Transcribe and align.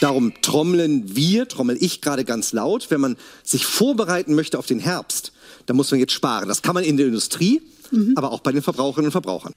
Darum 0.00 0.32
trommeln 0.42 1.16
wir, 1.16 1.48
trommel 1.48 1.76
ich 1.80 2.00
gerade 2.00 2.24
ganz 2.24 2.52
laut, 2.52 2.90
wenn 2.90 3.00
man 3.00 3.16
sich 3.42 3.66
vorbereiten 3.66 4.34
möchte 4.34 4.58
auf 4.58 4.66
den 4.66 4.78
Herbst, 4.78 5.32
dann 5.66 5.76
muss 5.76 5.90
man 5.90 5.98
jetzt 5.98 6.12
sparen. 6.12 6.48
Das 6.48 6.62
kann 6.62 6.74
man 6.74 6.84
in 6.84 6.96
der 6.96 7.06
Industrie, 7.06 7.60
mhm. 7.90 8.14
aber 8.16 8.32
auch 8.32 8.40
bei 8.40 8.52
den 8.52 8.62
Verbraucherinnen 8.62 9.06
und 9.06 9.12
Verbrauchern. 9.12 9.52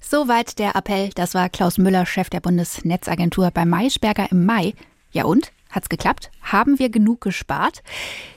Soweit 0.00 0.58
der 0.58 0.74
Appell. 0.76 1.10
Das 1.14 1.34
war 1.34 1.48
Klaus 1.48 1.78
Müller, 1.78 2.06
Chef 2.06 2.30
der 2.30 2.40
Bundesnetzagentur 2.40 3.50
bei 3.52 3.64
Maischberger 3.64 4.30
im 4.30 4.44
Mai. 4.44 4.74
Ja 5.12 5.24
und? 5.24 5.52
Hat's 5.70 5.88
geklappt? 5.88 6.30
Haben 6.42 6.78
wir 6.78 6.90
genug 6.90 7.20
gespart? 7.20 7.82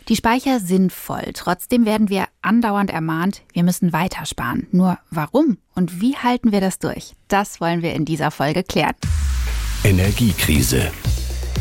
Die 0.08 0.16
Speicher 0.16 0.60
sind 0.60 0.92
voll. 0.92 1.32
Trotzdem 1.34 1.86
werden 1.86 2.10
wir 2.10 2.26
andauernd 2.42 2.90
ermahnt, 2.90 3.42
wir 3.54 3.64
müssen 3.64 3.94
weiter 3.94 4.26
sparen. 4.26 4.68
Nur 4.72 4.98
warum 5.10 5.58
und 5.76 6.02
wie 6.02 6.16
halten 6.16 6.52
wir 6.52 6.60
das 6.60 6.80
durch? 6.80 7.14
Das 7.28 7.62
wollen 7.62 7.82
wir 7.82 7.94
in 7.94 8.06
dieser 8.06 8.32
Folge 8.32 8.64
klären. 8.64 8.96
Energiekrise. 9.84 10.92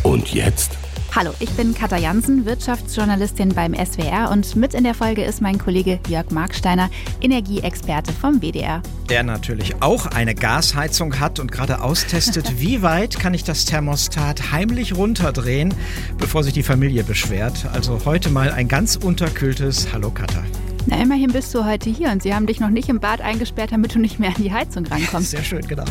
Und 0.02 0.32
jetzt? 0.32 0.72
Hallo, 1.14 1.32
ich 1.40 1.50
bin 1.50 1.74
Katja 1.74 1.96
Jansen, 1.96 2.44
Wirtschaftsjournalistin 2.44 3.54
beim 3.54 3.74
SWR 3.74 4.30
und 4.30 4.54
mit 4.56 4.74
in 4.74 4.84
der 4.84 4.94
Folge 4.94 5.24
ist 5.24 5.40
mein 5.40 5.58
Kollege 5.58 5.98
Jörg 6.06 6.30
Marksteiner, 6.30 6.90
Energieexperte 7.20 8.12
vom 8.12 8.40
WDR. 8.40 8.82
Der 9.08 9.22
natürlich 9.22 9.82
auch 9.82 10.06
eine 10.06 10.34
Gasheizung 10.34 11.18
hat 11.18 11.40
und 11.40 11.50
gerade 11.50 11.80
austestet, 11.80 12.54
wie 12.60 12.82
weit 12.82 13.18
kann 13.18 13.34
ich 13.34 13.42
das 13.42 13.64
Thermostat 13.64 14.52
heimlich 14.52 14.96
runterdrehen, 14.96 15.74
bevor 16.18 16.44
sich 16.44 16.52
die 16.52 16.62
Familie 16.62 17.04
beschwert. 17.04 17.66
Also 17.72 18.04
heute 18.04 18.30
mal 18.30 18.52
ein 18.52 18.68
ganz 18.68 18.96
unterkühltes 18.96 19.92
Hallo 19.92 20.10
Katja. 20.10 20.44
Na, 20.86 21.02
immerhin 21.02 21.32
bist 21.32 21.54
du 21.54 21.64
heute 21.64 21.90
hier 21.90 22.10
und 22.10 22.22
sie 22.22 22.34
haben 22.34 22.46
dich 22.46 22.60
noch 22.60 22.70
nicht 22.70 22.88
im 22.88 23.00
Bad 23.00 23.20
eingesperrt, 23.20 23.72
damit 23.72 23.94
du 23.94 23.98
nicht 23.98 24.18
mehr 24.18 24.30
an 24.30 24.42
die 24.42 24.52
Heizung 24.52 24.86
rankommst. 24.86 25.30
Sehr 25.30 25.42
schön, 25.42 25.66
genau. 25.66 25.84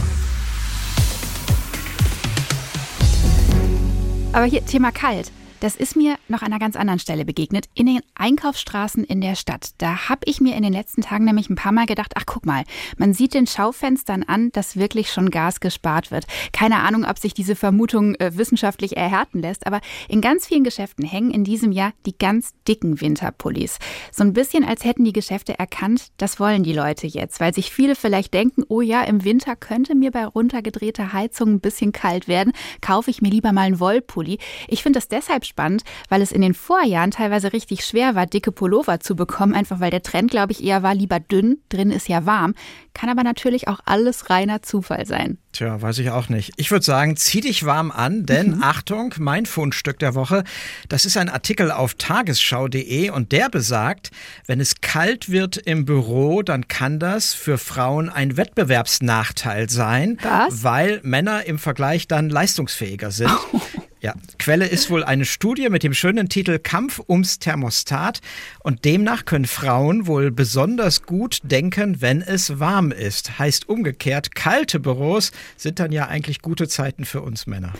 Aber 4.38 4.46
hier 4.46 4.64
Thema 4.64 4.92
kalt. 4.92 5.32
Das 5.60 5.76
ist 5.76 5.96
mir 5.96 6.18
noch 6.28 6.44
an 6.44 6.52
einer 6.52 6.60
ganz 6.60 6.76
anderen 6.76 7.00
Stelle 7.00 7.26
begegnet, 7.26 7.66
in 7.74 7.88
den 7.88 8.02
Einkaufsstraßen 8.14 9.04
in 9.04 9.22
der 9.22 9.36
Stadt. 9.36 9.72
Da 9.80 10.08
habe 10.08 10.22
ich 10.26 10.40
mir 10.40 10.56
in 10.56 10.62
den 10.62 10.72
letzten 10.72 11.02
Tagen 11.02 11.26
nämlich 11.26 11.50
ein 11.50 11.56
paar 11.56 11.72
Mal 11.72 11.88
gedacht, 11.88 12.14
ach 12.16 12.26
guck 12.28 12.46
mal, 12.46 12.64
man 12.98 13.14
sieht 13.14 13.34
den 13.34 13.48
Schaufenstern 13.48 14.22
an, 14.22 14.52
dass 14.52 14.78
wirklich 14.78 15.12
schon 15.12 15.32
Gas 15.32 15.60
gespart 15.60 16.12
wird. 16.12 16.28
Keine 16.54 16.78
Ahnung, 16.78 17.06
ob 17.06 17.18
sich 17.18 17.34
diese 17.34 17.56
Vermutung 17.56 18.14
äh, 18.16 18.38
wissenschaftlich 18.38 18.98
erhärten 18.98 19.42
lässt, 19.42 19.66
aber 19.66 19.82
in 20.08 20.22
ganz 20.22 20.46
vielen 20.46 20.64
Geschäften 20.64 21.04
hängen 21.06 21.32
in 21.32 21.44
diesem 21.44 21.72
Jahr 21.72 21.92
die 22.06 22.16
ganz 22.16 22.54
dicken 22.68 23.02
Winterpullis. 23.02 23.80
So 24.12 24.24
ein 24.24 24.34
bisschen, 24.34 24.64
als 24.64 24.84
hätten 24.84 25.06
die 25.06 25.14
Geschäfte 25.14 25.58
erkannt, 25.58 26.10
das 26.18 26.40
wollen 26.40 26.62
die 26.62 26.74
Leute 26.74 27.08
jetzt, 27.08 27.40
weil 27.40 27.54
sich 27.56 27.72
viele 27.72 27.96
vielleicht 27.96 28.36
denken, 28.36 28.64
oh 28.68 28.82
ja, 28.82 29.02
im 29.04 29.24
Winter 29.24 29.56
könnte 29.56 29.96
mir 29.96 30.12
bei 30.12 30.26
runtergedrehter 30.26 31.14
Heizung 31.14 31.54
ein 31.54 31.60
bisschen 31.62 31.94
kalt 31.94 32.28
werden, 32.28 32.54
kaufe 32.80 33.10
ich 33.10 33.24
mir 33.24 33.30
lieber 33.30 33.52
mal 33.54 33.62
einen 33.62 33.80
Wollpulli. 33.80 34.38
Ich 34.68 34.84
finde 34.84 34.98
das 34.98 35.08
deshalb 35.08 35.47
spannend, 35.48 35.84
weil 36.10 36.22
es 36.22 36.32
in 36.32 36.42
den 36.42 36.54
Vorjahren 36.54 37.12
teilweise 37.12 37.54
richtig 37.54 37.86
schwer 37.86 38.16
war, 38.16 38.26
dicke 38.26 38.52
Pullover 38.52 39.00
zu 39.00 39.16
bekommen, 39.16 39.54
einfach 39.54 39.80
weil 39.80 39.92
der 39.92 40.04
Trend, 40.04 40.32
glaube 40.32 40.52
ich, 40.52 40.64
eher 40.64 40.84
war, 40.84 40.94
lieber 40.94 41.20
dünn, 41.20 41.58
drin 41.70 41.92
ist 41.92 42.08
ja 42.08 42.26
warm. 42.26 42.54
Kann 42.94 43.10
aber 43.10 43.24
natürlich 43.24 43.68
auch 43.68 43.80
alles 43.86 44.30
reiner 44.30 44.62
Zufall 44.62 45.06
sein. 45.06 45.38
Tja, 45.58 45.82
weiß 45.82 45.98
ich 46.00 46.12
auch 46.12 46.30
nicht. 46.30 46.54
Ich 46.58 46.70
würde 46.70 46.86
sagen, 46.86 47.16
zieh 47.16 47.42
dich 47.42 47.66
warm 47.66 47.90
an, 47.90 48.28
denn 48.28 48.58
mhm. 48.58 48.64
Achtung, 48.64 49.16
mein 49.18 49.48
Fundstück 49.48 49.98
der 49.98 50.14
Woche, 50.14 50.44
das 50.88 51.06
ist 51.06 51.18
ein 51.18 51.30
Artikel 51.30 51.72
auf 51.72 51.96
tagesschau.de 51.96 53.10
und 53.10 53.32
der 53.32 53.50
besagt, 53.50 54.12
wenn 54.46 54.60
es 54.60 54.82
kalt 54.82 55.32
wird 55.32 55.58
im 55.58 55.86
Büro, 55.86 56.44
dann 56.44 56.68
kann 56.68 57.00
das 57.00 57.34
für 57.34 57.58
Frauen 57.58 58.10
ein 58.10 58.38
Wettbewerbsnachteil 58.38 59.70
sein, 59.70 60.20
Was? 60.22 60.64
weil 60.64 61.00
Männer 61.04 61.46
im 61.46 61.58
Vergleich 61.58 62.08
dann 62.08 62.30
leistungsfähiger 62.30 63.10
sind. 63.10 63.32
Oh. 63.54 63.62
Ja, 64.00 64.14
Quelle 64.38 64.68
ist 64.68 64.92
wohl 64.92 65.04
eine 65.04 65.26
Studie 65.26 65.70
mit 65.70 65.82
dem 65.82 65.94
schönen 65.94 66.30
Titel 66.30 66.60
Kampf 66.60 67.02
ums 67.08 67.40
Thermostat 67.40 68.22
und 68.60 68.86
demnach 68.86 69.26
können 69.26 69.46
Frauen 69.46 70.06
wohl 70.06 70.30
besonders 70.30 71.04
gut 71.04 71.40
denken, 71.44 72.00
wenn 72.00 72.22
es 72.22 72.60
warm 72.60 72.92
ist. 72.92 73.40
Heißt 73.40 73.68
umgekehrt, 73.68 74.36
kalte 74.36 74.80
Büros 74.80 75.32
sind 75.56 75.80
dann 75.80 75.92
ja 75.92 76.08
eigentlich 76.08 76.44
gute 76.44 76.68
Zeiten 76.68 77.06
für 77.06 77.22
uns 77.22 77.48
Männer. 77.48 77.74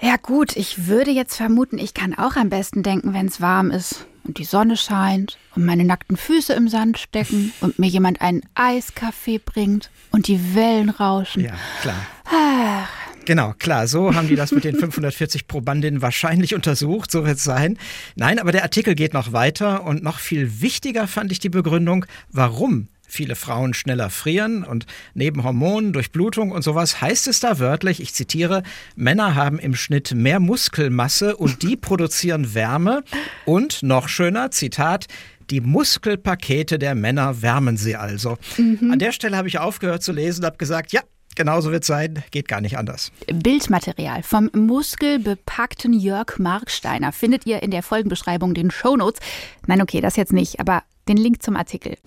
Ja 0.00 0.16
gut, 0.16 0.56
ich 0.56 0.88
würde 0.88 1.10
jetzt 1.10 1.36
vermuten, 1.36 1.78
ich 1.78 1.94
kann 1.94 2.12
auch 2.12 2.36
am 2.36 2.50
besten 2.50 2.82
denken, 2.82 3.14
wenn 3.14 3.26
es 3.26 3.40
warm 3.40 3.70
ist 3.70 4.06
und 4.24 4.36
die 4.36 4.44
Sonne 4.44 4.76
scheint 4.76 5.38
und 5.54 5.64
meine 5.64 5.84
nackten 5.84 6.18
Füße 6.18 6.52
im 6.52 6.68
Sand 6.68 6.98
stecken 6.98 7.52
und 7.62 7.78
mir 7.78 7.88
jemand 7.88 8.20
einen 8.20 8.42
Eiskaffee 8.54 9.38
bringt 9.38 9.90
und 10.10 10.28
die 10.28 10.54
Wellen 10.54 10.90
rauschen. 10.90 11.44
Ja, 11.44 11.54
klar. 11.80 12.06
Ach, 12.26 13.05
Genau, 13.26 13.54
klar, 13.58 13.88
so 13.88 14.14
haben 14.14 14.28
die 14.28 14.36
das 14.36 14.52
mit 14.52 14.64
den 14.64 14.76
540 14.78 15.48
Probandinnen 15.48 16.00
wahrscheinlich 16.00 16.54
untersucht, 16.54 17.10
so 17.10 17.26
wird 17.26 17.36
es 17.36 17.44
sein. 17.44 17.78
Nein, 18.14 18.38
aber 18.38 18.52
der 18.52 18.62
Artikel 18.62 18.94
geht 18.94 19.12
noch 19.12 19.32
weiter 19.32 19.84
und 19.84 20.02
noch 20.02 20.18
viel 20.18 20.62
wichtiger 20.62 21.06
fand 21.06 21.32
ich 21.32 21.40
die 21.40 21.48
Begründung, 21.48 22.06
warum 22.30 22.88
viele 23.08 23.34
Frauen 23.34 23.74
schneller 23.74 24.10
frieren 24.10 24.64
und 24.64 24.86
neben 25.14 25.44
Hormonen, 25.44 25.92
Durchblutung 25.92 26.50
und 26.50 26.62
sowas 26.62 27.00
heißt 27.00 27.28
es 27.28 27.40
da 27.40 27.58
wörtlich, 27.58 28.00
ich 28.00 28.14
zitiere, 28.14 28.62
Männer 28.94 29.34
haben 29.34 29.58
im 29.58 29.74
Schnitt 29.74 30.14
mehr 30.14 30.40
Muskelmasse 30.40 31.36
und 31.36 31.62
die 31.62 31.76
produzieren 31.76 32.54
Wärme 32.54 33.04
und 33.44 33.82
noch 33.82 34.08
schöner, 34.08 34.50
Zitat, 34.50 35.06
die 35.50 35.60
Muskelpakete 35.60 36.78
der 36.78 36.94
Männer 36.94 37.40
wärmen 37.42 37.76
sie 37.76 37.96
also. 37.96 38.36
Mhm. 38.56 38.90
An 38.90 38.98
der 38.98 39.12
Stelle 39.12 39.36
habe 39.36 39.48
ich 39.48 39.58
aufgehört 39.58 40.02
zu 40.02 40.12
lesen 40.12 40.40
und 40.40 40.46
habe 40.46 40.56
gesagt, 40.56 40.92
ja, 40.92 41.02
Genauso 41.36 41.70
wird 41.70 41.82
es 41.82 41.86
sein, 41.86 42.24
geht 42.30 42.48
gar 42.48 42.62
nicht 42.62 42.78
anders. 42.78 43.12
Bildmaterial 43.26 44.22
vom 44.22 44.50
muskelbepackten 44.54 45.92
Jörg 45.92 46.38
Marksteiner 46.38 47.12
findet 47.12 47.46
ihr 47.46 47.62
in 47.62 47.70
der 47.70 47.82
Folgenbeschreibung, 47.82 48.54
den 48.54 48.70
Shownotes. 48.70 49.20
Nein, 49.66 49.82
okay, 49.82 50.00
das 50.00 50.16
jetzt 50.16 50.32
nicht, 50.32 50.58
aber 50.60 50.82
den 51.08 51.18
Link 51.18 51.42
zum 51.42 51.56
Artikel. 51.56 51.98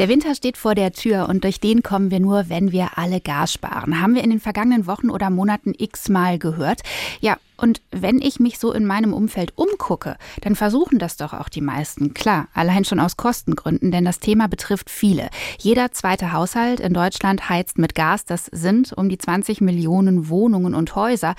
Der 0.00 0.08
Winter 0.08 0.34
steht 0.34 0.56
vor 0.56 0.74
der 0.74 0.92
Tür 0.92 1.28
und 1.28 1.44
durch 1.44 1.60
den 1.60 1.82
kommen 1.82 2.10
wir 2.10 2.20
nur, 2.20 2.48
wenn 2.48 2.72
wir 2.72 2.96
alle 2.96 3.20
Gas 3.20 3.52
sparen. 3.52 4.00
Haben 4.00 4.14
wir 4.14 4.24
in 4.24 4.30
den 4.30 4.40
vergangenen 4.40 4.86
Wochen 4.86 5.10
oder 5.10 5.28
Monaten 5.28 5.74
x-mal 5.76 6.38
gehört. 6.38 6.80
Ja, 7.20 7.36
und 7.58 7.82
wenn 7.90 8.22
ich 8.22 8.40
mich 8.40 8.58
so 8.58 8.72
in 8.72 8.86
meinem 8.86 9.12
Umfeld 9.12 9.52
umgucke, 9.58 10.16
dann 10.40 10.56
versuchen 10.56 10.98
das 10.98 11.18
doch 11.18 11.34
auch 11.34 11.50
die 11.50 11.60
meisten. 11.60 12.14
Klar, 12.14 12.48
allein 12.54 12.86
schon 12.86 12.98
aus 12.98 13.18
Kostengründen, 13.18 13.90
denn 13.90 14.06
das 14.06 14.20
Thema 14.20 14.48
betrifft 14.48 14.88
viele. 14.88 15.28
Jeder 15.58 15.92
zweite 15.92 16.32
Haushalt 16.32 16.80
in 16.80 16.94
Deutschland 16.94 17.50
heizt 17.50 17.76
mit 17.76 17.94
Gas. 17.94 18.24
Das 18.24 18.46
sind 18.46 18.94
um 18.94 19.10
die 19.10 19.18
20 19.18 19.60
Millionen 19.60 20.30
Wohnungen 20.30 20.74
und 20.74 20.94
Häuser. 20.94 21.34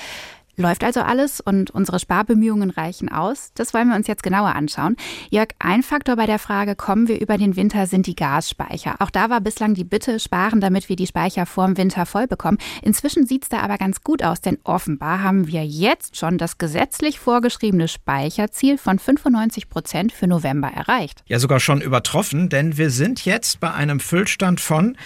Läuft 0.57 0.83
also 0.83 0.99
alles 1.01 1.39
und 1.39 1.71
unsere 1.71 1.99
Sparbemühungen 1.99 2.69
reichen 2.69 3.09
aus? 3.09 3.51
Das 3.55 3.73
wollen 3.73 3.87
wir 3.87 3.95
uns 3.95 4.07
jetzt 4.07 4.21
genauer 4.21 4.53
anschauen. 4.53 4.97
Jörg, 5.29 5.49
ein 5.59 5.81
Faktor 5.81 6.17
bei 6.17 6.25
der 6.25 6.39
Frage, 6.39 6.75
kommen 6.75 7.07
wir 7.07 7.21
über 7.21 7.37
den 7.37 7.55
Winter, 7.55 7.87
sind 7.87 8.05
die 8.05 8.15
Gasspeicher. 8.15 8.95
Auch 8.99 9.09
da 9.09 9.29
war 9.29 9.39
bislang 9.39 9.73
die 9.73 9.85
Bitte, 9.85 10.19
sparen, 10.19 10.59
damit 10.59 10.89
wir 10.89 10.97
die 10.97 11.07
Speicher 11.07 11.45
vorm 11.45 11.77
Winter 11.77 12.05
voll 12.05 12.27
bekommen. 12.27 12.57
Inzwischen 12.81 13.25
sieht 13.25 13.43
es 13.43 13.49
da 13.49 13.59
aber 13.61 13.77
ganz 13.77 14.03
gut 14.03 14.23
aus, 14.23 14.41
denn 14.41 14.57
offenbar 14.63 15.23
haben 15.23 15.47
wir 15.47 15.65
jetzt 15.65 16.17
schon 16.17 16.37
das 16.37 16.57
gesetzlich 16.57 17.19
vorgeschriebene 17.19 17.87
Speicherziel 17.87 18.77
von 18.77 18.99
95 18.99 19.69
Prozent 19.69 20.11
für 20.11 20.27
November 20.27 20.67
erreicht. 20.67 21.23
Ja, 21.27 21.39
sogar 21.39 21.59
schon 21.59 21.81
übertroffen, 21.81 22.49
denn 22.49 22.77
wir 22.77 22.89
sind 22.89 23.25
jetzt 23.25 23.61
bei 23.61 23.71
einem 23.71 23.99
Füllstand 23.99 24.59
von, 24.59 24.97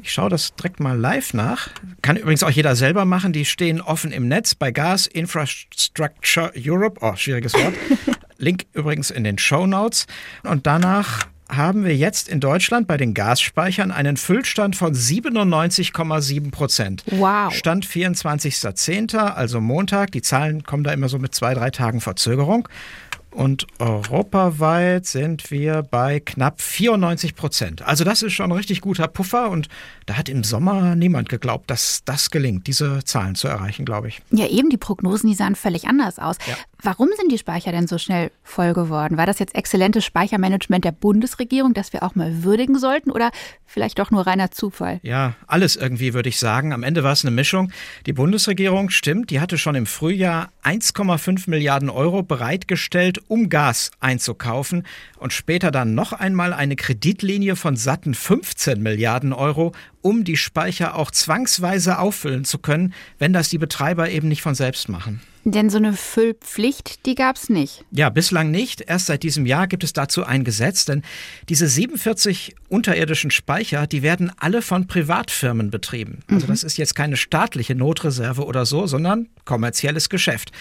ich 0.00 0.12
schaue 0.12 0.28
das 0.28 0.54
direkt 0.56 0.80
mal 0.80 0.98
live 0.98 1.34
nach, 1.34 1.68
kann 2.02 2.16
übrigens 2.16 2.42
auch 2.42 2.50
jeder 2.50 2.74
selber 2.74 3.04
machen, 3.04 3.32
die 3.32 3.44
stehen 3.44 3.80
offen 3.80 4.10
im 4.10 4.26
Netz 4.26 4.54
bei 4.54 4.72
Gas 4.72 4.87
Gas 4.88 5.06
Infrastructure 5.06 6.50
Europe. 6.56 6.98
Oh, 7.02 7.14
schwieriges 7.14 7.52
Wort. 7.52 7.74
Link 8.38 8.64
übrigens 8.72 9.10
in 9.10 9.22
den 9.22 9.36
Show 9.36 9.66
Notes. 9.66 10.06
Und 10.44 10.66
danach 10.66 11.26
haben 11.50 11.84
wir 11.84 11.94
jetzt 11.94 12.26
in 12.26 12.40
Deutschland 12.40 12.86
bei 12.86 12.96
den 12.96 13.12
Gasspeichern 13.12 13.90
einen 13.90 14.16
Füllstand 14.16 14.76
von 14.76 14.94
97,7 14.94 16.50
Prozent. 16.50 17.04
Wow. 17.10 17.52
Stand 17.52 17.84
24.10., 17.84 19.14
also 19.18 19.60
Montag. 19.60 20.12
Die 20.12 20.22
Zahlen 20.22 20.62
kommen 20.62 20.84
da 20.84 20.92
immer 20.92 21.10
so 21.10 21.18
mit 21.18 21.34
zwei, 21.34 21.52
drei 21.52 21.68
Tagen 21.68 22.00
Verzögerung. 22.00 22.66
Und 23.30 23.66
europaweit 23.78 25.06
sind 25.06 25.50
wir 25.50 25.82
bei 25.82 26.18
knapp 26.20 26.60
94 26.60 27.34
Prozent. 27.34 27.82
Also 27.82 28.02
das 28.02 28.22
ist 28.22 28.32
schon 28.32 28.50
ein 28.50 28.56
richtig 28.56 28.80
guter 28.80 29.06
Puffer 29.06 29.50
und 29.50 29.68
da 30.06 30.16
hat 30.16 30.28
im 30.28 30.42
Sommer 30.42 30.96
niemand 30.96 31.28
geglaubt, 31.28 31.70
dass 31.70 32.02
das 32.04 32.30
gelingt, 32.30 32.66
diese 32.66 33.04
Zahlen 33.04 33.34
zu 33.34 33.46
erreichen, 33.46 33.84
glaube 33.84 34.08
ich. 34.08 34.22
Ja, 34.30 34.46
eben 34.46 34.70
die 34.70 34.78
Prognosen, 34.78 35.28
die 35.28 35.36
sahen 35.36 35.54
völlig 35.54 35.86
anders 35.86 36.18
aus. 36.18 36.36
Ja. 36.46 36.56
Warum 36.82 37.08
sind 37.18 37.30
die 37.30 37.38
Speicher 37.38 37.72
denn 37.72 37.86
so 37.86 37.98
schnell 37.98 38.30
voll 38.42 38.72
geworden? 38.72 39.16
War 39.16 39.26
das 39.26 39.40
jetzt 39.40 39.54
exzellentes 39.54 40.04
Speichermanagement 40.04 40.84
der 40.84 40.92
Bundesregierung, 40.92 41.74
das 41.74 41.92
wir 41.92 42.02
auch 42.04 42.14
mal 42.14 42.44
würdigen 42.44 42.78
sollten 42.78 43.10
oder 43.10 43.30
vielleicht 43.66 43.98
doch 43.98 44.10
nur 44.10 44.26
reiner 44.26 44.50
Zufall? 44.50 45.00
Ja, 45.02 45.34
alles 45.46 45.76
irgendwie 45.76 46.14
würde 46.14 46.28
ich 46.28 46.38
sagen. 46.38 46.72
Am 46.72 46.84
Ende 46.84 47.04
war 47.04 47.12
es 47.12 47.24
eine 47.24 47.34
Mischung. 47.34 47.72
Die 48.06 48.12
Bundesregierung, 48.12 48.90
stimmt, 48.90 49.30
die 49.30 49.40
hatte 49.40 49.58
schon 49.58 49.74
im 49.74 49.86
Frühjahr 49.86 50.50
1,5 50.64 51.50
Milliarden 51.50 51.90
Euro 51.90 52.22
bereitgestellt, 52.22 53.17
um 53.26 53.48
Gas 53.48 53.90
einzukaufen 54.00 54.86
und 55.18 55.32
später 55.32 55.70
dann 55.70 55.94
noch 55.94 56.12
einmal 56.12 56.52
eine 56.52 56.76
Kreditlinie 56.76 57.56
von 57.56 57.76
satten 57.76 58.14
15 58.14 58.82
Milliarden 58.82 59.32
Euro, 59.32 59.72
um 60.02 60.24
die 60.24 60.36
Speicher 60.36 60.94
auch 60.94 61.10
zwangsweise 61.10 61.98
auffüllen 61.98 62.44
zu 62.44 62.58
können, 62.58 62.94
wenn 63.18 63.32
das 63.32 63.48
die 63.48 63.58
Betreiber 63.58 64.10
eben 64.10 64.28
nicht 64.28 64.42
von 64.42 64.54
selbst 64.54 64.88
machen. 64.88 65.20
Denn 65.44 65.70
so 65.70 65.78
eine 65.78 65.94
Füllpflicht, 65.94 67.06
die 67.06 67.14
gab 67.14 67.36
es 67.36 67.48
nicht. 67.48 67.84
Ja, 67.90 68.10
bislang 68.10 68.50
nicht. 68.50 68.82
Erst 68.82 69.06
seit 69.06 69.22
diesem 69.22 69.46
Jahr 69.46 69.66
gibt 69.66 69.82
es 69.82 69.94
dazu 69.94 70.24
ein 70.24 70.44
Gesetz, 70.44 70.84
denn 70.84 71.02
diese 71.48 71.68
47 71.68 72.54
unterirdischen 72.68 73.30
Speicher, 73.30 73.86
die 73.86 74.02
werden 74.02 74.30
alle 74.38 74.60
von 74.60 74.86
Privatfirmen 74.86 75.70
betrieben. 75.70 76.18
Also 76.28 76.46
mhm. 76.46 76.50
das 76.50 76.64
ist 76.64 76.76
jetzt 76.76 76.94
keine 76.94 77.16
staatliche 77.16 77.74
Notreserve 77.74 78.44
oder 78.44 78.66
so, 78.66 78.86
sondern 78.86 79.28
kommerzielles 79.44 80.10
Geschäft. 80.10 80.52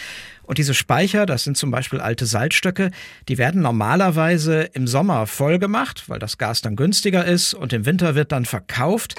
Und 0.43 0.57
diese 0.57 0.73
Speicher, 0.73 1.25
das 1.25 1.43
sind 1.43 1.57
zum 1.57 1.71
Beispiel 1.71 1.99
alte 1.99 2.25
Salzstöcke, 2.25 2.91
die 3.27 3.37
werden 3.37 3.61
normalerweise 3.61 4.61
im 4.73 4.87
Sommer 4.87 5.27
voll 5.27 5.59
gemacht, 5.59 6.05
weil 6.07 6.19
das 6.19 6.37
Gas 6.37 6.61
dann 6.61 6.77
günstiger 6.77 7.25
ist 7.25 7.53
und 7.53 7.73
im 7.73 7.85
Winter 7.85 8.15
wird 8.15 8.31
dann 8.31 8.45
verkauft. 8.45 9.15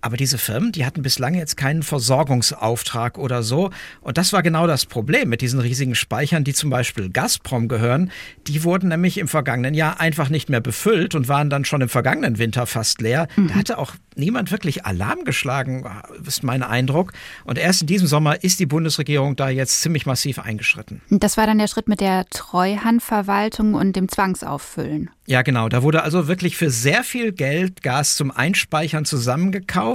Aber 0.00 0.16
diese 0.16 0.38
Firmen, 0.38 0.72
die 0.72 0.86
hatten 0.86 1.02
bislang 1.02 1.34
jetzt 1.34 1.56
keinen 1.56 1.82
Versorgungsauftrag 1.82 3.18
oder 3.18 3.42
so. 3.42 3.70
Und 4.00 4.16
das 4.16 4.32
war 4.32 4.42
genau 4.42 4.66
das 4.66 4.86
Problem 4.86 5.28
mit 5.28 5.40
diesen 5.40 5.58
riesigen 5.58 5.94
Speichern, 5.94 6.44
die 6.44 6.54
zum 6.54 6.70
Beispiel 6.70 7.10
Gazprom 7.10 7.66
gehören. 7.66 8.12
Die 8.46 8.62
wurden 8.62 8.90
nämlich 8.90 9.18
im 9.18 9.26
vergangenen 9.26 9.74
Jahr 9.74 10.00
einfach 10.00 10.28
nicht 10.28 10.48
mehr 10.48 10.60
befüllt 10.60 11.14
und 11.14 11.28
waren 11.28 11.50
dann 11.50 11.64
schon 11.64 11.80
im 11.80 11.88
vergangenen 11.88 12.38
Winter 12.38 12.66
fast 12.66 13.00
leer. 13.00 13.26
Mhm. 13.36 13.48
Da 13.48 13.54
hatte 13.54 13.78
auch 13.78 13.94
niemand 14.14 14.52
wirklich 14.52 14.86
Alarm 14.86 15.24
geschlagen, 15.24 15.84
ist 16.24 16.44
mein 16.44 16.62
Eindruck. 16.62 17.12
Und 17.44 17.58
erst 17.58 17.80
in 17.80 17.86
diesem 17.88 18.06
Sommer 18.06 18.44
ist 18.44 18.60
die 18.60 18.66
Bundesregierung 18.66 19.34
da 19.34 19.48
jetzt 19.48 19.80
ziemlich 19.82 20.06
massiv 20.06 20.38
eingeschritten. 20.38 21.00
Das 21.10 21.36
war 21.36 21.46
dann 21.46 21.58
der 21.58 21.68
Schritt 21.68 21.88
mit 21.88 22.00
der 22.00 22.26
Treuhandverwaltung 22.26 23.74
und 23.74 23.96
dem 23.96 24.08
Zwangsauffüllen. 24.08 25.10
Ja, 25.26 25.42
genau. 25.42 25.68
Da 25.68 25.82
wurde 25.82 26.02
also 26.02 26.26
wirklich 26.26 26.56
für 26.56 26.70
sehr 26.70 27.04
viel 27.04 27.32
Geld 27.32 27.82
Gas 27.82 28.16
zum 28.16 28.30
Einspeichern 28.30 29.04
zusammengekauft. 29.04 29.87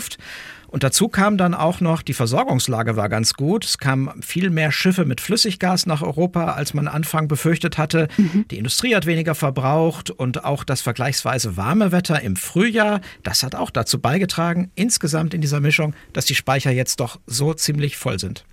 Und 0.74 0.81
dazu 0.81 1.07
kam 1.07 1.38
dann 1.38 1.54
auch 1.54 1.81
noch, 1.81 2.01
die 2.01 2.16
Versorgungslage 2.16 2.95
war 2.95 3.07
ganz 3.07 3.36
gut. 3.36 3.63
Es 3.63 3.78
kamen 3.78 4.24
viel 4.24 4.50
mehr 4.50 4.72
Schiffe 4.72 5.06
mit 5.06 5.22
Flüssiggas 5.22 5.86
nach 5.86 6.01
Europa, 6.01 6.54
als 6.54 6.74
man 6.74 6.88
Anfang 6.88 7.28
befürchtet 7.28 7.78
hatte. 7.78 8.07
Mhm. 8.18 8.45
Die 8.50 8.57
Industrie 8.57 8.95
hat 8.95 9.06
weniger 9.06 9.36
verbraucht 9.36 10.10
und 10.10 10.45
auch 10.45 10.63
das 10.63 10.81
vergleichsweise 10.81 11.57
warme 11.57 11.92
Wetter 11.92 12.22
im 12.22 12.36
Frühjahr, 12.36 13.01
das 13.22 13.44
hat 13.44 13.54
auch 13.54 13.69
dazu 13.69 14.00
beigetragen, 14.00 14.72
insgesamt 14.74 15.36
in 15.36 15.42
dieser 15.42 15.60
Mischung, 15.60 15.94
dass 16.12 16.25
die 16.25 16.34
Speicher 16.34 16.72
jetzt 16.72 17.00
doch 17.00 17.19
so 17.28 17.54
ziemlich 17.54 17.95
voll 17.95 18.18
sind. 18.18 18.44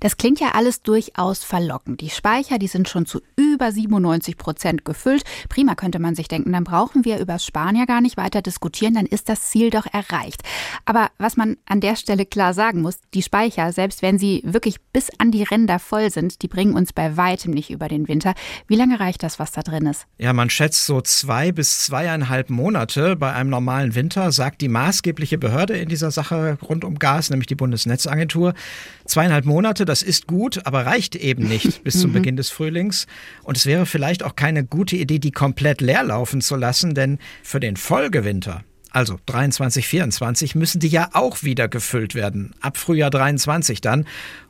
Das 0.00 0.16
klingt 0.16 0.40
ja 0.40 0.52
alles 0.52 0.82
durchaus 0.82 1.44
verlockend. 1.44 2.00
Die 2.00 2.10
Speicher, 2.10 2.58
die 2.58 2.68
sind 2.68 2.88
schon 2.88 3.06
zu 3.06 3.20
über 3.36 3.72
97 3.72 4.36
Prozent 4.36 4.84
gefüllt. 4.84 5.24
Prima 5.48 5.74
könnte 5.74 5.98
man 5.98 6.14
sich 6.14 6.28
denken, 6.28 6.52
dann 6.52 6.64
brauchen 6.64 7.04
wir 7.04 7.18
über 7.18 7.38
Spanier 7.38 7.86
gar 7.86 8.00
nicht 8.00 8.16
weiter 8.16 8.42
diskutieren, 8.42 8.94
dann 8.94 9.06
ist 9.06 9.28
das 9.28 9.50
Ziel 9.50 9.70
doch 9.70 9.86
erreicht. 9.92 10.42
Aber 10.84 11.10
was 11.18 11.36
man 11.36 11.56
an 11.66 11.80
der 11.80 11.96
Stelle 11.96 12.26
klar 12.26 12.54
sagen 12.54 12.80
muss, 12.80 12.98
die 13.14 13.22
Speicher, 13.22 13.72
selbst 13.72 14.02
wenn 14.02 14.18
sie 14.18 14.42
wirklich 14.44 14.80
bis 14.92 15.10
an 15.18 15.30
die 15.30 15.42
Ränder 15.42 15.78
voll 15.78 16.10
sind, 16.10 16.42
die 16.42 16.48
bringen 16.48 16.74
uns 16.74 16.92
bei 16.92 17.16
weitem 17.16 17.52
nicht 17.52 17.70
über 17.70 17.88
den 17.88 18.08
Winter. 18.08 18.34
Wie 18.66 18.76
lange 18.76 19.00
reicht 19.00 19.22
das, 19.22 19.38
was 19.38 19.52
da 19.52 19.62
drin 19.62 19.86
ist? 19.86 20.06
Ja, 20.18 20.32
man 20.32 20.50
schätzt 20.50 20.86
so 20.86 21.00
zwei 21.00 21.52
bis 21.52 21.84
zweieinhalb 21.84 22.50
Monate 22.50 23.16
bei 23.16 23.32
einem 23.32 23.50
normalen 23.50 23.94
Winter, 23.94 24.32
sagt 24.32 24.60
die 24.60 24.68
maßgebliche 24.68 25.38
Behörde 25.38 25.76
in 25.76 25.88
dieser 25.88 26.10
Sache 26.10 26.58
rund 26.62 26.84
um 26.84 26.98
Gas, 26.98 27.30
nämlich 27.30 27.46
die 27.46 27.54
Bundesnetzagentur. 27.54 28.54
Zweieinhalb 29.04 29.44
Monate, 29.48 29.84
das 29.84 30.02
ist 30.02 30.26
gut, 30.26 30.64
aber 30.64 30.86
reicht 30.86 31.16
eben 31.16 31.48
nicht 31.48 31.82
bis 31.84 32.00
zum 32.00 32.10
mhm. 32.10 32.14
Beginn 32.14 32.36
des 32.36 32.50
Frühlings. 32.50 33.06
Und 33.42 33.56
es 33.56 33.66
wäre 33.66 33.86
vielleicht 33.86 34.22
auch 34.22 34.36
keine 34.36 34.64
gute 34.64 34.96
Idee, 34.96 35.18
die 35.18 35.32
komplett 35.32 35.80
leer 35.80 36.04
laufen 36.04 36.40
zu 36.40 36.54
lassen, 36.54 36.94
denn 36.94 37.18
für 37.42 37.58
den 37.58 37.76
Folgewinter, 37.76 38.62
also 38.90 39.18
23, 39.26 39.86
24, 39.88 40.54
müssen 40.54 40.80
die 40.80 40.88
ja 40.88 41.10
auch 41.12 41.42
wieder 41.42 41.68
gefüllt 41.68 42.14
werden. 42.14 42.54
Ab 42.60 42.76
Frühjahr 42.76 43.10
23 43.10 43.80
dann 43.80 44.06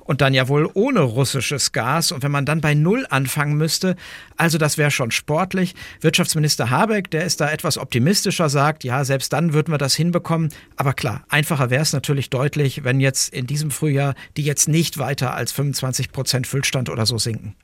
und 0.08 0.22
dann 0.22 0.32
ja 0.32 0.48
wohl 0.48 0.70
ohne 0.72 1.00
russisches 1.00 1.72
Gas. 1.72 2.12
Und 2.12 2.22
wenn 2.22 2.30
man 2.32 2.46
dann 2.46 2.62
bei 2.62 2.72
Null 2.72 3.06
anfangen 3.10 3.58
müsste, 3.58 3.94
also 4.38 4.56
das 4.56 4.78
wäre 4.78 4.90
schon 4.90 5.10
sportlich. 5.10 5.74
Wirtschaftsminister 6.00 6.70
Habeck, 6.70 7.10
der 7.10 7.24
ist 7.24 7.42
da 7.42 7.50
etwas 7.50 7.76
optimistischer, 7.76 8.48
sagt, 8.48 8.84
ja, 8.84 9.04
selbst 9.04 9.34
dann 9.34 9.52
würden 9.52 9.70
wir 9.70 9.76
das 9.76 9.94
hinbekommen. 9.94 10.48
Aber 10.76 10.94
klar, 10.94 11.24
einfacher 11.28 11.68
wäre 11.68 11.82
es 11.82 11.92
natürlich 11.92 12.30
deutlich, 12.30 12.84
wenn 12.84 13.00
jetzt 13.00 13.34
in 13.34 13.46
diesem 13.46 13.70
Frühjahr 13.70 14.14
die 14.38 14.44
jetzt 14.44 14.66
nicht 14.66 14.96
weiter 14.96 15.34
als 15.34 15.52
25 15.52 16.10
Prozent 16.10 16.46
Füllstand 16.46 16.88
oder 16.88 17.04
so 17.04 17.18
sinken. 17.18 17.54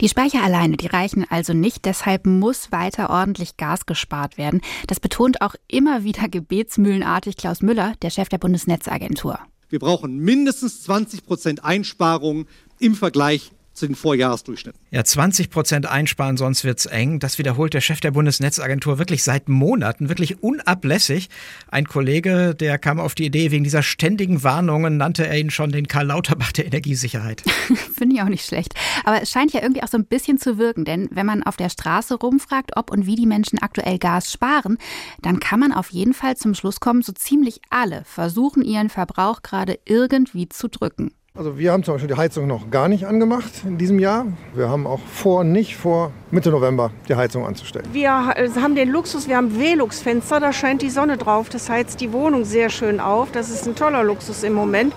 Die 0.00 0.08
Speicher 0.08 0.42
alleine, 0.42 0.78
die 0.78 0.86
reichen 0.86 1.26
also 1.28 1.52
nicht. 1.52 1.84
Deshalb 1.84 2.24
muss 2.24 2.72
weiter 2.72 3.10
ordentlich 3.10 3.58
Gas 3.58 3.84
gespart 3.84 4.38
werden. 4.38 4.62
Das 4.86 5.00
betont 5.00 5.42
auch 5.42 5.54
immer 5.68 6.02
wieder 6.02 6.28
gebetsmühlenartig 6.30 7.36
Klaus 7.36 7.60
Müller, 7.60 7.92
der 8.00 8.08
Chef 8.08 8.30
der 8.30 8.38
Bundesnetzagentur. 8.38 9.38
Wir 9.70 9.78
brauchen 9.78 10.18
mindestens 10.18 10.82
20 10.82 11.24
Prozent 11.24 11.64
Einsparungen 11.64 12.46
im 12.80 12.96
Vergleich 12.96 13.52
zu 13.80 13.86
den 13.86 13.96
Vorjahresdurchschnitten. 13.96 14.78
Ja, 14.90 15.02
20 15.02 15.50
Prozent 15.50 15.86
einsparen, 15.86 16.36
sonst 16.36 16.64
wird's 16.64 16.86
eng. 16.86 17.18
Das 17.18 17.38
wiederholt 17.38 17.74
der 17.74 17.80
Chef 17.80 18.00
der 18.00 18.12
Bundesnetzagentur 18.12 18.98
wirklich 18.98 19.24
seit 19.24 19.48
Monaten, 19.48 20.08
wirklich 20.08 20.42
unablässig. 20.42 21.28
Ein 21.68 21.86
Kollege, 21.86 22.54
der 22.54 22.78
kam 22.78 23.00
auf 23.00 23.14
die 23.14 23.26
Idee, 23.26 23.50
wegen 23.50 23.64
dieser 23.64 23.82
ständigen 23.82 24.44
Warnungen 24.44 24.96
nannte 24.96 25.26
er 25.26 25.38
ihn 25.38 25.50
schon 25.50 25.72
den 25.72 25.88
Karl 25.88 26.06
Lauterbach 26.06 26.52
der 26.52 26.66
Energiesicherheit. 26.66 27.42
Finde 27.94 28.16
ich 28.16 28.22
auch 28.22 28.28
nicht 28.28 28.46
schlecht. 28.46 28.74
Aber 29.04 29.22
es 29.22 29.30
scheint 29.30 29.52
ja 29.52 29.62
irgendwie 29.62 29.82
auch 29.82 29.88
so 29.88 29.96
ein 29.96 30.04
bisschen 30.04 30.38
zu 30.38 30.58
wirken, 30.58 30.84
denn 30.84 31.08
wenn 31.10 31.26
man 31.26 31.42
auf 31.42 31.56
der 31.56 31.70
Straße 31.70 32.14
rumfragt, 32.14 32.76
ob 32.76 32.90
und 32.90 33.06
wie 33.06 33.16
die 33.16 33.26
Menschen 33.26 33.58
aktuell 33.58 33.98
Gas 33.98 34.30
sparen, 34.30 34.78
dann 35.22 35.40
kann 35.40 35.60
man 35.60 35.72
auf 35.72 35.90
jeden 35.90 36.14
Fall 36.14 36.36
zum 36.36 36.54
Schluss 36.54 36.80
kommen, 36.80 37.02
so 37.02 37.12
ziemlich 37.12 37.60
alle 37.70 38.02
versuchen 38.04 38.62
ihren 38.62 38.90
Verbrauch 38.90 39.42
gerade 39.42 39.78
irgendwie 39.86 40.48
zu 40.48 40.68
drücken. 40.68 41.12
Also 41.38 41.56
wir 41.56 41.70
haben 41.70 41.84
zum 41.84 41.94
Beispiel 41.94 42.08
die 42.08 42.16
Heizung 42.16 42.48
noch 42.48 42.72
gar 42.72 42.88
nicht 42.88 43.06
angemacht 43.06 43.62
in 43.64 43.78
diesem 43.78 44.00
Jahr. 44.00 44.26
Wir 44.52 44.68
haben 44.68 44.84
auch 44.84 44.98
vor, 44.98 45.44
nicht 45.44 45.76
vor 45.76 46.10
Mitte 46.32 46.50
November 46.50 46.90
die 47.08 47.14
Heizung 47.14 47.46
anzustellen. 47.46 47.86
Wir 47.92 48.10
haben 48.10 48.74
den 48.74 48.88
Luxus, 48.88 49.28
wir 49.28 49.36
haben 49.36 49.56
Velux-Fenster, 49.56 50.40
da 50.40 50.52
scheint 50.52 50.82
die 50.82 50.90
Sonne 50.90 51.18
drauf. 51.18 51.48
Das 51.48 51.70
heizt 51.70 52.00
die 52.00 52.12
Wohnung 52.12 52.44
sehr 52.44 52.68
schön 52.68 52.98
auf. 52.98 53.30
Das 53.30 53.48
ist 53.48 53.64
ein 53.68 53.76
toller 53.76 54.02
Luxus 54.02 54.42
im 54.42 54.54
Moment. 54.54 54.92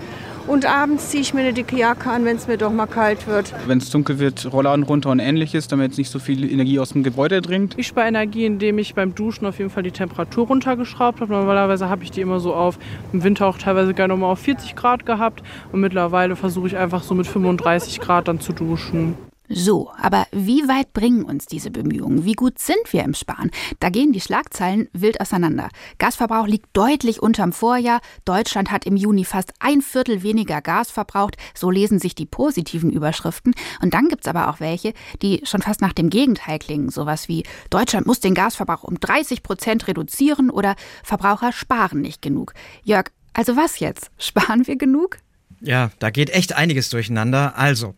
Und 0.45 0.65
abends 0.65 1.09
ziehe 1.09 1.21
ich 1.21 1.33
mir 1.33 1.41
eine 1.41 1.53
dicke 1.53 1.77
Jacke 1.77 2.09
an, 2.09 2.25
wenn 2.25 2.35
es 2.35 2.47
mir 2.47 2.57
doch 2.57 2.71
mal 2.71 2.85
kalt 2.85 3.27
wird. 3.27 3.53
Wenn 3.65 3.77
es 3.77 3.89
dunkel 3.89 4.19
wird, 4.19 4.51
Rollladen 4.51 4.83
runter 4.83 5.09
und 5.09 5.19
ähnliches, 5.19 5.69
damit 5.69 5.91
jetzt 5.91 5.97
nicht 5.97 6.09
so 6.09 6.19
viel 6.19 6.51
Energie 6.51 6.79
aus 6.79 6.89
dem 6.89 7.03
Gebäude 7.03 7.41
dringt. 7.41 7.75
Ich 7.77 7.87
spare 7.87 8.07
Energie, 8.07 8.45
indem 8.45 8.77
ich 8.77 8.93
beim 8.93 9.15
Duschen 9.15 9.45
auf 9.45 9.57
jeden 9.57 9.69
Fall 9.69 9.83
die 9.83 9.91
Temperatur 9.91 10.47
runtergeschraubt 10.47 11.21
habe. 11.21 11.31
Normalerweise 11.31 11.87
habe 11.87 12.03
ich 12.03 12.11
die 12.11 12.21
immer 12.21 12.39
so 12.39 12.53
auf, 12.53 12.77
im 13.13 13.23
Winter 13.23 13.47
auch 13.47 13.57
teilweise 13.57 13.93
gerne 13.93 14.15
mal 14.17 14.27
auf 14.27 14.39
40 14.39 14.75
Grad 14.75 15.05
gehabt. 15.05 15.41
Und 15.71 15.79
mittlerweile 15.79 16.35
versuche 16.35 16.67
ich 16.67 16.77
einfach 16.77 17.03
so 17.03 17.15
mit 17.15 17.25
35 17.25 18.01
Grad 18.01 18.27
dann 18.27 18.41
zu 18.41 18.51
duschen. 18.51 19.15
So, 19.55 19.91
aber 20.01 20.25
wie 20.31 20.67
weit 20.67 20.93
bringen 20.93 21.23
uns 21.23 21.45
diese 21.45 21.69
Bemühungen? 21.69 22.25
Wie 22.25 22.33
gut 22.33 22.57
sind 22.57 22.91
wir 22.91 23.03
im 23.03 23.13
Sparen? 23.13 23.51
Da 23.79 23.89
gehen 23.89 24.11
die 24.11 24.19
Schlagzeilen 24.19 24.89
wild 24.93 25.21
auseinander. 25.21 25.69
Gasverbrauch 25.99 26.47
liegt 26.47 26.75
deutlich 26.75 27.21
unterm 27.21 27.53
Vorjahr. 27.53 28.01
Deutschland 28.25 28.71
hat 28.71 28.85
im 28.85 28.95
Juni 28.95 29.25
fast 29.25 29.53
ein 29.59 29.81
Viertel 29.81 30.23
weniger 30.23 30.59
Gas 30.61 30.89
verbraucht. 30.89 31.37
So 31.53 31.69
lesen 31.69 31.99
sich 31.99 32.15
die 32.15 32.25
positiven 32.25 32.89
Überschriften. 32.89 33.53
Und 33.79 33.93
dann 33.93 34.07
gibt's 34.07 34.27
aber 34.27 34.49
auch 34.49 34.59
welche, 34.59 34.93
die 35.21 35.41
schon 35.43 35.61
fast 35.61 35.81
nach 35.81 35.93
dem 35.93 36.09
Gegenteil 36.09 36.57
klingen. 36.57 36.89
Sowas 36.89 37.27
wie 37.27 37.43
Deutschland 37.69 38.07
muss 38.07 38.19
den 38.19 38.33
Gasverbrauch 38.33 38.83
um 38.83 38.99
30 38.99 39.43
Prozent 39.43 39.87
reduzieren 39.87 40.49
oder 40.49 40.75
Verbraucher 41.03 41.51
sparen 41.51 42.01
nicht 42.01 42.23
genug. 42.23 42.53
Jörg, 42.83 43.11
also 43.33 43.55
was 43.55 43.79
jetzt? 43.79 44.09
Sparen 44.17 44.65
wir 44.65 44.77
genug? 44.77 45.19
Ja, 45.63 45.91
da 45.99 46.09
geht 46.09 46.29
echt 46.29 46.53
einiges 46.53 46.89
durcheinander. 46.89 47.57
Also, 47.57 47.95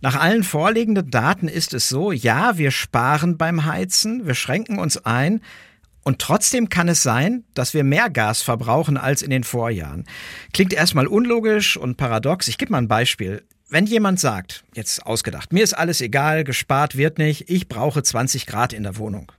nach 0.00 0.16
allen 0.16 0.42
vorliegenden 0.42 1.10
Daten 1.10 1.46
ist 1.46 1.72
es 1.72 1.88
so, 1.88 2.10
ja, 2.10 2.58
wir 2.58 2.72
sparen 2.72 3.38
beim 3.38 3.64
Heizen, 3.64 4.26
wir 4.26 4.34
schränken 4.34 4.78
uns 4.78 4.98
ein, 5.04 5.40
und 6.02 6.18
trotzdem 6.18 6.68
kann 6.68 6.88
es 6.88 7.02
sein, 7.02 7.44
dass 7.54 7.72
wir 7.72 7.82
mehr 7.82 8.10
Gas 8.10 8.42
verbrauchen 8.42 8.98
als 8.98 9.22
in 9.22 9.30
den 9.30 9.44
Vorjahren. 9.44 10.04
Klingt 10.52 10.74
erstmal 10.74 11.06
unlogisch 11.06 11.78
und 11.78 11.96
paradox. 11.96 12.46
Ich 12.48 12.58
gebe 12.58 12.72
mal 12.72 12.78
ein 12.78 12.88
Beispiel. 12.88 13.42
Wenn 13.70 13.86
jemand 13.86 14.20
sagt, 14.20 14.64
jetzt 14.74 15.06
ausgedacht, 15.06 15.54
mir 15.54 15.64
ist 15.64 15.72
alles 15.72 16.02
egal, 16.02 16.44
gespart 16.44 16.96
wird 16.96 17.16
nicht, 17.16 17.48
ich 17.48 17.68
brauche 17.68 18.02
20 18.02 18.44
Grad 18.46 18.74
in 18.74 18.82
der 18.82 18.98
Wohnung. 18.98 19.32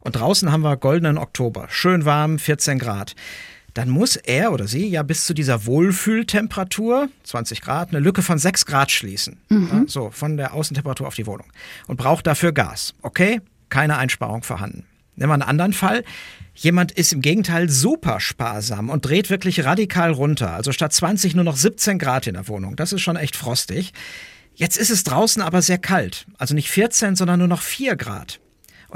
Und 0.00 0.16
draußen 0.16 0.50
haben 0.50 0.62
wir 0.62 0.78
goldenen 0.78 1.18
Oktober, 1.18 1.66
schön 1.68 2.06
warm, 2.06 2.38
14 2.38 2.78
Grad 2.78 3.14
dann 3.76 3.90
muss 3.90 4.16
er 4.16 4.52
oder 4.52 4.66
sie 4.66 4.88
ja 4.88 5.02
bis 5.02 5.26
zu 5.26 5.34
dieser 5.34 5.66
Wohlfühltemperatur, 5.66 7.10
20 7.24 7.60
Grad, 7.60 7.90
eine 7.90 8.00
Lücke 8.00 8.22
von 8.22 8.38
6 8.38 8.64
Grad 8.64 8.90
schließen. 8.90 9.38
Mhm. 9.50 9.68
Ja, 9.70 9.84
so, 9.86 10.10
von 10.10 10.38
der 10.38 10.54
Außentemperatur 10.54 11.06
auf 11.06 11.14
die 11.14 11.26
Wohnung. 11.26 11.46
Und 11.86 11.96
braucht 11.96 12.26
dafür 12.26 12.52
Gas. 12.52 12.94
Okay, 13.02 13.42
keine 13.68 13.98
Einsparung 13.98 14.42
vorhanden. 14.42 14.86
Nehmen 15.16 15.28
wir 15.28 15.34
einen 15.34 15.42
anderen 15.42 15.74
Fall. 15.74 16.04
Jemand 16.54 16.92
ist 16.92 17.12
im 17.12 17.20
Gegenteil 17.20 17.68
super 17.68 18.18
sparsam 18.18 18.88
und 18.88 19.04
dreht 19.04 19.28
wirklich 19.28 19.64
radikal 19.64 20.10
runter. 20.10 20.52
Also 20.52 20.72
statt 20.72 20.94
20 20.94 21.34
nur 21.34 21.44
noch 21.44 21.56
17 21.56 21.98
Grad 21.98 22.26
in 22.26 22.34
der 22.34 22.48
Wohnung. 22.48 22.76
Das 22.76 22.94
ist 22.94 23.02
schon 23.02 23.16
echt 23.16 23.36
frostig. 23.36 23.92
Jetzt 24.54 24.78
ist 24.78 24.90
es 24.90 25.04
draußen 25.04 25.42
aber 25.42 25.60
sehr 25.60 25.76
kalt. 25.76 26.26
Also 26.38 26.54
nicht 26.54 26.70
14, 26.70 27.14
sondern 27.14 27.40
nur 27.40 27.48
noch 27.48 27.60
4 27.60 27.96
Grad. 27.96 28.40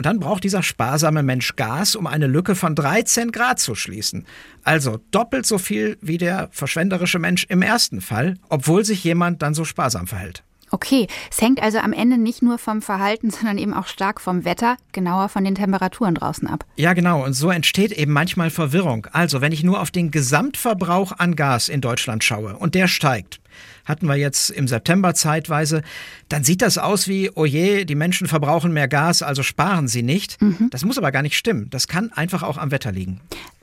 Und 0.01 0.07
dann 0.07 0.19
braucht 0.19 0.45
dieser 0.45 0.63
sparsame 0.63 1.23
Mensch 1.23 1.57
Gas, 1.57 1.95
um 1.95 2.07
eine 2.07 2.27
Lücke 2.27 2.55
von 2.55 2.75
13 2.75 3.33
Grad 3.33 3.59
zu 3.59 3.75
schließen. 3.75 4.25
Also 4.65 4.99
doppelt 5.11 5.45
so 5.45 5.59
viel 5.59 5.99
wie 6.01 6.17
der 6.17 6.49
verschwenderische 6.53 7.19
Mensch 7.19 7.45
im 7.51 7.61
ersten 7.61 8.01
Fall, 8.01 8.39
obwohl 8.49 8.83
sich 8.83 9.05
jemand 9.05 9.43
dann 9.43 9.53
so 9.53 9.67
sparsam 9.67 10.07
verhält. 10.07 10.43
Okay, 10.71 11.07
es 11.31 11.43
hängt 11.43 11.63
also 11.63 11.81
am 11.81 11.93
Ende 11.93 12.17
nicht 12.17 12.41
nur 12.41 12.57
vom 12.57 12.81
Verhalten, 12.81 13.29
sondern 13.31 13.59
eben 13.59 13.75
auch 13.75 13.89
stark 13.89 14.23
vom 14.23 14.47
Wetter, 14.47 14.79
genauer 14.93 15.29
von 15.29 15.45
den 15.45 15.55
Temperaturen 15.55 16.15
draußen 16.15 16.49
ab. 16.49 16.65
Ja, 16.77 16.95
genau. 16.95 17.23
Und 17.23 17.35
so 17.35 17.51
entsteht 17.51 17.93
eben 17.93 18.15
manchmal 18.15 18.49
Verwirrung. 18.49 19.07
Also, 19.13 19.43
wenn 19.43 19.53
ich 19.53 19.65
nur 19.65 19.83
auf 19.83 19.91
den 19.91 20.11
Gesamtverbrauch 20.11 21.13
an 21.19 21.37
Gas 21.37 21.69
in 21.69 21.83
Deutschland 21.83 22.25
schaue 22.25 22.57
und 22.57 22.75
der 22.75 22.89
steigt, 22.89 23.39
hatten 23.85 24.07
wir 24.07 24.17
jetzt 24.17 24.51
im 24.51 24.69
September 24.69 25.15
zeitweise, 25.15 25.83
dann 26.31 26.45
sieht 26.45 26.63
das 26.63 26.79
aus 26.79 27.09
wie, 27.09 27.31
oh 27.35 27.45
je, 27.45 27.85
die 27.85 27.97
Menschen 27.97 28.29
verbrauchen 28.29 28.73
mehr 28.73 28.89
Gas, 28.89 29.23
also 29.23 29.43
sparen 29.43 29.89
sie 29.89 30.03
nicht. 30.03 30.41
Mhm. 30.41 30.69
Das 30.71 30.85
muss 30.85 30.97
aber 30.97 31.11
gar 31.13 31.23
nicht 31.23 31.37
stimmen. 31.37 31.69
Das 31.71 31.89
kann 31.89 32.13
einfach 32.13 32.43
auch 32.45 32.57
am 32.57 32.71
Wetter 32.71 32.93
liegen. 32.93 33.21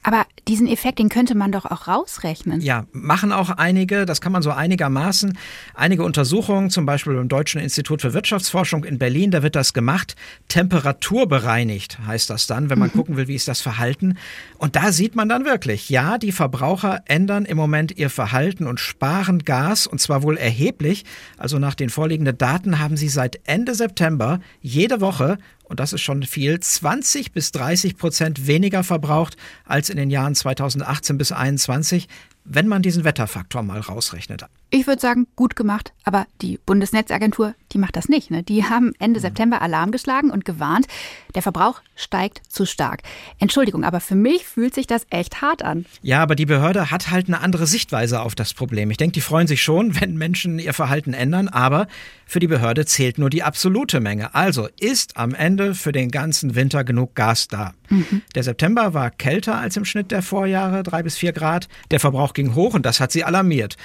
Aber 0.07 0.25
diesen 0.47 0.67
Effekt, 0.67 1.00
den 1.00 1.09
könnte 1.09 1.36
man 1.36 1.51
doch 1.51 1.65
auch 1.65 1.89
rausrechnen. 1.89 2.62
Ja, 2.62 2.86
machen 2.93 3.33
auch 3.33 3.50
einige, 3.50 4.05
das 4.05 4.21
kann 4.21 4.31
man 4.31 4.41
so 4.41 4.51
einigermaßen. 4.51 5.38
Einige 5.74 6.05
Untersuchungen, 6.05 6.69
zum 6.69 6.86
Beispiel 6.86 7.13
beim 7.13 7.27
Deutschen 7.27 7.59
Institut 7.59 8.01
für 8.01 8.13
Wirtschaftsforschung 8.13 8.86
in 8.86 9.00
Berlin, 9.00 9.31
da 9.31 9.43
wird 9.43 9.57
das 9.57 9.74
gemacht. 9.74 10.15
Temperaturbereinigt 10.47 12.00
heißt 12.07 12.29
das 12.29 12.47
dann, 12.47 12.69
wenn 12.69 12.79
man 12.79 12.88
mhm. 12.88 12.93
gucken 12.93 13.17
will, 13.17 13.27
wie 13.27 13.36
ist 13.36 13.50
das 13.50 13.59
Verhalten. 13.59 14.17
Und 14.57 14.77
da 14.77 14.93
sieht 14.93 15.17
man 15.17 15.27
dann 15.27 15.43
wirklich, 15.43 15.89
ja, 15.89 16.17
die 16.17 16.31
Verbraucher 16.31 17.01
ändern 17.03 17.43
im 17.43 17.57
Moment 17.57 17.97
ihr 17.97 18.09
Verhalten 18.09 18.65
und 18.65 18.79
sparen 18.79 19.39
Gas, 19.39 19.88
und 19.88 20.00
zwar 20.00 20.24
wohl 20.24 20.38
erheblich. 20.38 21.03
Also 21.38 21.59
nach 21.59 21.75
den 21.75 21.89
vorliegenden 21.89 22.38
Daten 22.38 22.57
haben 22.66 22.98
sie 22.98 23.10
seit 23.10 23.40
Ende 23.46 23.76
September 23.76 24.40
jede 24.62 25.02
Woche 25.02 25.38
und 25.64 25.80
das 25.80 25.94
ist 25.94 26.02
schon 26.02 26.24
viel, 26.24 26.60
20 26.60 27.34
bis 27.34 27.52
30 27.52 27.98
Prozent 27.98 28.48
weniger 28.48 28.84
verbraucht 28.84 29.38
als 29.66 29.90
in 29.90 29.98
den 29.98 30.10
Jahren 30.10 30.34
2018 30.34 31.18
bis 31.18 31.30
2021, 31.30 32.08
wenn 32.46 32.68
man 32.68 32.82
diesen 32.82 33.04
Wetterfaktor 33.04 33.64
mal 33.64 33.82
rausrechnet. 33.82 34.46
Ich 34.69 34.86
würde 34.86 35.01
sagen, 35.01 35.27
gut 35.38 35.55
gemacht, 35.55 35.93
aber 36.03 36.27
die 36.41 36.59
Bundesnetzagentur, 36.65 37.55
die 37.71 37.77
macht 37.77 37.95
das 37.95 38.09
nicht. 38.09 38.31
Ne? 38.31 38.43
Die 38.43 38.65
haben 38.65 38.93
Ende. 39.00 39.19
September 39.19 39.62
Alarm 39.62 39.91
geschlagen 39.91 40.29
und 40.29 40.45
gewarnt, 40.45 40.88
der 41.36 41.41
Verbrauch 41.41 41.81
steigt 41.95 42.41
zu 42.50 42.65
stark. 42.65 43.01
Entschuldigung, 43.39 43.83
aber 43.83 44.00
für 44.00 44.15
mich 44.15 44.45
fühlt 44.45 44.75
sich 44.75 44.88
das 44.88 45.07
echt 45.09 45.41
hart 45.41 45.63
an. 45.63 45.86
Ja, 46.01 46.21
aber 46.21 46.36
die 46.36 46.45
Behörde 46.45 46.91
hat 46.91 47.09
halt 47.09 47.27
eine 47.27 47.41
andere 47.41 47.65
Sichtweise 47.65 48.21
auf 48.21 48.36
das 48.36 48.53
Problem. 48.53 48.91
Ich 48.91 48.97
denke, 48.97 49.13
die 49.13 49.21
freuen 49.21 49.47
sich 49.47 49.63
schon, 49.63 50.00
wenn 50.01 50.17
Menschen 50.17 50.59
ihr 50.59 50.74
Verhalten 50.74 51.13
ändern, 51.13 51.47
aber 51.47 51.88
für 52.25 52.39
die 52.39 52.47
Behörde 52.47 52.86
zählt 52.86 53.17
nur 53.17 53.29
die 53.29 53.43
absolute 53.43 54.00
Menge. 54.00 54.36
Also 54.36 54.67
ist 54.79 55.17
am 55.17 55.33
Ende 55.33 55.75
für 55.75 55.91
den 55.91 56.12
ganzen 56.12 56.55
Winter 56.55 56.83
genug 56.83 57.15
Gas 57.15 57.47
da. 57.47 57.74
Mhm. 57.89 58.21
Der 58.36 58.43
September 58.43 58.93
war 58.93 59.12
kälter 59.12 59.57
als 59.57 59.77
im 59.77 59.86
Schnitt 59.86 60.12
der 60.12 60.21
Vorjahre, 60.21 60.83
drei 60.83 61.03
bis 61.03 61.17
vier 61.17 61.31
Grad. 61.31 61.67
Der 61.91 62.00
Verbrauch 62.00 62.33
ging 62.33 62.53
hoch 62.53 62.74
und 62.74 62.86
das 62.86 63.00
hat 63.00 63.12
sie 63.12 63.24
alarmiert. 63.24 63.77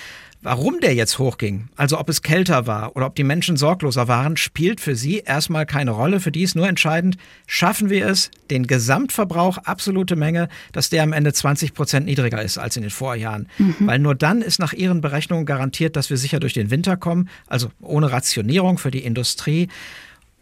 Warum 0.44 0.80
der 0.80 0.92
jetzt 0.92 1.20
hochging, 1.20 1.68
also 1.76 2.00
ob 2.00 2.08
es 2.08 2.20
kälter 2.20 2.66
war 2.66 2.96
oder 2.96 3.06
ob 3.06 3.14
die 3.14 3.22
Menschen 3.22 3.56
sorgloser 3.56 4.08
waren, 4.08 4.36
spielt 4.36 4.80
für 4.80 4.96
sie 4.96 5.20
erstmal 5.20 5.66
keine 5.66 5.92
Rolle. 5.92 6.18
Für 6.18 6.32
die 6.32 6.42
ist 6.42 6.56
nur 6.56 6.68
entscheidend, 6.68 7.16
schaffen 7.46 7.90
wir 7.90 8.08
es, 8.08 8.28
den 8.50 8.66
Gesamtverbrauch, 8.66 9.58
absolute 9.58 10.16
Menge, 10.16 10.48
dass 10.72 10.90
der 10.90 11.04
am 11.04 11.12
Ende 11.12 11.32
20 11.32 11.74
Prozent 11.74 12.06
niedriger 12.06 12.42
ist 12.42 12.58
als 12.58 12.76
in 12.76 12.82
den 12.82 12.90
Vorjahren. 12.90 13.48
Mhm. 13.58 13.76
Weil 13.78 14.00
nur 14.00 14.16
dann 14.16 14.42
ist 14.42 14.58
nach 14.58 14.72
ihren 14.72 15.00
Berechnungen 15.00 15.46
garantiert, 15.46 15.94
dass 15.94 16.10
wir 16.10 16.16
sicher 16.16 16.40
durch 16.40 16.54
den 16.54 16.70
Winter 16.72 16.96
kommen, 16.96 17.28
also 17.46 17.70
ohne 17.80 18.10
Rationierung 18.10 18.78
für 18.78 18.90
die 18.90 19.04
Industrie. 19.04 19.68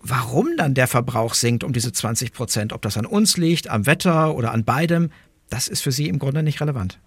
Warum 0.03 0.57
dann 0.57 0.73
der 0.73 0.87
Verbrauch 0.87 1.35
sinkt 1.35 1.63
um 1.63 1.75
diese 1.75 1.93
20 1.93 2.33
Prozent, 2.33 2.73
ob 2.73 2.81
das 2.81 2.97
an 2.97 3.05
uns 3.05 3.37
liegt, 3.37 3.69
am 3.69 3.85
Wetter 3.85 4.35
oder 4.35 4.53
an 4.53 4.65
beidem, 4.65 5.11
das 5.51 5.69
ist 5.69 5.83
für 5.83 5.93
sie 5.93 6.09
im 6.09 6.19
Grunde 6.19 6.43
nicht 6.43 6.63
relevant. 6.63 6.99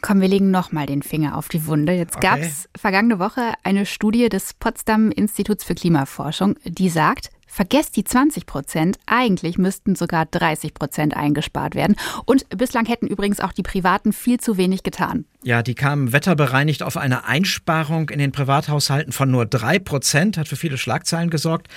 Komm, 0.00 0.20
wir 0.20 0.28
legen 0.28 0.50
nochmal 0.50 0.86
den 0.86 1.02
Finger 1.02 1.36
auf 1.36 1.48
die 1.48 1.66
Wunde. 1.66 1.92
Jetzt 1.92 2.16
okay. 2.16 2.26
gab 2.26 2.38
es 2.38 2.68
vergangene 2.76 3.18
Woche 3.18 3.52
eine 3.62 3.84
Studie 3.84 4.28
des 4.28 4.54
Potsdam 4.54 5.10
Instituts 5.10 5.64
für 5.64 5.74
Klimaforschung, 5.74 6.56
die 6.64 6.88
sagt, 6.88 7.30
Vergesst 7.50 7.96
die 7.96 8.04
20 8.04 8.44
Prozent. 8.44 8.98
Eigentlich 9.06 9.56
müssten 9.56 9.96
sogar 9.96 10.26
30 10.26 10.74
Prozent 10.74 11.16
eingespart 11.16 11.74
werden. 11.74 11.96
Und 12.26 12.46
bislang 12.50 12.84
hätten 12.84 13.06
übrigens 13.06 13.40
auch 13.40 13.52
die 13.52 13.62
Privaten 13.62 14.12
viel 14.12 14.38
zu 14.38 14.58
wenig 14.58 14.82
getan. 14.82 15.24
Ja, 15.42 15.62
die 15.62 15.74
kamen 15.74 16.12
wetterbereinigt 16.12 16.82
auf 16.82 16.98
eine 16.98 17.24
Einsparung 17.24 18.10
in 18.10 18.18
den 18.18 18.32
Privathaushalten 18.32 19.12
von 19.12 19.30
nur 19.30 19.46
drei 19.46 19.78
Prozent, 19.78 20.36
hat 20.36 20.46
für 20.46 20.56
viele 20.56 20.76
Schlagzeilen 20.76 21.30
gesorgt. 21.30 21.68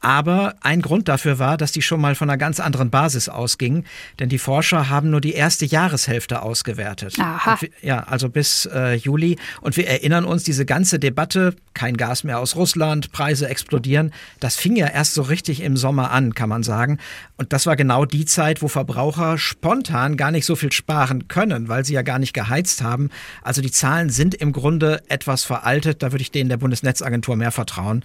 Aber 0.00 0.54
ein 0.60 0.80
Grund 0.80 1.08
dafür 1.08 1.38
war, 1.38 1.56
dass 1.56 1.72
die 1.72 1.82
schon 1.82 2.00
mal 2.00 2.14
von 2.14 2.30
einer 2.30 2.38
ganz 2.38 2.60
anderen 2.60 2.90
Basis 2.90 3.28
ausgingen, 3.28 3.84
denn 4.20 4.28
die 4.28 4.38
Forscher 4.38 4.88
haben 4.88 5.10
nur 5.10 5.20
die 5.20 5.32
erste 5.32 5.64
Jahreshälfte 5.64 6.42
ausgewertet. 6.42 7.16
Aha. 7.18 7.56
Wir, 7.60 7.70
ja, 7.82 8.04
also 8.04 8.28
bis 8.28 8.66
äh, 8.72 8.94
Juli. 8.94 9.36
Und 9.60 9.76
wir 9.76 9.88
erinnern 9.88 10.24
uns, 10.24 10.44
diese 10.44 10.64
ganze 10.64 10.98
Debatte, 10.98 11.54
kein 11.74 11.96
Gas 11.96 12.22
mehr 12.22 12.38
aus 12.38 12.54
Russland, 12.54 13.10
Preise 13.12 13.48
explodieren, 13.48 14.12
das 14.40 14.56
fing 14.56 14.76
ja 14.76 14.86
erst 14.86 15.14
so 15.14 15.22
richtig 15.22 15.62
im 15.62 15.76
Sommer 15.76 16.12
an, 16.12 16.34
kann 16.34 16.48
man 16.48 16.62
sagen. 16.62 16.98
Und 17.36 17.52
das 17.52 17.66
war 17.66 17.76
genau 17.76 18.04
die 18.04 18.24
Zeit, 18.24 18.62
wo 18.62 18.68
Verbraucher 18.68 19.36
spontan 19.38 20.16
gar 20.16 20.30
nicht 20.30 20.46
so 20.46 20.54
viel 20.54 20.72
sparen 20.72 21.28
können, 21.28 21.68
weil 21.68 21.84
sie 21.84 21.94
ja 21.94 22.02
gar 22.02 22.18
nicht 22.18 22.34
geheizt 22.34 22.82
haben. 22.82 23.10
Also 23.42 23.62
die 23.62 23.70
Zahlen 23.70 24.10
sind 24.10 24.34
im 24.34 24.52
Grunde 24.52 25.02
etwas 25.08 25.44
veraltet. 25.44 26.02
Da 26.02 26.12
würde 26.12 26.22
ich 26.22 26.30
denen 26.30 26.48
der 26.48 26.56
Bundesnetzagentur 26.56 27.36
mehr 27.36 27.52
vertrauen. 27.52 28.04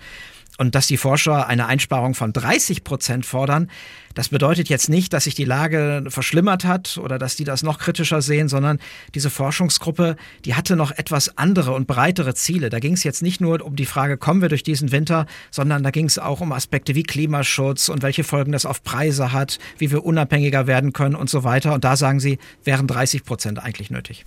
Und 0.64 0.76
dass 0.76 0.88
die 0.88 0.96
Forscher 0.96 1.48
eine 1.48 1.68
Einsparung 1.68 2.16
von 2.16 2.32
30 2.32 2.86
Prozent 2.86 3.26
fordern, 3.26 3.70
das 4.14 4.30
bedeutet 4.30 4.70
jetzt 4.70 4.88
nicht, 4.88 5.12
dass 5.12 5.26
sich 5.26 5.36
die 5.36 5.44
Lage 5.44 6.06
verschlimmert 6.08 6.64
hat 6.64 6.98
oder 6.98 7.20
dass 7.20 7.36
die 7.36 7.44
das 7.44 7.64
noch 7.64 7.80
kritischer 7.80 8.22
sehen, 8.22 8.48
sondern 8.48 8.80
diese 9.14 9.30
Forschungsgruppe, 9.30 10.16
die 10.46 10.56
hatte 10.56 10.78
noch 10.78 10.92
etwas 10.92 11.38
andere 11.38 11.74
und 11.74 11.86
breitere 11.86 12.34
Ziele. 12.34 12.70
Da 12.70 12.80
ging 12.80 12.94
es 12.94 13.04
jetzt 13.04 13.22
nicht 13.22 13.42
nur 13.42 13.62
um 13.62 13.76
die 13.76 13.86
Frage, 13.86 14.16
kommen 14.16 14.42
wir 14.42 14.48
durch 14.48 14.64
diesen 14.64 14.94
Winter, 14.94 15.26
sondern 15.52 15.84
da 15.84 15.92
ging 15.92 16.06
es 16.06 16.18
auch 16.18 16.40
um 16.40 16.54
Aspekte 16.54 16.96
wie 16.96 17.04
Klimaschutz 17.04 17.90
und 17.90 18.02
welche 18.02 18.24
Folgen 18.24 18.54
das 18.54 18.66
auf 18.66 18.84
Preise 18.84 19.34
hat, 19.34 19.60
wie 19.80 19.92
wir 19.92 20.06
unabhängiger 20.06 20.66
werden 20.66 20.94
können 20.94 21.16
und 21.16 21.30
so 21.30 21.44
weiter. 21.44 21.74
Und 21.74 21.84
da 21.84 21.98
sagen 21.98 22.22
sie, 22.22 22.40
wären 22.64 22.88
30 22.88 23.26
Prozent 23.26 23.60
eigentlich 23.60 23.92
nötig. 23.92 24.26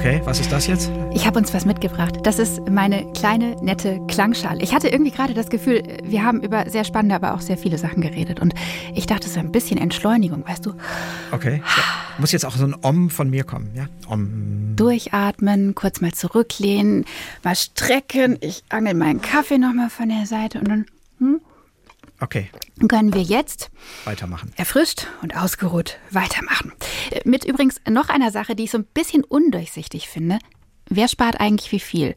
Okay, 0.00 0.22
was 0.24 0.40
ist 0.40 0.50
das 0.50 0.66
jetzt? 0.66 0.90
Ich 1.12 1.26
habe 1.26 1.38
uns 1.38 1.52
was 1.52 1.66
mitgebracht. 1.66 2.20
Das 2.22 2.38
ist 2.38 2.66
meine 2.70 3.12
kleine, 3.12 3.62
nette 3.62 4.00
Klangschale. 4.08 4.62
Ich 4.62 4.72
hatte 4.74 4.88
irgendwie 4.88 5.10
gerade 5.10 5.34
das 5.34 5.50
Gefühl, 5.50 5.82
wir 6.02 6.24
haben 6.24 6.40
über 6.40 6.70
sehr 6.70 6.84
spannende, 6.84 7.14
aber 7.14 7.34
auch 7.34 7.42
sehr 7.42 7.58
viele 7.58 7.76
Sachen 7.76 8.00
geredet. 8.00 8.40
Und 8.40 8.54
ich 8.94 9.04
dachte, 9.04 9.28
so 9.28 9.38
ein 9.40 9.52
bisschen 9.52 9.76
Entschleunigung, 9.76 10.42
weißt 10.48 10.64
du? 10.64 10.72
Okay. 11.32 11.62
So. 11.66 11.82
Muss 12.16 12.32
jetzt 12.32 12.46
auch 12.46 12.56
so 12.56 12.64
ein 12.64 12.74
Om 12.80 13.10
von 13.10 13.28
mir 13.28 13.44
kommen, 13.44 13.72
ja? 13.74 13.88
Om. 14.08 14.74
Durchatmen, 14.74 15.74
kurz 15.74 16.00
mal 16.00 16.12
zurücklehnen, 16.12 17.04
mal 17.44 17.54
strecken. 17.54 18.38
Ich 18.40 18.64
angel 18.70 18.94
meinen 18.94 19.20
Kaffee 19.20 19.58
nochmal 19.58 19.90
von 19.90 20.08
der 20.08 20.24
Seite 20.24 20.60
und 20.60 20.68
dann. 20.68 20.86
Hm? 21.18 21.42
Okay. 22.20 22.48
Können 22.88 23.12
wir 23.12 23.22
jetzt 23.22 23.70
weitermachen. 24.04 24.50
Erfrischt 24.56 25.08
und 25.20 25.36
ausgeruht 25.36 25.98
weitermachen. 26.10 26.72
Mit 27.24 27.44
übrigens 27.44 27.80
noch 27.88 28.08
einer 28.08 28.30
Sache, 28.30 28.54
die 28.54 28.64
ich 28.64 28.70
so 28.70 28.78
ein 28.78 28.86
bisschen 28.94 29.24
undurchsichtig 29.24 30.08
finde. 30.08 30.38
Wer 30.88 31.08
spart 31.08 31.40
eigentlich 31.40 31.70
wie 31.72 31.80
viel? 31.80 32.14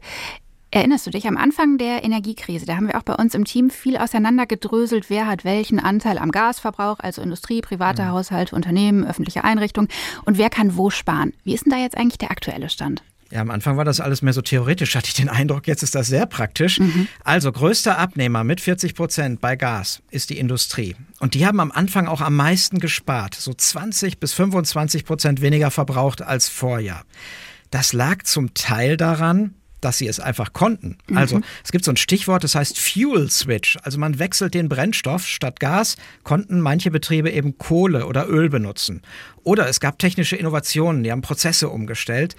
Erinnerst 0.74 1.06
du 1.06 1.12
dich 1.12 1.28
am 1.28 1.36
Anfang 1.36 1.78
der 1.78 2.02
Energiekrise? 2.02 2.66
Da 2.66 2.74
haben 2.74 2.88
wir 2.88 2.98
auch 2.98 3.04
bei 3.04 3.14
uns 3.14 3.36
im 3.36 3.44
Team 3.44 3.70
viel 3.70 3.96
auseinandergedröselt, 3.96 5.08
wer 5.08 5.28
hat 5.28 5.44
welchen 5.44 5.78
Anteil 5.78 6.18
am 6.18 6.32
Gasverbrauch, 6.32 6.98
also 6.98 7.22
Industrie, 7.22 7.60
private 7.60 8.02
mhm. 8.02 8.08
Haushalte, 8.08 8.56
Unternehmen, 8.56 9.06
öffentliche 9.06 9.44
Einrichtungen 9.44 9.88
und 10.24 10.36
wer 10.36 10.50
kann 10.50 10.76
wo 10.76 10.90
sparen. 10.90 11.32
Wie 11.44 11.54
ist 11.54 11.64
denn 11.66 11.70
da 11.70 11.78
jetzt 11.78 11.96
eigentlich 11.96 12.18
der 12.18 12.32
aktuelle 12.32 12.68
Stand? 12.68 13.04
Ja, 13.30 13.40
am 13.40 13.50
Anfang 13.50 13.76
war 13.76 13.84
das 13.84 14.00
alles 14.00 14.22
mehr 14.22 14.32
so 14.32 14.42
theoretisch, 14.42 14.94
hatte 14.94 15.08
ich 15.08 15.14
den 15.14 15.28
Eindruck. 15.28 15.66
Jetzt 15.66 15.82
ist 15.82 15.94
das 15.94 16.06
sehr 16.06 16.26
praktisch. 16.26 16.78
Mhm. 16.78 17.08
Also 17.24 17.50
größter 17.50 17.98
Abnehmer 17.98 18.44
mit 18.44 18.60
40 18.60 18.94
Prozent 18.94 19.40
bei 19.40 19.56
Gas 19.56 20.02
ist 20.10 20.30
die 20.30 20.38
Industrie. 20.38 20.94
Und 21.20 21.34
die 21.34 21.46
haben 21.46 21.60
am 21.60 21.72
Anfang 21.72 22.06
auch 22.06 22.20
am 22.20 22.36
meisten 22.36 22.78
gespart. 22.78 23.34
So 23.34 23.52
20 23.52 24.18
bis 24.20 24.34
25 24.34 25.04
Prozent 25.04 25.40
weniger 25.40 25.70
verbraucht 25.70 26.22
als 26.22 26.48
Vorjahr. 26.48 27.04
Das 27.70 27.92
lag 27.92 28.22
zum 28.22 28.54
Teil 28.54 28.96
daran, 28.96 29.54
dass 29.84 29.98
sie 29.98 30.08
es 30.08 30.18
einfach 30.18 30.52
konnten. 30.52 30.96
Mhm. 31.08 31.16
Also 31.16 31.40
es 31.62 31.70
gibt 31.70 31.84
so 31.84 31.92
ein 31.92 31.96
Stichwort, 31.96 32.42
das 32.44 32.54
heißt 32.54 32.78
Fuel 32.78 33.30
Switch. 33.30 33.76
Also 33.82 33.98
man 33.98 34.18
wechselt 34.18 34.54
den 34.54 34.68
Brennstoff. 34.68 35.26
Statt 35.26 35.60
Gas 35.60 35.96
konnten 36.22 36.60
manche 36.60 36.90
Betriebe 36.90 37.30
eben 37.30 37.58
Kohle 37.58 38.06
oder 38.06 38.28
Öl 38.28 38.48
benutzen. 38.48 39.02
Oder 39.42 39.68
es 39.68 39.80
gab 39.80 39.98
technische 39.98 40.36
Innovationen, 40.36 41.02
die 41.04 41.12
haben 41.12 41.20
Prozesse 41.20 41.68
umgestellt. 41.68 42.34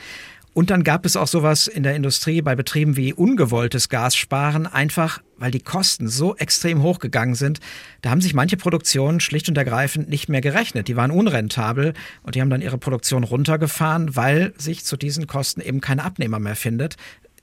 Und 0.55 0.69
dann 0.69 0.85
gab 0.85 1.05
es 1.05 1.17
auch 1.17 1.27
sowas 1.27 1.67
in 1.67 1.83
der 1.83 1.97
Industrie 1.97 2.41
bei 2.41 2.55
Betrieben 2.55 2.95
wie 2.95 3.13
ungewolltes 3.13 3.89
Gassparen, 3.89 4.67
einfach 4.67 5.21
weil 5.38 5.51
die 5.51 5.59
Kosten 5.59 6.07
so 6.07 6.33
extrem 6.38 6.81
hochgegangen 6.81 7.35
sind. 7.35 7.59
Da 8.01 8.09
haben 8.09 8.21
sich 8.21 8.33
manche 8.33 8.55
Produktionen 8.55 9.19
schlicht 9.19 9.50
und 9.50 9.57
ergreifend 9.57 10.07
nicht 10.07 10.29
mehr 10.29 10.39
gerechnet. 10.39 10.88
Die 10.88 10.95
waren 10.95 11.12
unrentabel 11.12 11.93
und 12.24 12.35
die 12.35 12.41
haben 12.41 12.50
dann 12.50 12.62
ihre 12.62 12.77
Produktion 12.77 13.25
runtergefahren, 13.25 14.15
weil 14.15 14.53
sich 14.57 14.85
zu 14.85 14.95
diesen 14.95 15.27
Kosten 15.27 15.59
eben 15.59 15.81
kein 15.81 16.00
Abnehmer 16.00 16.39
mehr 16.39 16.55
findet 16.55 16.95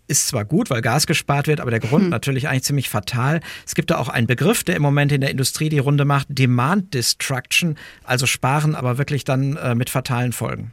ist 0.08 0.26
zwar 0.28 0.44
gut, 0.44 0.68
weil 0.68 0.82
Gas 0.82 1.06
gespart 1.06 1.46
wird, 1.46 1.60
aber 1.60 1.70
der 1.70 1.80
Grund 1.80 2.04
hm. 2.04 2.10
natürlich 2.10 2.46
eigentlich 2.46 2.64
ziemlich 2.64 2.90
fatal. 2.90 3.40
Es 3.64 3.74
gibt 3.74 3.90
da 3.90 3.96
auch 3.96 4.08
einen 4.08 4.26
Begriff, 4.26 4.62
der 4.62 4.76
im 4.76 4.82
Moment 4.82 5.10
in 5.10 5.22
der 5.22 5.30
Industrie 5.30 5.70
die 5.70 5.78
Runde 5.78 6.04
macht, 6.04 6.26
Demand 6.28 6.92
Destruction, 6.92 7.76
also 8.04 8.26
sparen, 8.26 8.74
aber 8.74 8.98
wirklich 8.98 9.24
dann 9.24 9.56
äh, 9.56 9.74
mit 9.74 9.88
fatalen 9.88 10.32
Folgen. 10.32 10.72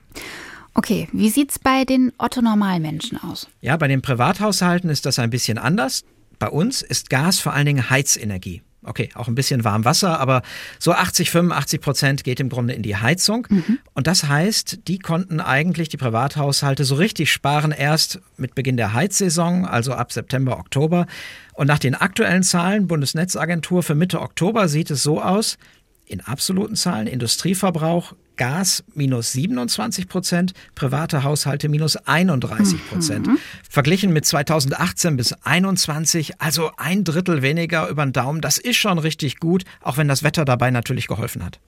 Okay, 0.79 1.09
wie 1.11 1.27
sieht 1.27 1.51
es 1.51 1.59
bei 1.59 1.83
den 1.83 2.13
Otto-Normalmenschen 2.19 3.21
aus? 3.21 3.49
Ja, 3.59 3.75
bei 3.75 3.89
den 3.89 4.01
Privathaushalten 4.01 4.89
ist 4.89 5.05
das 5.05 5.19
ein 5.19 5.29
bisschen 5.29 5.57
anders. 5.57 6.05
Bei 6.39 6.47
uns 6.47 6.81
ist 6.81 7.09
Gas 7.09 7.37
vor 7.37 7.51
allen 7.51 7.65
Dingen 7.65 7.89
Heizenergie. 7.89 8.61
Okay, 8.83 9.09
auch 9.15 9.27
ein 9.27 9.35
bisschen 9.35 9.65
Warmwasser, 9.65 10.21
aber 10.21 10.41
so 10.79 10.93
80, 10.93 11.31
85 11.31 11.81
Prozent 11.81 12.23
geht 12.23 12.39
im 12.39 12.47
Grunde 12.47 12.75
in 12.75 12.81
die 12.81 12.95
Heizung. 12.95 13.45
Mhm. 13.49 13.79
Und 13.93 14.07
das 14.07 14.29
heißt, 14.29 14.87
die 14.87 14.99
konnten 14.99 15.41
eigentlich 15.41 15.89
die 15.89 15.97
Privathaushalte 15.97 16.85
so 16.85 16.95
richtig 16.95 17.29
sparen 17.29 17.73
erst 17.73 18.21
mit 18.37 18.55
Beginn 18.55 18.77
der 18.77 18.93
Heizsaison, 18.93 19.65
also 19.65 19.91
ab 19.91 20.13
September, 20.13 20.59
Oktober. 20.59 21.07
Und 21.55 21.67
nach 21.67 21.79
den 21.79 21.93
aktuellen 21.93 22.43
Zahlen 22.43 22.87
Bundesnetzagentur 22.87 23.83
für 23.83 23.95
Mitte 23.95 24.21
Oktober 24.21 24.69
sieht 24.69 24.91
es 24.91 25.03
so 25.03 25.21
aus, 25.21 25.57
in 26.05 26.21
absoluten 26.21 26.77
Zahlen 26.77 27.07
Industrieverbrauch 27.07 28.13
Gas 28.39 28.85
minus 28.95 29.33
27 29.33 30.07
Prozent, 30.07 30.53
private 30.73 31.23
Haushalte 31.23 31.67
minus 31.67 31.97
31 31.97 32.89
Prozent. 32.89 33.27
Mhm. 33.27 33.37
Verglichen 33.69 34.13
mit 34.13 34.25
2018 34.25 35.17
bis 35.17 35.27
2021, 35.27 36.41
also 36.41 36.71
ein 36.77 37.03
Drittel 37.03 37.41
weniger 37.41 37.89
über 37.89 38.05
den 38.05 38.13
Daumen. 38.13 38.39
Das 38.39 38.57
ist 38.57 38.77
schon 38.77 38.97
richtig 38.97 39.39
gut, 39.41 39.65
auch 39.81 39.97
wenn 39.97 40.07
das 40.07 40.23
Wetter 40.23 40.45
dabei 40.45 40.71
natürlich 40.71 41.07
geholfen 41.07 41.43
hat. 41.43 41.59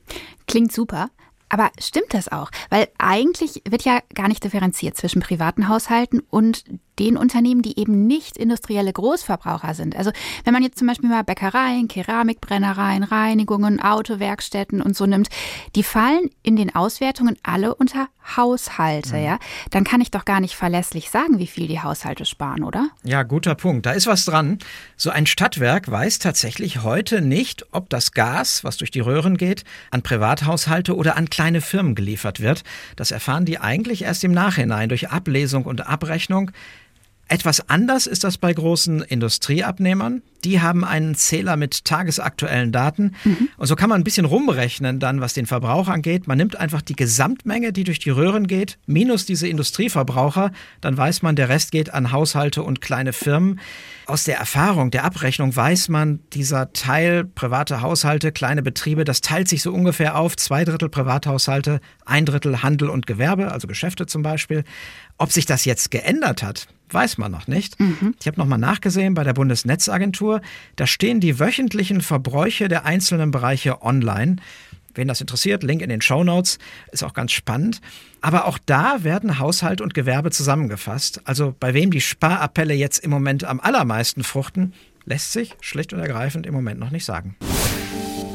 Klingt 0.47 0.71
super. 0.71 1.09
Aber 1.49 1.69
stimmt 1.77 2.13
das 2.13 2.31
auch? 2.31 2.49
Weil 2.69 2.87
eigentlich 2.97 3.61
wird 3.67 3.83
ja 3.83 3.99
gar 4.15 4.29
nicht 4.29 4.41
differenziert 4.41 4.95
zwischen 4.95 5.21
privaten 5.21 5.67
Haushalten 5.67 6.21
und 6.29 6.63
den 7.01 7.17
Unternehmen, 7.17 7.63
die 7.63 7.79
eben 7.79 8.05
nicht 8.05 8.37
industrielle 8.37 8.93
Großverbraucher 8.93 9.73
sind. 9.73 9.95
Also 9.95 10.11
wenn 10.45 10.53
man 10.53 10.61
jetzt 10.61 10.77
zum 10.77 10.87
Beispiel 10.87 11.09
mal 11.09 11.23
Bäckereien, 11.23 11.87
Keramikbrennereien, 11.87 13.03
Reinigungen, 13.03 13.81
Autowerkstätten 13.81 14.83
und 14.83 14.95
so 14.95 15.07
nimmt, 15.07 15.29
die 15.75 15.81
fallen 15.81 16.29
in 16.43 16.55
den 16.55 16.75
Auswertungen 16.75 17.37
alle 17.41 17.73
unter 17.73 18.07
Haushalte, 18.37 19.17
mhm. 19.17 19.23
ja? 19.23 19.39
Dann 19.71 19.83
kann 19.83 19.99
ich 19.99 20.11
doch 20.11 20.25
gar 20.25 20.39
nicht 20.39 20.55
verlässlich 20.55 21.09
sagen, 21.09 21.39
wie 21.39 21.47
viel 21.47 21.67
die 21.67 21.81
Haushalte 21.81 22.25
sparen, 22.25 22.63
oder? 22.63 22.89
Ja, 23.03 23.23
guter 23.23 23.55
Punkt. 23.55 23.87
Da 23.87 23.93
ist 23.93 24.05
was 24.05 24.25
dran. 24.25 24.59
So 24.95 25.09
ein 25.09 25.25
Stadtwerk 25.25 25.89
weiß 25.89 26.19
tatsächlich 26.19 26.83
heute 26.83 27.21
nicht, 27.21 27.65
ob 27.71 27.89
das 27.89 28.11
Gas, 28.11 28.63
was 28.63 28.77
durch 28.77 28.91
die 28.91 28.99
Röhren 28.99 29.37
geht, 29.37 29.63
an 29.89 30.03
Privathaushalte 30.03 30.95
oder 30.95 31.17
an 31.17 31.31
kleine 31.31 31.61
Firmen 31.61 31.95
geliefert 31.95 32.41
wird. 32.41 32.63
Das 32.95 33.09
erfahren 33.09 33.45
die 33.45 33.57
eigentlich 33.57 34.03
erst 34.03 34.23
im 34.23 34.33
Nachhinein 34.33 34.89
durch 34.89 35.09
Ablesung 35.09 35.65
und 35.65 35.87
Abrechnung. 35.87 36.51
Etwas 37.31 37.69
anders 37.69 38.07
ist 38.07 38.25
das 38.25 38.37
bei 38.37 38.51
großen 38.51 39.03
Industrieabnehmern. 39.03 40.21
Die 40.43 40.59
haben 40.59 40.83
einen 40.83 41.15
Zähler 41.15 41.55
mit 41.55 41.85
tagesaktuellen 41.85 42.73
Daten. 42.73 43.15
Mhm. 43.23 43.47
Und 43.55 43.67
so 43.67 43.77
kann 43.77 43.87
man 43.87 44.01
ein 44.01 44.03
bisschen 44.03 44.25
rumrechnen 44.25 44.99
dann, 44.99 45.21
was 45.21 45.31
den 45.33 45.45
Verbrauch 45.45 45.87
angeht. 45.87 46.27
Man 46.27 46.37
nimmt 46.37 46.57
einfach 46.57 46.81
die 46.81 46.95
Gesamtmenge, 46.95 47.71
die 47.71 47.85
durch 47.85 47.99
die 47.99 48.09
Röhren 48.09 48.47
geht, 48.47 48.79
minus 48.85 49.25
diese 49.25 49.47
Industrieverbraucher. 49.47 50.51
Dann 50.81 50.97
weiß 50.97 51.21
man, 51.21 51.37
der 51.37 51.47
Rest 51.47 51.71
geht 51.71 51.93
an 51.93 52.11
Haushalte 52.11 52.63
und 52.63 52.81
kleine 52.81 53.13
Firmen. 53.13 53.61
Aus 54.07 54.25
der 54.25 54.37
Erfahrung, 54.37 54.91
der 54.91 55.05
Abrechnung 55.05 55.55
weiß 55.55 55.87
man, 55.87 56.19
dieser 56.33 56.73
Teil 56.73 57.23
private 57.23 57.79
Haushalte, 57.79 58.33
kleine 58.33 58.61
Betriebe, 58.61 59.05
das 59.05 59.21
teilt 59.21 59.47
sich 59.47 59.61
so 59.61 59.71
ungefähr 59.71 60.17
auf. 60.17 60.35
Zwei 60.35 60.65
Drittel 60.65 60.89
Privathaushalte, 60.89 61.79
ein 62.05 62.25
Drittel 62.25 62.61
Handel 62.61 62.89
und 62.89 63.07
Gewerbe, 63.07 63.53
also 63.53 63.69
Geschäfte 63.69 64.05
zum 64.05 64.21
Beispiel. 64.21 64.65
Ob 65.17 65.31
sich 65.31 65.45
das 65.45 65.63
jetzt 65.63 65.91
geändert 65.91 66.43
hat, 66.43 66.67
weiß 66.93 67.17
man 67.17 67.31
noch 67.31 67.47
nicht. 67.47 67.79
Mhm. 67.79 68.15
Ich 68.19 68.27
habe 68.27 68.39
nochmal 68.39 68.59
nachgesehen 68.59 69.13
bei 69.13 69.23
der 69.23 69.33
Bundesnetzagentur. 69.33 70.41
Da 70.75 70.87
stehen 70.87 71.19
die 71.19 71.39
wöchentlichen 71.39 72.01
Verbräuche 72.01 72.67
der 72.67 72.85
einzelnen 72.85 73.31
Bereiche 73.31 73.81
online. 73.81 74.37
Wen 74.93 75.07
das 75.07 75.21
interessiert, 75.21 75.63
Link 75.63 75.81
in 75.81 75.89
den 75.89 76.01
Show 76.01 76.23
Notes, 76.23 76.59
ist 76.91 77.03
auch 77.03 77.13
ganz 77.13 77.31
spannend. 77.31 77.79
Aber 78.19 78.45
auch 78.45 78.57
da 78.65 79.03
werden 79.03 79.39
Haushalt 79.39 79.81
und 79.81 79.93
Gewerbe 79.93 80.31
zusammengefasst. 80.31 81.21
Also 81.25 81.55
bei 81.59 81.73
wem 81.73 81.91
die 81.91 82.01
Sparappelle 82.01 82.73
jetzt 82.73 82.99
im 82.99 83.09
Moment 83.09 83.43
am 83.43 83.59
allermeisten 83.59 84.23
fruchten, 84.23 84.73
lässt 85.05 85.31
sich 85.31 85.55
schlicht 85.61 85.93
und 85.93 85.99
ergreifend 85.99 86.45
im 86.45 86.53
Moment 86.53 86.79
noch 86.79 86.91
nicht 86.91 87.05
sagen. 87.05 87.35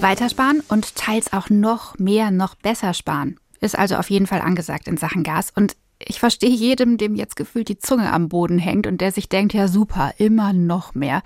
Weitersparen 0.00 0.62
und 0.68 0.94
teils 0.94 1.32
auch 1.32 1.50
noch 1.50 1.98
mehr, 1.98 2.30
noch 2.30 2.54
besser 2.54 2.94
sparen. 2.94 3.38
Ist 3.60 3.78
also 3.78 3.96
auf 3.96 4.10
jeden 4.10 4.26
Fall 4.26 4.40
angesagt 4.40 4.88
in 4.88 4.96
Sachen 4.96 5.22
Gas. 5.22 5.50
Und 5.54 5.76
ich 6.06 6.20
verstehe 6.20 6.50
jedem, 6.50 6.98
dem 6.98 7.14
jetzt 7.14 7.36
gefühlt 7.36 7.68
die 7.68 7.78
Zunge 7.78 8.12
am 8.12 8.28
Boden 8.28 8.58
hängt 8.58 8.86
und 8.86 9.00
der 9.00 9.12
sich 9.12 9.28
denkt, 9.28 9.52
ja 9.54 9.68
super, 9.68 10.12
immer 10.18 10.52
noch 10.52 10.94
mehr. 10.94 11.22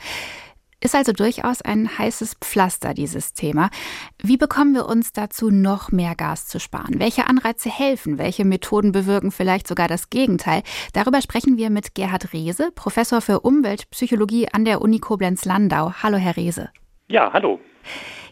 Ist 0.83 0.95
also 0.95 1.12
durchaus 1.12 1.61
ein 1.61 1.99
heißes 1.99 2.37
Pflaster, 2.40 2.95
dieses 2.95 3.35
Thema. 3.35 3.69
Wie 4.23 4.38
bekommen 4.38 4.75
wir 4.75 4.87
uns 4.87 5.12
dazu, 5.12 5.51
noch 5.51 5.93
mehr 5.93 6.14
Gas 6.14 6.47
zu 6.47 6.59
sparen? 6.59 6.99
Welche 6.99 7.27
Anreize 7.27 7.69
helfen? 7.69 8.16
Welche 8.16 8.47
Methoden 8.47 8.90
bewirken 8.90 9.31
vielleicht 9.31 9.69
sogar 9.69 9.88
das 9.88 10.09
Gegenteil? 10.09 10.62
Darüber 10.95 11.21
sprechen 11.21 11.59
wir 11.59 11.69
mit 11.69 11.95
Gerhard 11.95 12.33
Rehse, 12.33 12.71
Professor 12.75 13.21
für 13.21 13.40
Umweltpsychologie 13.40 14.49
an 14.51 14.64
der 14.64 14.81
Uni 14.81 15.01
Koblenz-Landau. 15.01 15.93
Hallo, 16.03 16.16
Herr 16.16 16.38
Rehse. 16.38 16.71
Ja, 17.09 17.31
hallo. 17.31 17.61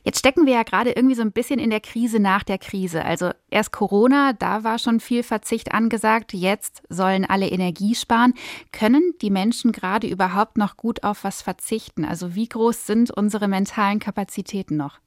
Jetzt 0.09 0.21
stecken 0.21 0.47
wir 0.47 0.55
ja 0.55 0.63
gerade 0.63 0.93
irgendwie 0.93 1.15
so 1.15 1.21
ein 1.21 1.33
bisschen 1.33 1.61
in 1.61 1.69
der 1.69 1.81
Krise 1.81 2.19
nach 2.19 2.43
der 2.43 2.57
Krise. 2.57 3.05
Also 3.05 3.31
erst 3.51 3.73
Corona, 3.73 4.33
da 4.33 4.65
war 4.65 4.79
schon 4.79 5.01
viel 5.01 5.23
Verzicht 5.23 5.73
angesagt. 5.75 6.33
Jetzt 6.33 6.81
sollen 6.89 7.27
alle 7.27 7.47
Energie 7.47 7.95
sparen. 7.95 8.33
Können 8.73 9.13
die 9.21 9.29
Menschen 9.29 9.71
gerade 9.71 10.07
überhaupt 10.07 10.57
noch 10.57 10.79
gut 10.79 11.05
auf 11.05 11.25
was 11.25 11.43
verzichten? 11.43 12.07
Also 12.07 12.35
wie 12.35 12.49
groß 12.49 12.87
sind 12.87 13.11
unsere 13.11 13.49
mentalen 13.49 13.99
Kapazitäten 13.99 14.79
noch? 14.79 14.99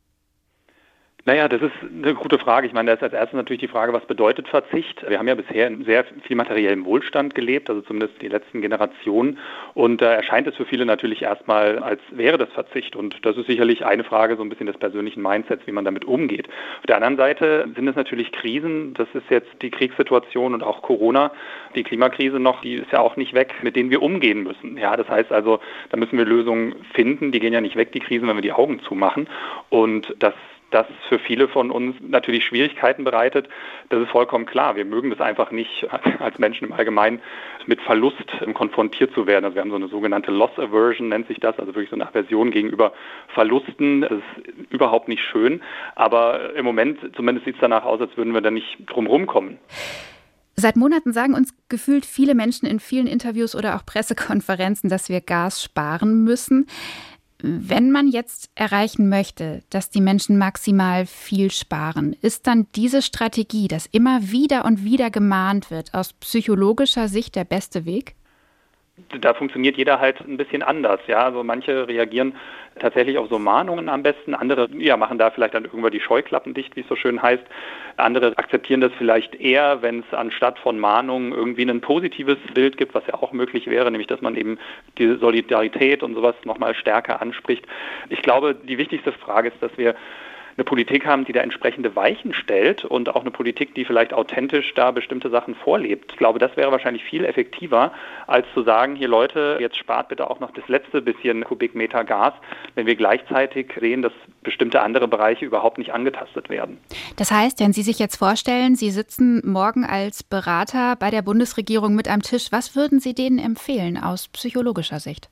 Naja, 1.24 1.48
das 1.48 1.62
ist 1.62 1.74
eine 1.84 2.16
gute 2.16 2.40
Frage. 2.40 2.66
Ich 2.66 2.74
meine, 2.74 2.88
da 2.88 2.94
ist 2.96 3.04
als 3.04 3.14
erstes 3.14 3.36
natürlich 3.36 3.60
die 3.60 3.68
Frage, 3.68 3.94
was 3.94 4.06
bedeutet 4.06 4.48
Verzicht? 4.48 5.08
Wir 5.08 5.20
haben 5.20 5.28
ja 5.28 5.36
bisher 5.36 5.68
in 5.68 5.86
sehr 5.86 6.04
viel 6.24 6.36
materiellem 6.36 6.84
Wohlstand 6.84 7.36
gelebt, 7.36 7.70
also 7.70 7.82
zumindest 7.82 8.20
die 8.24 8.28
letzten 8.28 8.62
Generationen. 8.62 9.38
Und 9.76 10.02
da 10.02 10.14
erscheint 10.14 10.48
es 10.48 10.56
für 10.56 10.66
viele 10.66 10.84
natürlich 10.84 11.22
erstmal, 11.22 11.78
als 11.78 12.02
wäre 12.10 12.40
das 12.40 12.50
Verzicht. 12.54 12.96
Und 12.96 13.24
das 13.24 13.38
ist 13.38 13.46
sicherlich 13.46 13.86
eine 13.86 14.04
Frage 14.04 14.36
so 14.36 14.42
ein 14.42 14.50
bisschen 14.50 14.66
des 14.66 14.78
persönlichen 14.78 15.22
Mindsets, 15.22 15.68
wie 15.68 15.72
man 15.72 15.86
damit 15.86 16.06
umgeht. 16.06 16.48
Auf 16.80 16.88
der 16.88 16.96
anderen 16.96 17.18
Seite 17.18 17.68
sind 17.76 17.88
es 17.88 17.96
natürlich 17.96 18.32
Krisen. 18.32 18.96
Das 18.96 19.08
ist 19.14 19.30
jetzt 19.30 19.52
die 19.62 19.70
Kriegssituation 19.70 20.56
und 20.56 20.64
auch 20.64 20.82
Corona, 20.82 21.32
die 21.76 21.84
Klimakrise 21.84 22.40
noch, 22.40 22.62
die 22.62 22.74
ist 22.74 22.92
ja 22.92 23.00
auch 23.00 23.16
nicht 23.16 23.36
weg, 23.36 23.54
mit 23.62 23.76
denen 23.76 23.92
wir 23.92 24.02
umgehen 24.02 24.42
müssen. 24.42 24.76
Ja, 24.76 24.98
das 24.98 25.08
heißt 25.08 25.32
also, 25.32 25.60
da 25.92 25.98
müssen 25.98 26.18
wir 26.18 26.26
Lösungen 26.26 26.74
finden. 26.96 27.32
Die 27.32 27.40
gehen 27.40 27.54
ja 27.54 27.62
nicht 27.62 27.76
weg, 27.76 27.92
die 27.92 28.00
Krisen, 28.00 28.28
wenn 28.28 28.38
wir 28.38 28.42
die 28.42 28.54
Augen 28.54 28.80
zumachen. 28.80 29.28
Und 29.70 30.16
das 30.18 30.34
das 30.72 30.88
für 31.10 31.20
viele 31.20 31.48
von 31.48 31.70
uns 31.70 31.96
natürlich 32.02 32.46
Schwierigkeiten 32.46 33.04
bereitet. 33.04 33.48
Das 33.90 34.02
ist 34.02 34.10
vollkommen 34.10 34.46
klar. 34.46 34.76
Wir 34.76 34.86
mögen 34.86 35.10
das 35.10 35.22
einfach 35.22 35.52
nicht 35.52 35.88
als 36.20 36.40
Menschen 36.40 36.66
im 36.66 36.74
Allgemeinen 36.74 37.22
mit 37.68 37.82
Verlust 37.82 38.26
konfrontiert 38.54 39.14
zu 39.14 39.28
werden. 39.28 39.46
Also 39.46 39.56
wir 39.56 39.62
haben 39.62 39.70
so 39.70 39.76
eine 39.76 39.90
sogenannte 39.90 40.32
Loss 40.32 40.58
Aversion, 40.58 41.10
nennt 41.10 41.28
sich 41.28 41.40
das, 41.40 41.60
also 41.60 41.76
wirklich 41.76 41.90
so 41.90 41.96
eine 41.96 42.08
Aversion 42.08 42.52
gegenüber 42.52 42.94
Verlusten. 43.34 44.02
Das 44.02 44.12
ist 44.12 44.72
überhaupt 44.72 45.08
nicht 45.08 45.24
schön. 45.24 45.62
Aber 45.96 46.56
im 46.56 46.66
Moment 46.66 47.00
zumindest 47.16 47.46
sieht 47.46 47.56
es 47.56 47.62
danach 47.62 47.86
aus, 47.86 48.02
als 48.02 48.16
würden 48.18 48.34
wir 48.34 48.42
da 48.42 48.52
nicht 48.52 48.78
drum 48.88 49.08
rumkommen. 49.08 49.60
Seit 50.56 50.76
Monaten 50.76 51.14
sagen 51.14 51.34
uns 51.34 51.56
gefühlt 51.70 52.06
viele 52.06 52.36
Menschen 52.36 52.68
in 52.68 52.80
vielen 52.80 53.08
Interviews 53.08 53.56
oder 53.56 53.76
auch 53.76 53.86
Pressekonferenzen, 53.86 54.90
dass 54.90 55.10
wir 55.10 55.22
Gas 55.22 55.64
sparen 55.64 56.24
müssen. 56.24 56.68
Wenn 57.44 57.92
man 57.92 58.08
jetzt 58.08 58.50
erreichen 58.56 59.10
möchte, 59.10 59.64
dass 59.70 59.90
die 59.90 60.02
Menschen 60.02 60.38
maximal 60.38 61.06
viel 61.06 61.50
sparen, 61.52 62.14
ist 62.22 62.46
dann 62.46 62.68
diese 62.76 63.02
Strategie, 63.02 63.68
dass 63.68 63.88
immer 63.88 64.32
wieder 64.32 64.66
und 64.66 64.84
wieder 64.84 65.10
gemahnt 65.10 65.72
wird, 65.72 65.94
aus 65.94 66.14
psychologischer 66.14 67.08
Sicht 67.08 67.36
der 67.36 67.46
beste 67.46 67.86
Weg? 67.86 68.16
Da 69.20 69.34
funktioniert 69.34 69.78
jeder 69.78 70.00
halt 70.00 70.20
ein 70.22 70.38
bisschen 70.38 70.64
anders. 70.64 71.00
Ja, 71.08 71.26
also 71.26 71.44
manche 71.44 71.88
reagieren 71.88 72.36
tatsächlich 72.80 73.18
auf 73.18 73.30
so 73.30 73.38
Mahnungen 73.38 73.90
am 73.90 74.04
besten, 74.04 74.34
andere 74.34 74.70
ja, 74.78 74.98
machen 74.98 75.18
da 75.18 75.30
vielleicht 75.30 75.54
dann 75.54 75.66
irgendwann 75.66 75.92
die 75.92 76.00
Scheuklappen 76.00 76.54
dicht, 76.54 76.76
wie 76.76 76.82
es 76.82 76.88
so 76.88 76.96
schön 76.96 77.22
heißt. 77.22 77.44
Andere 77.98 78.38
akzeptieren 78.38 78.82
das 78.82 78.92
vielleicht 78.98 79.36
eher, 79.36 79.82
wenn 79.82 80.00
es 80.00 80.14
anstatt 80.14 80.58
von 80.60 80.80
Mahnungen 80.80 81.34
irgendwie 81.34 81.70
ein 81.70 81.82
positives 81.82 82.38
Bild 82.54 82.78
gibt, 82.78 82.94
was 82.94 83.06
ja 83.08 83.16
auch 83.16 83.34
möglich 83.34 83.68
wäre, 83.68 83.92
nämlich 83.92 84.08
dass 84.08 84.22
man 84.22 84.36
eben 84.36 84.58
die 84.98 85.16
Solidarität 85.16 86.04
und 86.04 86.16
sowas 86.16 86.36
nochmal 86.46 86.74
stärker 86.76 87.22
anspricht. 87.22 87.66
Ich 88.10 88.22
glaube, 88.22 88.56
die 88.56 88.78
wichtigste 88.78 89.12
Frage 89.12 89.50
ist, 89.50 89.62
dass 89.62 89.78
wir 89.78 89.96
eine 90.58 90.64
Politik 90.64 91.06
haben, 91.06 91.26
die 91.26 91.32
da 91.32 91.42
entsprechende 91.42 91.96
Weichen 91.96 92.34
stellt 92.34 92.86
und 92.86 93.10
auch 93.10 93.22
eine 93.22 93.32
Politik, 93.32 93.76
die 93.76 93.86
vielleicht 93.86 94.14
authentisch 94.14 94.74
da 94.74 94.92
bestimmte 94.92 95.30
Sachen 95.30 95.56
vorlebt. 95.56 96.12
Ich 96.12 96.18
glaube, 96.18 96.40
das 96.40 96.56
wäre 96.58 96.72
wahrscheinlich 96.72 97.04
viel 97.04 97.26
effektiver, 97.26 97.92
als 98.28 98.46
zu 98.54 98.64
sagen, 98.64 98.96
hier 98.96 99.08
Leute, 99.08 99.58
jetzt 99.60 99.78
spart 99.78 100.10
bitte 100.10 100.30
auch 100.30 100.40
noch 100.40 100.52
das 100.52 100.68
letzte 100.68 101.02
bisschen 101.02 101.44
Kubikmeter 101.44 102.04
Gas, 102.04 102.34
wenn 102.76 102.86
wir 102.86 102.96
gleichzeitig 102.96 103.74
sehen, 103.80 104.02
dass 104.02 104.14
bestimmte 104.44 104.82
andere 104.82 105.08
Bereiche 105.08 105.46
überhaupt 105.46 105.78
nicht 105.78 105.94
angetastet 105.94 106.50
werden. 106.50 106.78
Das 107.16 107.32
heißt, 107.32 107.60
wenn 107.60 107.74
Sie 107.74 107.84
sich 107.84 108.00
jetzt 108.00 108.18
vorstellen, 108.18 108.76
Sie 108.76 108.92
sitzen 108.92 109.42
morgen 109.46 109.86
als 109.86 110.24
Berater 110.24 110.96
bei 110.96 111.12
der 111.12 111.22
Bundesregierung 111.22 111.96
mit 111.96 112.10
am 112.10 112.22
Tisch, 112.22 112.52
was 112.52 112.76
würden 112.76 113.00
Sie 113.00 113.14
denen 113.14 113.40
empfehlen 113.40 113.98
aus 113.98 114.28
psychologischer 114.30 115.00
Sicht? 115.00 115.30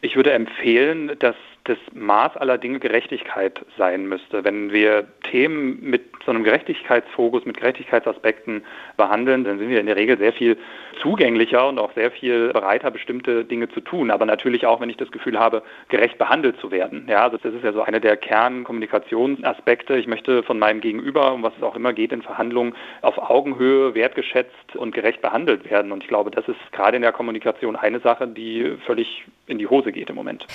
Ich 0.00 0.14
würde 0.14 0.32
empfehlen, 0.32 1.16
dass 1.18 1.34
das 1.68 1.78
Maß 1.92 2.36
aller 2.36 2.58
Dinge 2.58 2.78
Gerechtigkeit 2.78 3.64
sein 3.76 4.06
müsste. 4.06 4.44
Wenn 4.44 4.72
wir 4.72 5.06
Themen 5.22 5.78
mit 5.82 6.02
so 6.24 6.30
einem 6.30 6.44
Gerechtigkeitsfokus, 6.44 7.44
mit 7.44 7.58
Gerechtigkeitsaspekten 7.58 8.64
behandeln, 8.96 9.44
dann 9.44 9.58
sind 9.58 9.68
wir 9.68 9.80
in 9.80 9.86
der 9.86 9.96
Regel 9.96 10.18
sehr 10.18 10.32
viel 10.32 10.56
zugänglicher 11.00 11.68
und 11.68 11.78
auch 11.78 11.92
sehr 11.94 12.10
viel 12.10 12.52
bereiter, 12.52 12.90
bestimmte 12.90 13.44
Dinge 13.44 13.68
zu 13.68 13.80
tun. 13.80 14.10
Aber 14.10 14.26
natürlich 14.26 14.66
auch, 14.66 14.80
wenn 14.80 14.90
ich 14.90 14.96
das 14.96 15.10
Gefühl 15.10 15.38
habe, 15.38 15.62
gerecht 15.88 16.18
behandelt 16.18 16.58
zu 16.60 16.70
werden. 16.70 17.06
Ja, 17.08 17.22
also 17.22 17.36
das 17.36 17.54
ist 17.54 17.64
ja 17.64 17.72
so 17.72 17.82
eine 17.82 18.00
der 18.00 18.16
Kernkommunikationsaspekte. 18.16 19.96
Ich 19.96 20.06
möchte 20.06 20.42
von 20.42 20.58
meinem 20.58 20.80
Gegenüber, 20.80 21.32
um 21.32 21.42
was 21.42 21.52
es 21.56 21.62
auch 21.62 21.76
immer 21.76 21.92
geht 21.92 22.12
in 22.12 22.22
Verhandlungen, 22.22 22.74
auf 23.02 23.18
Augenhöhe 23.18 23.94
wertgeschätzt 23.94 24.76
und 24.76 24.94
gerecht 24.94 25.20
behandelt 25.20 25.70
werden. 25.70 25.92
Und 25.92 26.02
ich 26.02 26.08
glaube, 26.08 26.30
das 26.30 26.48
ist 26.48 26.72
gerade 26.72 26.96
in 26.96 27.02
der 27.02 27.12
Kommunikation 27.12 27.76
eine 27.76 28.00
Sache, 28.00 28.26
die 28.26 28.76
völlig 28.86 29.24
in 29.46 29.58
die 29.58 29.66
Hose 29.66 29.92
geht 29.92 30.10
im 30.10 30.16
Moment. 30.16 30.46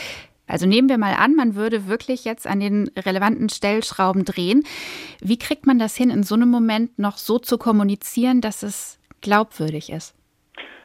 Also 0.47 0.65
nehmen 0.67 0.89
wir 0.89 0.97
mal 0.97 1.13
an, 1.13 1.35
man 1.35 1.55
würde 1.55 1.87
wirklich 1.87 2.25
jetzt 2.25 2.45
an 2.47 2.59
den 2.59 2.89
relevanten 2.97 3.49
Stellschrauben 3.49 4.25
drehen. 4.25 4.63
Wie 5.21 5.37
kriegt 5.37 5.65
man 5.65 5.79
das 5.79 5.95
hin, 5.95 6.09
in 6.09 6.23
so 6.23 6.35
einem 6.35 6.49
Moment 6.49 6.99
noch 6.99 7.17
so 7.17 7.39
zu 7.39 7.57
kommunizieren, 7.57 8.41
dass 8.41 8.61
es 8.61 8.99
glaubwürdig 9.21 9.89
ist? 9.91 10.15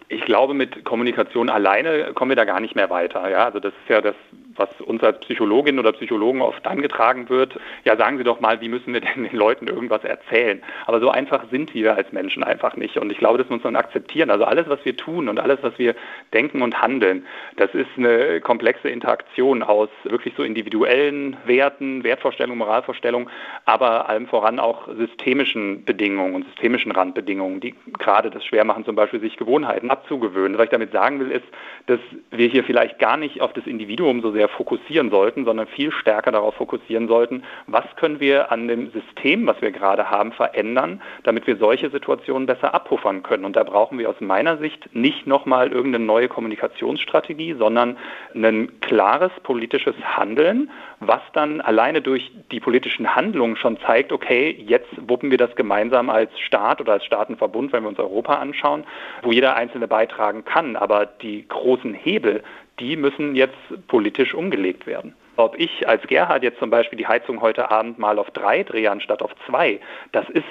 Ich 0.08 0.24
glaube, 0.24 0.54
mit 0.54 0.84
Kommunikation 0.84 1.50
alleine 1.50 2.12
kommen 2.14 2.30
wir 2.30 2.36
da 2.36 2.44
gar 2.44 2.60
nicht 2.60 2.74
mehr 2.74 2.88
weiter. 2.88 3.28
Ja, 3.28 3.44
also 3.44 3.60
das 3.60 3.74
ist 3.82 3.90
ja 3.90 4.00
das 4.00 4.14
was 4.58 4.68
uns 4.80 5.02
als 5.02 5.20
Psychologin 5.20 5.78
oder 5.78 5.92
Psychologen 5.92 6.42
oft 6.42 6.66
angetragen 6.66 7.28
wird, 7.28 7.58
ja 7.84 7.96
sagen 7.96 8.18
Sie 8.18 8.24
doch 8.24 8.40
mal, 8.40 8.60
wie 8.60 8.68
müssen 8.68 8.92
wir 8.92 9.00
denn 9.00 9.24
den 9.24 9.36
Leuten 9.36 9.68
irgendwas 9.68 10.04
erzählen? 10.04 10.62
Aber 10.86 11.00
so 11.00 11.10
einfach 11.10 11.44
sind 11.50 11.74
wir 11.74 11.96
als 11.96 12.12
Menschen 12.12 12.42
einfach 12.42 12.76
nicht. 12.76 12.96
Und 12.98 13.10
ich 13.10 13.18
glaube, 13.18 13.38
das 13.38 13.48
muss 13.48 13.64
man 13.64 13.76
akzeptieren. 13.76 14.30
Also 14.30 14.44
alles, 14.44 14.68
was 14.68 14.84
wir 14.84 14.96
tun 14.96 15.28
und 15.28 15.38
alles, 15.40 15.58
was 15.62 15.78
wir 15.78 15.94
denken 16.32 16.62
und 16.62 16.80
handeln, 16.82 17.26
das 17.56 17.74
ist 17.74 17.90
eine 17.96 18.40
komplexe 18.40 18.88
Interaktion 18.88 19.62
aus 19.62 19.88
wirklich 20.04 20.34
so 20.36 20.42
individuellen 20.42 21.36
Werten, 21.44 22.04
Wertvorstellungen, 22.04 22.58
Moralvorstellungen, 22.58 23.28
aber 23.64 24.08
allem 24.08 24.26
voran 24.26 24.58
auch 24.58 24.88
systemischen 24.96 25.84
Bedingungen 25.84 26.34
und 26.34 26.46
systemischen 26.46 26.92
Randbedingungen, 26.92 27.60
die 27.60 27.74
gerade 27.98 28.30
das 28.30 28.44
schwer 28.44 28.64
machen, 28.64 28.84
zum 28.84 28.96
Beispiel 28.96 29.20
sich 29.20 29.36
Gewohnheiten 29.36 29.90
abzugewöhnen. 29.90 30.58
Was 30.58 30.64
ich 30.64 30.70
damit 30.70 30.92
sagen 30.92 31.20
will, 31.20 31.30
ist, 31.30 31.46
dass 31.86 32.00
wir 32.30 32.48
hier 32.48 32.64
vielleicht 32.64 32.98
gar 32.98 33.16
nicht 33.16 33.40
auf 33.40 33.52
das 33.52 33.66
Individuum 33.66 34.20
so 34.20 34.32
sehr 34.32 34.47
fokussieren 34.50 35.10
sollten, 35.10 35.44
sondern 35.44 35.66
viel 35.66 35.92
stärker 35.92 36.32
darauf 36.32 36.54
fokussieren 36.54 37.08
sollten, 37.08 37.42
was 37.66 37.84
können 37.96 38.20
wir 38.20 38.50
an 38.52 38.68
dem 38.68 38.90
System, 38.90 39.46
was 39.46 39.60
wir 39.60 39.70
gerade 39.70 40.10
haben, 40.10 40.32
verändern, 40.32 41.00
damit 41.24 41.46
wir 41.46 41.56
solche 41.56 41.90
Situationen 41.90 42.46
besser 42.46 42.74
abpuffern 42.74 43.22
können. 43.22 43.44
Und 43.44 43.56
da 43.56 43.64
brauchen 43.64 43.98
wir 43.98 44.08
aus 44.08 44.20
meiner 44.20 44.58
Sicht 44.58 44.94
nicht 44.94 45.26
nochmal 45.26 45.72
irgendeine 45.72 46.04
neue 46.04 46.28
Kommunikationsstrategie, 46.28 47.54
sondern 47.58 47.96
ein 48.34 48.80
klares 48.80 49.32
politisches 49.42 49.94
Handeln, 50.02 50.70
was 51.00 51.20
dann 51.32 51.60
alleine 51.60 52.02
durch 52.02 52.30
die 52.50 52.60
politischen 52.60 53.14
Handlungen 53.14 53.56
schon 53.56 53.78
zeigt, 53.80 54.12
okay, 54.12 54.56
jetzt 54.66 54.88
wuppen 55.08 55.30
wir 55.30 55.38
das 55.38 55.54
gemeinsam 55.54 56.10
als 56.10 56.30
Staat 56.40 56.80
oder 56.80 56.94
als 56.94 57.04
Staatenverbund, 57.04 57.72
wenn 57.72 57.82
wir 57.82 57.88
uns 57.88 57.98
Europa 57.98 58.34
anschauen, 58.34 58.84
wo 59.22 59.32
jeder 59.32 59.56
Einzelne 59.56 59.88
beitragen 59.88 60.44
kann. 60.44 60.76
Aber 60.76 61.06
die 61.06 61.46
großen 61.46 61.94
Hebel, 61.94 62.42
die 62.80 62.96
müssen 62.96 63.34
jetzt 63.34 63.56
politisch 63.88 64.34
umgelegt 64.34 64.86
werden. 64.86 65.14
Ob 65.36 65.58
ich 65.58 65.88
als 65.88 66.02
Gerhard 66.06 66.42
jetzt 66.42 66.58
zum 66.58 66.70
Beispiel 66.70 66.98
die 66.98 67.06
Heizung 67.06 67.40
heute 67.40 67.70
Abend 67.70 67.98
mal 67.98 68.18
auf 68.18 68.30
drei 68.32 68.64
drehe 68.64 68.90
anstatt 68.90 69.22
auf 69.22 69.30
zwei, 69.46 69.80
das 70.12 70.28
ist 70.30 70.44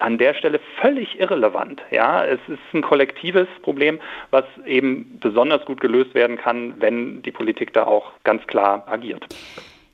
an 0.00 0.18
der 0.18 0.34
Stelle 0.34 0.60
völlig 0.80 1.20
irrelevant. 1.20 1.80
Ja, 1.92 2.24
es 2.24 2.40
ist 2.48 2.58
ein 2.74 2.82
kollektives 2.82 3.46
Problem, 3.62 4.00
was 4.30 4.44
eben 4.66 5.18
besonders 5.20 5.64
gut 5.64 5.80
gelöst 5.80 6.14
werden 6.14 6.36
kann, 6.36 6.74
wenn 6.80 7.22
die 7.22 7.30
Politik 7.30 7.72
da 7.72 7.84
auch 7.84 8.12
ganz 8.24 8.44
klar 8.48 8.84
agiert. 8.88 9.24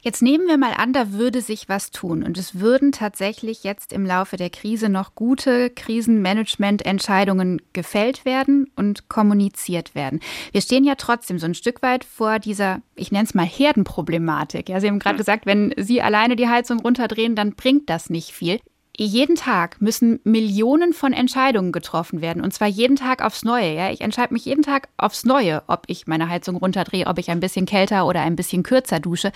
Jetzt 0.00 0.22
nehmen 0.22 0.46
wir 0.46 0.58
mal 0.58 0.74
an, 0.74 0.92
da 0.92 1.12
würde 1.12 1.40
sich 1.40 1.68
was 1.68 1.90
tun 1.90 2.22
und 2.22 2.38
es 2.38 2.60
würden 2.60 2.92
tatsächlich 2.92 3.64
jetzt 3.64 3.92
im 3.92 4.06
Laufe 4.06 4.36
der 4.36 4.48
Krise 4.48 4.88
noch 4.88 5.16
gute 5.16 5.70
Krisenmanagement-Entscheidungen 5.70 7.60
gefällt 7.72 8.24
werden 8.24 8.70
und 8.76 9.08
kommuniziert 9.08 9.96
werden. 9.96 10.20
Wir 10.52 10.60
stehen 10.60 10.84
ja 10.84 10.94
trotzdem 10.94 11.40
so 11.40 11.46
ein 11.46 11.54
Stück 11.54 11.82
weit 11.82 12.04
vor 12.04 12.38
dieser, 12.38 12.80
ich 12.94 13.10
nenne 13.10 13.24
es 13.24 13.34
mal 13.34 13.44
Herdenproblematik. 13.44 14.68
Ja, 14.68 14.78
Sie 14.78 14.86
haben 14.86 15.00
gerade 15.00 15.18
gesagt, 15.18 15.46
wenn 15.46 15.74
Sie 15.76 16.00
alleine 16.00 16.36
die 16.36 16.48
Heizung 16.48 16.78
runterdrehen, 16.78 17.34
dann 17.34 17.54
bringt 17.54 17.90
das 17.90 18.08
nicht 18.08 18.30
viel. 18.30 18.60
Jeden 18.96 19.34
Tag 19.34 19.80
müssen 19.80 20.20
Millionen 20.22 20.92
von 20.92 21.12
Entscheidungen 21.12 21.72
getroffen 21.72 22.20
werden 22.20 22.42
und 22.42 22.52
zwar 22.54 22.68
jeden 22.68 22.96
Tag 22.96 23.24
aufs 23.24 23.44
Neue. 23.44 23.74
Ja, 23.74 23.90
ich 23.90 24.00
entscheide 24.00 24.32
mich 24.32 24.44
jeden 24.44 24.62
Tag 24.62 24.88
aufs 24.96 25.24
Neue, 25.24 25.62
ob 25.66 25.84
ich 25.88 26.06
meine 26.06 26.28
Heizung 26.28 26.56
runterdrehe, 26.56 27.06
ob 27.06 27.18
ich 27.18 27.30
ein 27.30 27.40
bisschen 27.40 27.66
kälter 27.66 28.06
oder 28.06 28.22
ein 28.22 28.36
bisschen 28.36 28.62
kürzer 28.62 29.00
dusche. 29.00 29.32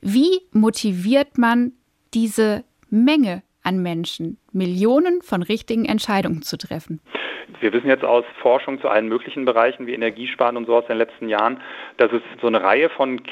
Wie 0.00 0.40
motiviert 0.52 1.38
man 1.38 1.72
diese 2.14 2.64
Menge 2.90 3.42
an 3.62 3.82
Menschen, 3.82 4.38
Millionen 4.52 5.22
von 5.22 5.42
richtigen 5.42 5.84
Entscheidungen 5.84 6.42
zu 6.42 6.56
treffen? 6.56 7.00
Wir 7.60 7.72
wissen 7.72 7.88
jetzt 7.88 8.04
aus 8.04 8.24
Forschung 8.40 8.80
zu 8.80 8.88
allen 8.88 9.08
möglichen 9.08 9.44
Bereichen 9.44 9.86
wie 9.86 9.94
Energiesparen 9.94 10.56
und 10.56 10.66
so 10.66 10.76
aus 10.76 10.86
den 10.86 10.98
letzten 10.98 11.28
Jahren, 11.28 11.60
dass 11.96 12.12
es 12.12 12.22
so 12.40 12.46
eine 12.46 12.62
Reihe 12.62 12.90
von 12.90 13.22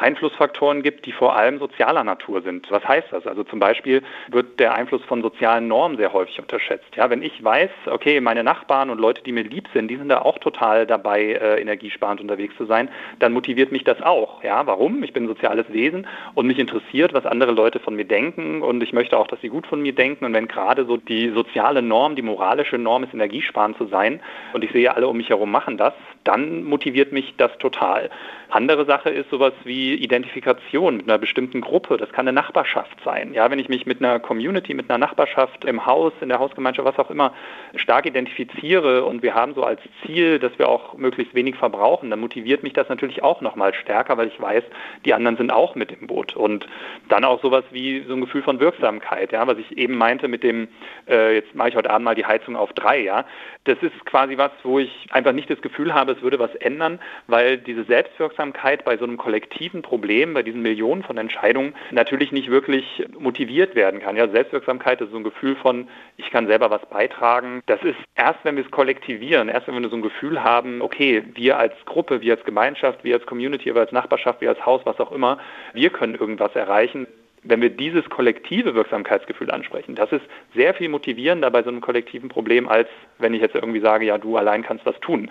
Kerneinflussfaktoren 0.00 0.82
gibt, 0.82 1.04
die 1.04 1.12
vor 1.12 1.36
allem 1.36 1.58
sozialer 1.58 2.04
Natur 2.04 2.40
sind. 2.40 2.70
Was 2.70 2.82
heißt 2.86 3.08
das? 3.10 3.26
Also 3.26 3.44
zum 3.44 3.60
Beispiel 3.60 4.02
wird 4.28 4.58
der 4.58 4.74
Einfluss 4.74 5.02
von 5.04 5.20
sozialen 5.20 5.68
Normen 5.68 5.98
sehr 5.98 6.12
häufig 6.12 6.40
unterschätzt. 6.40 6.96
Ja, 6.96 7.10
wenn 7.10 7.22
ich 7.22 7.44
weiß, 7.44 7.70
okay, 7.86 8.20
meine 8.20 8.42
Nachbarn 8.42 8.88
und 8.88 8.98
Leute, 8.98 9.22
die 9.22 9.32
mir 9.32 9.44
lieb 9.44 9.68
sind, 9.74 9.88
die 9.88 9.96
sind 9.96 10.08
da 10.08 10.22
auch 10.22 10.38
total 10.38 10.86
dabei, 10.86 11.32
äh, 11.34 11.60
energiesparend 11.60 12.20
unterwegs 12.20 12.56
zu 12.56 12.64
sein, 12.64 12.88
dann 13.18 13.34
motiviert 13.34 13.72
mich 13.72 13.84
das 13.84 14.00
auch. 14.00 14.42
Ja, 14.42 14.66
warum? 14.66 15.02
Ich 15.02 15.12
bin 15.12 15.24
ein 15.24 15.28
soziales 15.28 15.70
Wesen 15.70 16.06
und 16.34 16.46
mich 16.46 16.58
interessiert, 16.58 17.12
was 17.12 17.26
andere 17.26 17.52
Leute 17.52 17.78
von 17.78 17.94
mir 17.94 18.06
denken 18.06 18.62
und 18.62 18.82
ich 18.82 18.94
möchte 18.94 19.18
auch, 19.18 19.26
dass 19.26 19.40
sie 19.42 19.48
gut 19.48 19.66
von 19.66 19.82
mir 19.82 19.94
denken. 19.94 20.24
Und 20.24 20.32
wenn 20.32 20.48
gerade 20.48 20.86
so 20.86 20.96
die 20.96 21.28
soziale 21.30 21.82
Norm, 21.82 22.16
die 22.16 22.22
moralische 22.22 22.78
Norm 22.78 23.04
ist, 23.04 23.12
energiesparend 23.12 23.76
zu 23.76 23.86
sein 23.86 24.20
und 24.54 24.64
ich 24.64 24.72
sehe, 24.72 24.94
alle 24.94 25.08
um 25.08 25.18
mich 25.18 25.28
herum 25.28 25.50
machen 25.50 25.76
das, 25.76 25.92
dann 26.24 26.64
motiviert 26.64 27.12
mich 27.12 27.34
das 27.36 27.56
total. 27.58 28.10
Andere 28.50 28.84
Sache 28.84 29.10
ist 29.10 29.30
sowas 29.30 29.52
wie 29.64 29.94
Identifikation 29.94 30.96
mit 30.96 31.08
einer 31.08 31.18
bestimmten 31.18 31.60
Gruppe. 31.60 31.96
Das 31.96 32.10
kann 32.10 32.26
eine 32.26 32.34
Nachbarschaft 32.34 32.98
sein. 33.04 33.32
Ja, 33.32 33.48
wenn 33.50 33.60
ich 33.60 33.68
mich 33.68 33.86
mit 33.86 34.02
einer 34.02 34.18
Community, 34.18 34.74
mit 34.74 34.90
einer 34.90 34.98
Nachbarschaft 34.98 35.64
im 35.64 35.86
Haus, 35.86 36.12
in 36.20 36.28
der 36.28 36.40
Hausgemeinschaft, 36.40 36.86
was 36.86 36.98
auch 36.98 37.10
immer, 37.10 37.32
stark 37.76 38.06
identifiziere 38.06 39.04
und 39.04 39.22
wir 39.22 39.34
haben 39.34 39.54
so 39.54 39.62
als 39.62 39.80
Ziel, 40.04 40.40
dass 40.40 40.58
wir 40.58 40.68
auch 40.68 40.94
möglichst 40.94 41.34
wenig 41.34 41.56
verbrauchen, 41.56 42.10
dann 42.10 42.20
motiviert 42.20 42.64
mich 42.64 42.72
das 42.72 42.88
natürlich 42.88 43.22
auch 43.22 43.40
nochmal 43.40 43.72
stärker, 43.72 44.18
weil 44.18 44.28
ich 44.28 44.40
weiß, 44.40 44.64
die 45.04 45.14
anderen 45.14 45.36
sind 45.36 45.52
auch 45.52 45.76
mit 45.76 45.92
im 45.92 46.08
Boot. 46.08 46.34
Und 46.34 46.66
dann 47.08 47.24
auch 47.24 47.40
sowas 47.42 47.64
wie 47.70 48.04
so 48.06 48.14
ein 48.14 48.20
Gefühl 48.20 48.42
von 48.42 48.58
Wirksamkeit, 48.58 49.30
ja, 49.30 49.46
was 49.46 49.58
ich 49.58 49.78
eben 49.78 49.96
meinte 49.96 50.26
mit 50.26 50.42
dem, 50.42 50.68
äh, 51.08 51.36
jetzt 51.36 51.54
mache 51.54 51.68
ich 51.68 51.76
heute 51.76 51.90
Abend 51.90 52.04
mal 52.04 52.16
die 52.16 52.26
Heizung 52.26 52.56
auf 52.56 52.72
drei, 52.72 53.00
ja. 53.00 53.24
Das 53.64 53.78
ist 53.80 54.04
quasi 54.06 54.36
was, 54.38 54.50
wo 54.64 54.80
ich 54.80 55.06
einfach 55.10 55.32
nicht 55.32 55.50
das 55.50 55.60
Gefühl 55.60 55.94
habe, 55.94 56.09
es 56.12 56.22
würde 56.22 56.38
was 56.38 56.54
ändern, 56.56 56.98
weil 57.26 57.58
diese 57.58 57.84
Selbstwirksamkeit 57.84 58.84
bei 58.84 58.96
so 58.96 59.04
einem 59.04 59.16
kollektiven 59.16 59.82
Problem, 59.82 60.34
bei 60.34 60.42
diesen 60.42 60.62
Millionen 60.62 61.02
von 61.02 61.18
Entscheidungen 61.18 61.74
natürlich 61.90 62.32
nicht 62.32 62.50
wirklich 62.50 63.06
motiviert 63.18 63.74
werden 63.74 64.00
kann. 64.00 64.16
Ja, 64.16 64.28
Selbstwirksamkeit 64.28 65.00
ist 65.00 65.10
so 65.10 65.16
ein 65.16 65.24
Gefühl 65.24 65.56
von, 65.56 65.88
ich 66.16 66.30
kann 66.30 66.46
selber 66.46 66.70
was 66.70 66.84
beitragen. 66.86 67.62
Das 67.66 67.82
ist 67.82 67.98
erst, 68.14 68.40
wenn 68.44 68.56
wir 68.56 68.64
es 68.64 68.70
kollektivieren, 68.70 69.48
erst 69.48 69.66
wenn 69.66 69.80
wir 69.80 69.88
so 69.88 69.96
ein 69.96 70.02
Gefühl 70.02 70.42
haben, 70.42 70.82
okay, 70.82 71.22
wir 71.34 71.58
als 71.58 71.74
Gruppe, 71.84 72.20
wir 72.20 72.34
als 72.34 72.44
Gemeinschaft, 72.44 73.04
wir 73.04 73.14
als 73.14 73.26
Community, 73.26 73.74
wir 73.74 73.80
als 73.80 73.92
Nachbarschaft, 73.92 74.40
wir 74.40 74.50
als 74.50 74.64
Haus, 74.64 74.82
was 74.84 74.98
auch 75.00 75.12
immer, 75.12 75.38
wir 75.72 75.90
können 75.90 76.14
irgendwas 76.14 76.54
erreichen 76.54 77.06
wenn 77.42 77.60
wir 77.60 77.70
dieses 77.70 78.08
kollektive 78.10 78.74
Wirksamkeitsgefühl 78.74 79.50
ansprechen, 79.50 79.94
das 79.94 80.12
ist 80.12 80.22
sehr 80.54 80.74
viel 80.74 80.88
motivierender 80.88 81.50
bei 81.50 81.62
so 81.62 81.70
einem 81.70 81.80
kollektiven 81.80 82.28
Problem, 82.28 82.68
als 82.68 82.88
wenn 83.18 83.34
ich 83.34 83.40
jetzt 83.40 83.54
irgendwie 83.54 83.80
sage, 83.80 84.04
ja, 84.04 84.18
du 84.18 84.36
allein 84.36 84.62
kannst 84.62 84.86
das 84.86 84.98
tun. 85.00 85.30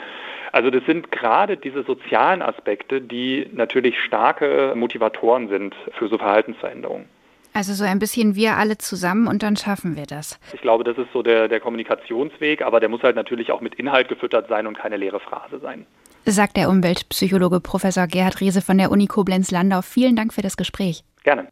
Also 0.51 0.71
das 0.71 0.83
sind 0.85 1.11
gerade 1.11 1.57
diese 1.57 1.83
sozialen 1.83 2.41
Aspekte, 2.41 3.01
die 3.01 3.47
natürlich 3.53 3.99
starke 3.99 4.73
Motivatoren 4.75 5.49
sind 5.49 5.75
für 5.97 6.07
so 6.07 6.17
Verhaltensveränderungen. 6.17 7.05
Also 7.53 7.73
so 7.73 7.83
ein 7.83 7.99
bisschen 7.99 8.35
wir 8.35 8.57
alle 8.57 8.77
zusammen 8.77 9.27
und 9.27 9.43
dann 9.43 9.57
schaffen 9.57 9.97
wir 9.97 10.05
das. 10.05 10.39
Ich 10.53 10.61
glaube, 10.61 10.83
das 10.83 10.97
ist 10.97 11.11
so 11.13 11.23
der, 11.23 11.47
der 11.47 11.59
Kommunikationsweg, 11.59 12.61
aber 12.61 12.79
der 12.79 12.89
muss 12.89 13.01
halt 13.03 13.15
natürlich 13.15 13.51
auch 13.51 13.61
mit 13.61 13.75
Inhalt 13.75 14.07
gefüttert 14.07 14.47
sein 14.49 14.67
und 14.67 14.77
keine 14.77 14.97
leere 14.97 15.19
Phrase 15.19 15.59
sein. 15.59 15.85
Sagt 16.25 16.57
der 16.57 16.69
Umweltpsychologe 16.69 17.59
Professor 17.59 18.05
Gerhard 18.05 18.39
Riese 18.39 18.61
von 18.61 18.77
der 18.77 18.91
Uni 18.91 19.07
Koblenz-Landau. 19.07 19.81
Vielen 19.81 20.15
Dank 20.15 20.33
für 20.33 20.41
das 20.41 20.57
Gespräch. 20.57 21.03
Gerne. 21.23 21.47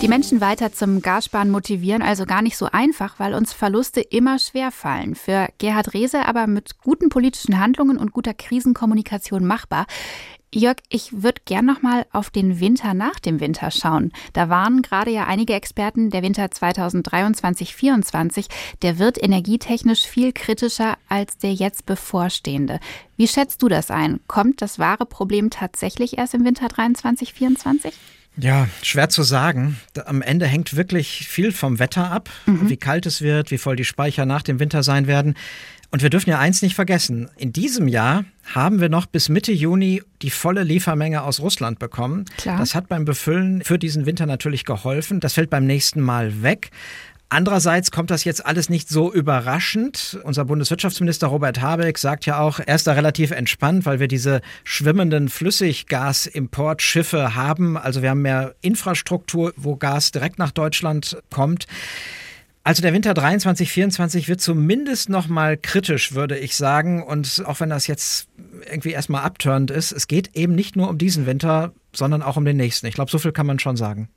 Die 0.00 0.06
Menschen 0.06 0.40
weiter 0.40 0.72
zum 0.72 1.02
Gassparen 1.02 1.50
motivieren, 1.50 2.02
also 2.02 2.24
gar 2.24 2.40
nicht 2.40 2.56
so 2.56 2.68
einfach, 2.70 3.18
weil 3.18 3.34
uns 3.34 3.52
Verluste 3.52 4.00
immer 4.00 4.38
schwer 4.38 4.70
fallen. 4.70 5.16
Für 5.16 5.48
Gerhard 5.58 5.92
Rehse 5.92 6.24
aber 6.26 6.46
mit 6.46 6.78
guten 6.78 7.08
politischen 7.08 7.58
Handlungen 7.58 7.98
und 7.98 8.12
guter 8.12 8.32
Krisenkommunikation 8.32 9.44
machbar. 9.44 9.86
Jörg, 10.54 10.76
ich 10.88 11.24
würde 11.24 11.40
gern 11.44 11.66
noch 11.66 11.82
mal 11.82 12.06
auf 12.12 12.30
den 12.30 12.60
Winter 12.60 12.94
nach 12.94 13.18
dem 13.18 13.40
Winter 13.40 13.72
schauen. 13.72 14.12
Da 14.34 14.48
waren 14.48 14.82
gerade 14.82 15.10
ja 15.10 15.26
einige 15.26 15.54
Experten, 15.54 16.10
der 16.10 16.22
Winter 16.22 16.44
2023-24, 16.44 18.46
der 18.82 19.00
wird 19.00 19.20
energietechnisch 19.20 20.06
viel 20.06 20.32
kritischer 20.32 20.96
als 21.08 21.38
der 21.38 21.52
jetzt 21.52 21.86
bevorstehende. 21.86 22.78
Wie 23.16 23.26
schätzt 23.26 23.62
du 23.62 23.68
das 23.68 23.90
ein? 23.90 24.20
Kommt 24.28 24.62
das 24.62 24.78
wahre 24.78 25.06
Problem 25.06 25.50
tatsächlich 25.50 26.18
erst 26.18 26.34
im 26.34 26.44
Winter 26.44 26.68
23-24? 26.68 27.92
Ja, 28.40 28.68
schwer 28.82 29.08
zu 29.08 29.22
sagen. 29.22 29.78
Am 30.04 30.22
Ende 30.22 30.46
hängt 30.46 30.76
wirklich 30.76 31.26
viel 31.28 31.52
vom 31.52 31.78
Wetter 31.78 32.10
ab, 32.10 32.30
mhm. 32.46 32.68
wie 32.68 32.76
kalt 32.76 33.06
es 33.06 33.20
wird, 33.20 33.50
wie 33.50 33.58
voll 33.58 33.76
die 33.76 33.84
Speicher 33.84 34.26
nach 34.26 34.42
dem 34.42 34.60
Winter 34.60 34.82
sein 34.82 35.06
werden. 35.06 35.34
Und 35.90 36.02
wir 36.02 36.10
dürfen 36.10 36.28
ja 36.28 36.38
eins 36.38 36.60
nicht 36.60 36.74
vergessen. 36.74 37.30
In 37.38 37.52
diesem 37.52 37.88
Jahr 37.88 38.24
haben 38.54 38.80
wir 38.80 38.90
noch 38.90 39.06
bis 39.06 39.30
Mitte 39.30 39.52
Juni 39.52 40.02
die 40.20 40.30
volle 40.30 40.62
Liefermenge 40.62 41.22
aus 41.22 41.40
Russland 41.40 41.78
bekommen. 41.78 42.26
Klar. 42.36 42.58
Das 42.58 42.74
hat 42.74 42.88
beim 42.88 43.06
Befüllen 43.06 43.64
für 43.64 43.78
diesen 43.78 44.04
Winter 44.04 44.26
natürlich 44.26 44.64
geholfen. 44.64 45.20
Das 45.20 45.34
fällt 45.34 45.48
beim 45.48 45.66
nächsten 45.66 46.02
Mal 46.02 46.42
weg. 46.42 46.70
Andererseits 47.30 47.90
kommt 47.90 48.10
das 48.10 48.24
jetzt 48.24 48.46
alles 48.46 48.70
nicht 48.70 48.88
so 48.88 49.12
überraschend. 49.12 50.18
Unser 50.24 50.46
Bundeswirtschaftsminister 50.46 51.26
Robert 51.26 51.60
Habeck 51.60 51.98
sagt 51.98 52.24
ja 52.24 52.40
auch, 52.40 52.58
er 52.64 52.74
ist 52.74 52.86
da 52.86 52.92
relativ 52.92 53.32
entspannt, 53.32 53.84
weil 53.84 54.00
wir 54.00 54.08
diese 54.08 54.40
schwimmenden 54.64 55.28
Flüssiggasimportschiffe 55.28 57.34
haben. 57.34 57.76
Also 57.76 58.00
wir 58.00 58.08
haben 58.10 58.22
mehr 58.22 58.54
Infrastruktur, 58.62 59.52
wo 59.56 59.76
Gas 59.76 60.10
direkt 60.10 60.38
nach 60.38 60.52
Deutschland 60.52 61.18
kommt. 61.30 61.66
Also 62.64 62.80
der 62.80 62.94
Winter 62.94 63.12
23, 63.12 63.72
24 63.72 64.28
wird 64.28 64.40
zumindest 64.40 65.10
noch 65.10 65.28
mal 65.28 65.58
kritisch, 65.58 66.14
würde 66.14 66.38
ich 66.38 66.56
sagen. 66.56 67.02
Und 67.02 67.42
auch 67.44 67.60
wenn 67.60 67.68
das 67.68 67.86
jetzt 67.86 68.28
irgendwie 68.70 68.92
erstmal 68.92 69.22
abturnt 69.22 69.70
ist, 69.70 69.92
es 69.92 70.06
geht 70.06 70.34
eben 70.34 70.54
nicht 70.54 70.76
nur 70.76 70.88
um 70.88 70.96
diesen 70.96 71.26
Winter, 71.26 71.74
sondern 71.94 72.22
auch 72.22 72.38
um 72.38 72.46
den 72.46 72.56
nächsten. 72.56 72.86
Ich 72.86 72.94
glaube, 72.94 73.10
so 73.10 73.18
viel 73.18 73.32
kann 73.32 73.46
man 73.46 73.58
schon 73.58 73.76
sagen. 73.76 74.08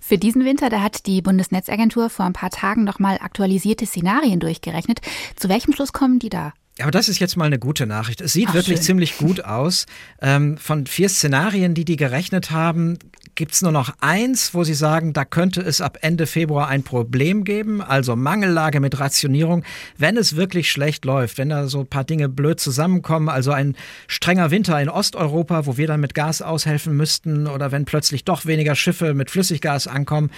Für 0.00 0.18
diesen 0.18 0.44
Winter, 0.44 0.70
da 0.70 0.80
hat 0.80 1.06
die 1.06 1.22
Bundesnetzagentur 1.22 2.10
vor 2.10 2.26
ein 2.26 2.32
paar 2.32 2.50
Tagen 2.50 2.84
nochmal 2.84 3.18
aktualisierte 3.20 3.86
Szenarien 3.86 4.40
durchgerechnet. 4.40 5.00
Zu 5.36 5.48
welchem 5.48 5.72
Schluss 5.74 5.92
kommen 5.92 6.18
die 6.18 6.30
da? 6.30 6.52
Aber 6.80 6.90
das 6.90 7.08
ist 7.08 7.18
jetzt 7.18 7.36
mal 7.36 7.46
eine 7.46 7.58
gute 7.58 7.86
Nachricht. 7.86 8.20
Es 8.20 8.32
sieht 8.32 8.48
Ach, 8.50 8.54
wirklich 8.54 8.78
schön. 8.78 8.84
ziemlich 8.84 9.18
gut 9.18 9.44
aus. 9.44 9.86
Ähm, 10.22 10.56
von 10.58 10.86
vier 10.86 11.08
Szenarien, 11.08 11.74
die 11.74 11.84
die 11.84 11.96
gerechnet 11.96 12.50
haben, 12.50 12.98
gibt 13.38 13.52
es 13.52 13.62
nur 13.62 13.70
noch 13.70 13.94
eins, 14.00 14.52
wo 14.52 14.64
sie 14.64 14.74
sagen, 14.74 15.12
da 15.12 15.24
könnte 15.24 15.60
es 15.60 15.80
ab 15.80 15.98
Ende 16.00 16.26
Februar 16.26 16.66
ein 16.66 16.82
Problem 16.82 17.44
geben, 17.44 17.80
also 17.80 18.16
Mangellage 18.16 18.80
mit 18.80 18.98
Rationierung, 18.98 19.62
wenn 19.96 20.16
es 20.16 20.34
wirklich 20.34 20.72
schlecht 20.72 21.04
läuft, 21.04 21.38
wenn 21.38 21.48
da 21.48 21.68
so 21.68 21.78
ein 21.78 21.86
paar 21.86 22.02
Dinge 22.02 22.28
blöd 22.28 22.58
zusammenkommen, 22.58 23.28
also 23.28 23.52
ein 23.52 23.76
strenger 24.08 24.50
Winter 24.50 24.82
in 24.82 24.88
Osteuropa, 24.88 25.66
wo 25.66 25.76
wir 25.76 25.86
dann 25.86 26.00
mit 26.00 26.14
Gas 26.14 26.42
aushelfen 26.42 26.96
müssten 26.96 27.46
oder 27.46 27.70
wenn 27.70 27.84
plötzlich 27.84 28.24
doch 28.24 28.44
weniger 28.44 28.74
Schiffe 28.74 29.14
mit 29.14 29.30
Flüssiggas 29.30 29.86
ankommen, 29.86 30.30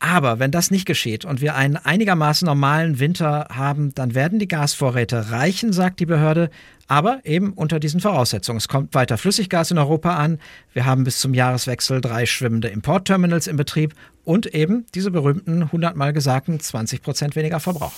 aber 0.00 0.38
wenn 0.38 0.50
das 0.50 0.70
nicht 0.70 0.86
geschieht 0.86 1.26
und 1.26 1.42
wir 1.42 1.54
einen 1.54 1.76
einigermaßen 1.76 2.46
normalen 2.46 2.98
Winter 2.98 3.48
haben, 3.52 3.94
dann 3.94 4.14
werden 4.14 4.38
die 4.38 4.48
Gasvorräte 4.48 5.30
reichen, 5.30 5.74
sagt 5.74 6.00
die 6.00 6.06
Behörde, 6.06 6.50
aber 6.88 7.20
eben 7.24 7.52
unter 7.52 7.78
diesen 7.78 8.00
Voraussetzungen. 8.00 8.56
Es 8.56 8.66
kommt 8.66 8.94
weiter 8.94 9.18
Flüssiggas 9.18 9.70
in 9.70 9.78
Europa 9.78 10.16
an. 10.16 10.38
Wir 10.72 10.86
haben 10.86 11.04
bis 11.04 11.20
zum 11.20 11.34
Jahreswechsel 11.34 12.00
drei 12.00 12.24
schwimmende 12.24 12.68
Importterminals 12.68 13.46
in 13.46 13.56
Betrieb 13.56 13.94
und 14.24 14.46
eben 14.46 14.86
diese 14.94 15.10
berühmten 15.10 15.70
hundertmal 15.70 16.14
gesagten 16.14 16.58
20 16.58 17.02
Prozent 17.02 17.36
weniger 17.36 17.60
Verbrauch. 17.60 17.92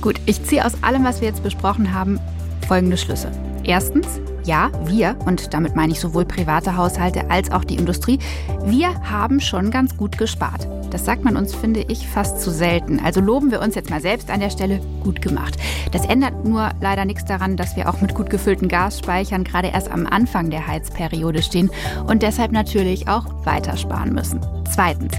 Gut, 0.00 0.20
ich 0.26 0.42
ziehe 0.42 0.64
aus 0.64 0.82
allem, 0.82 1.04
was 1.04 1.20
wir 1.20 1.28
jetzt 1.28 1.44
besprochen 1.44 1.94
haben, 1.94 2.18
folgende 2.66 2.96
Schlüsse. 2.96 3.30
Erstens, 3.64 4.20
ja, 4.48 4.70
wir, 4.86 5.14
und 5.26 5.52
damit 5.52 5.76
meine 5.76 5.92
ich 5.92 6.00
sowohl 6.00 6.24
private 6.24 6.74
Haushalte 6.74 7.30
als 7.30 7.52
auch 7.52 7.64
die 7.64 7.76
Industrie, 7.76 8.18
wir 8.64 8.88
haben 9.02 9.40
schon 9.40 9.70
ganz 9.70 9.94
gut 9.94 10.16
gespart. 10.16 10.66
Das 10.90 11.04
sagt 11.04 11.22
man 11.22 11.36
uns, 11.36 11.54
finde 11.54 11.84
ich, 11.86 12.08
fast 12.08 12.40
zu 12.40 12.50
selten. 12.50 12.98
Also 12.98 13.20
loben 13.20 13.50
wir 13.50 13.60
uns 13.60 13.74
jetzt 13.74 13.90
mal 13.90 14.00
selbst 14.00 14.30
an 14.30 14.40
der 14.40 14.48
Stelle 14.48 14.80
gut 15.04 15.20
gemacht. 15.20 15.58
Das 15.92 16.06
ändert 16.06 16.46
nur 16.46 16.70
leider 16.80 17.04
nichts 17.04 17.26
daran, 17.26 17.58
dass 17.58 17.76
wir 17.76 17.90
auch 17.90 18.00
mit 18.00 18.14
gut 18.14 18.30
gefüllten 18.30 18.68
Gasspeichern 18.68 19.44
gerade 19.44 19.68
erst 19.68 19.90
am 19.90 20.06
Anfang 20.06 20.48
der 20.48 20.66
Heizperiode 20.66 21.42
stehen 21.42 21.70
und 22.06 22.22
deshalb 22.22 22.52
natürlich 22.52 23.06
auch 23.06 23.26
weiter 23.44 23.76
sparen 23.76 24.14
müssen. 24.14 24.40
Zweitens, 24.70 25.14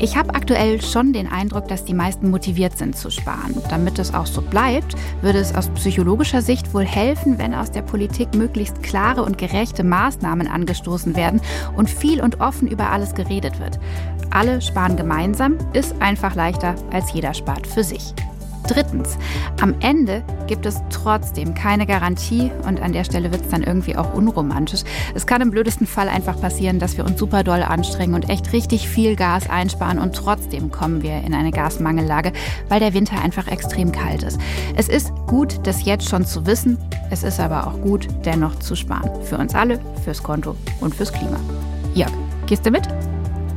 ich 0.00 0.16
habe 0.16 0.34
aktuell 0.34 0.82
schon 0.82 1.12
den 1.12 1.30
Eindruck, 1.30 1.68
dass 1.68 1.84
die 1.84 1.94
meisten 1.94 2.30
motiviert 2.30 2.76
sind 2.76 2.96
zu 2.96 3.10
sparen. 3.10 3.56
Damit 3.70 3.98
es 3.98 4.12
auch 4.12 4.26
so 4.26 4.42
bleibt, 4.42 4.94
würde 5.22 5.38
es 5.38 5.54
aus 5.54 5.68
psychologischer 5.70 6.42
Sicht 6.42 6.74
wohl 6.74 6.84
helfen, 6.84 7.38
wenn 7.38 7.54
aus 7.54 7.70
der 7.70 7.82
Politik 7.82 8.34
möglichst 8.34 8.67
klare 8.82 9.22
und 9.22 9.38
gerechte 9.38 9.84
Maßnahmen 9.84 10.48
angestoßen 10.48 11.16
werden 11.16 11.40
und 11.76 11.90
viel 11.90 12.20
und 12.20 12.40
offen 12.40 12.68
über 12.68 12.90
alles 12.90 13.14
geredet 13.14 13.60
wird. 13.60 13.78
Alle 14.30 14.60
sparen 14.60 14.96
gemeinsam 14.96 15.56
ist 15.72 15.94
einfach 16.00 16.34
leichter 16.34 16.74
als 16.92 17.12
jeder 17.12 17.34
spart 17.34 17.66
für 17.66 17.84
sich. 17.84 18.14
Drittens, 18.68 19.16
am 19.62 19.74
Ende 19.80 20.22
gibt 20.46 20.66
es 20.66 20.76
trotzdem 20.90 21.54
keine 21.54 21.86
Garantie 21.86 22.52
und 22.66 22.80
an 22.82 22.92
der 22.92 23.04
Stelle 23.04 23.32
wird 23.32 23.42
es 23.42 23.48
dann 23.48 23.62
irgendwie 23.62 23.96
auch 23.96 24.12
unromantisch. 24.12 24.82
Es 25.14 25.26
kann 25.26 25.40
im 25.40 25.50
blödesten 25.50 25.86
Fall 25.86 26.08
einfach 26.08 26.38
passieren, 26.38 26.78
dass 26.78 26.98
wir 26.98 27.06
uns 27.06 27.18
super 27.18 27.42
doll 27.42 27.62
anstrengen 27.62 28.14
und 28.14 28.28
echt 28.28 28.52
richtig 28.52 28.86
viel 28.86 29.16
Gas 29.16 29.48
einsparen 29.48 29.98
und 29.98 30.14
trotzdem 30.14 30.70
kommen 30.70 31.02
wir 31.02 31.22
in 31.22 31.32
eine 31.32 31.50
Gasmangellage, 31.50 32.32
weil 32.68 32.78
der 32.78 32.92
Winter 32.92 33.20
einfach 33.22 33.48
extrem 33.48 33.90
kalt 33.90 34.22
ist. 34.22 34.38
Es 34.76 34.88
ist 34.88 35.12
gut, 35.26 35.66
das 35.66 35.86
jetzt 35.86 36.06
schon 36.06 36.26
zu 36.26 36.44
wissen, 36.44 36.76
es 37.10 37.22
ist 37.22 37.40
aber 37.40 37.66
auch 37.66 37.80
gut, 37.80 38.06
dennoch 38.26 38.56
zu 38.56 38.76
sparen. 38.76 39.10
Für 39.24 39.38
uns 39.38 39.54
alle, 39.54 39.80
fürs 40.04 40.22
Konto 40.22 40.54
und 40.80 40.94
fürs 40.94 41.12
Klima. 41.12 41.40
Jörg, 41.94 42.12
gehst 42.46 42.66
du 42.66 42.70
mit? 42.70 42.86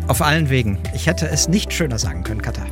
Auf 0.08 0.22
allen 0.22 0.50
Wegen. 0.50 0.78
Ich 0.96 1.08
hätte 1.08 1.28
es 1.28 1.50
nicht 1.50 1.74
schöner 1.74 2.00
sagen 2.00 2.24
können, 2.24 2.42
Katha. 2.42 2.64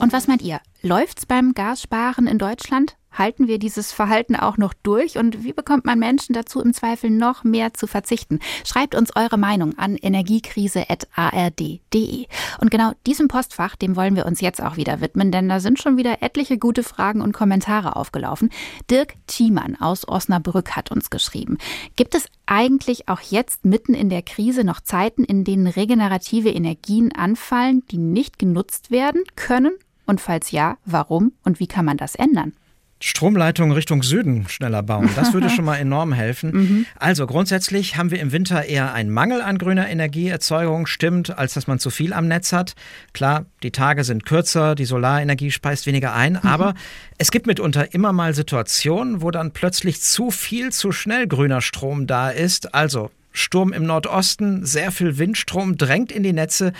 Und 0.00 0.12
was 0.12 0.28
meint 0.28 0.42
ihr? 0.42 0.60
Läuft's 0.80 1.26
beim 1.26 1.54
Gassparen 1.54 2.28
in 2.28 2.38
Deutschland? 2.38 2.94
Halten 3.10 3.48
wir 3.48 3.58
dieses 3.58 3.90
Verhalten 3.90 4.36
auch 4.36 4.58
noch 4.58 4.74
durch? 4.74 5.18
Und 5.18 5.42
wie 5.42 5.52
bekommt 5.52 5.84
man 5.84 5.98
Menschen 5.98 6.34
dazu, 6.34 6.60
im 6.60 6.72
Zweifel 6.72 7.10
noch 7.10 7.42
mehr 7.42 7.74
zu 7.74 7.88
verzichten? 7.88 8.38
Schreibt 8.64 8.94
uns 8.94 9.16
eure 9.16 9.38
Meinung 9.38 9.76
an 9.76 9.96
energiekrise.ard.de. 9.96 12.26
Und 12.60 12.70
genau 12.70 12.92
diesem 13.06 13.26
Postfach, 13.26 13.74
dem 13.74 13.96
wollen 13.96 14.14
wir 14.14 14.24
uns 14.24 14.40
jetzt 14.40 14.62
auch 14.62 14.76
wieder 14.76 15.00
widmen, 15.00 15.32
denn 15.32 15.48
da 15.48 15.58
sind 15.58 15.80
schon 15.80 15.96
wieder 15.96 16.22
etliche 16.22 16.58
gute 16.58 16.84
Fragen 16.84 17.20
und 17.20 17.32
Kommentare 17.32 17.96
aufgelaufen. 17.96 18.50
Dirk 18.88 19.14
Thiemann 19.26 19.74
aus 19.80 20.06
Osnabrück 20.06 20.76
hat 20.76 20.92
uns 20.92 21.10
geschrieben. 21.10 21.58
Gibt 21.96 22.14
es 22.14 22.26
eigentlich 22.46 23.08
auch 23.08 23.20
jetzt 23.20 23.64
mitten 23.64 23.94
in 23.94 24.10
der 24.10 24.22
Krise 24.22 24.62
noch 24.62 24.80
Zeiten, 24.80 25.24
in 25.24 25.42
denen 25.42 25.66
regenerative 25.66 26.50
Energien 26.50 27.12
anfallen, 27.12 27.82
die 27.90 27.98
nicht 27.98 28.38
genutzt 28.38 28.92
werden 28.92 29.24
können? 29.34 29.72
Und 30.08 30.22
falls 30.22 30.50
ja, 30.50 30.78
warum 30.86 31.32
und 31.44 31.60
wie 31.60 31.66
kann 31.66 31.84
man 31.84 31.98
das 31.98 32.14
ändern? 32.14 32.54
Stromleitungen 32.98 33.72
Richtung 33.72 34.02
Süden 34.02 34.48
schneller 34.48 34.82
bauen. 34.82 35.08
Das 35.14 35.32
würde 35.32 35.50
schon 35.50 35.66
mal 35.66 35.76
enorm 35.78 36.12
helfen. 36.14 36.50
mhm. 36.50 36.86
Also 36.96 37.26
grundsätzlich 37.26 37.96
haben 37.96 38.10
wir 38.10 38.18
im 38.18 38.32
Winter 38.32 38.64
eher 38.64 38.94
einen 38.94 39.10
Mangel 39.10 39.42
an 39.42 39.58
grüner 39.58 39.88
Energieerzeugung, 39.88 40.86
stimmt, 40.86 41.36
als 41.38 41.54
dass 41.54 41.66
man 41.66 41.78
zu 41.78 41.90
viel 41.90 42.14
am 42.14 42.26
Netz 42.26 42.52
hat. 42.52 42.74
Klar, 43.12 43.44
die 43.62 43.70
Tage 43.70 44.02
sind 44.02 44.24
kürzer, 44.24 44.74
die 44.74 44.86
Solarenergie 44.86 45.50
speist 45.50 45.86
weniger 45.86 46.14
ein, 46.14 46.32
mhm. 46.32 46.48
aber 46.48 46.74
es 47.18 47.30
gibt 47.30 47.46
mitunter 47.46 47.92
immer 47.92 48.12
mal 48.12 48.34
Situationen, 48.34 49.20
wo 49.20 49.30
dann 49.30 49.52
plötzlich 49.52 50.00
zu 50.00 50.30
viel, 50.30 50.72
zu 50.72 50.90
schnell 50.90 51.28
grüner 51.28 51.60
Strom 51.60 52.06
da 52.06 52.30
ist. 52.30 52.74
Also 52.74 53.10
Sturm 53.32 53.72
im 53.72 53.84
Nordosten, 53.84 54.64
sehr 54.64 54.90
viel 54.90 55.18
Windstrom 55.18 55.76
drängt 55.76 56.10
in 56.12 56.22
die 56.22 56.32
Netze, 56.32 56.72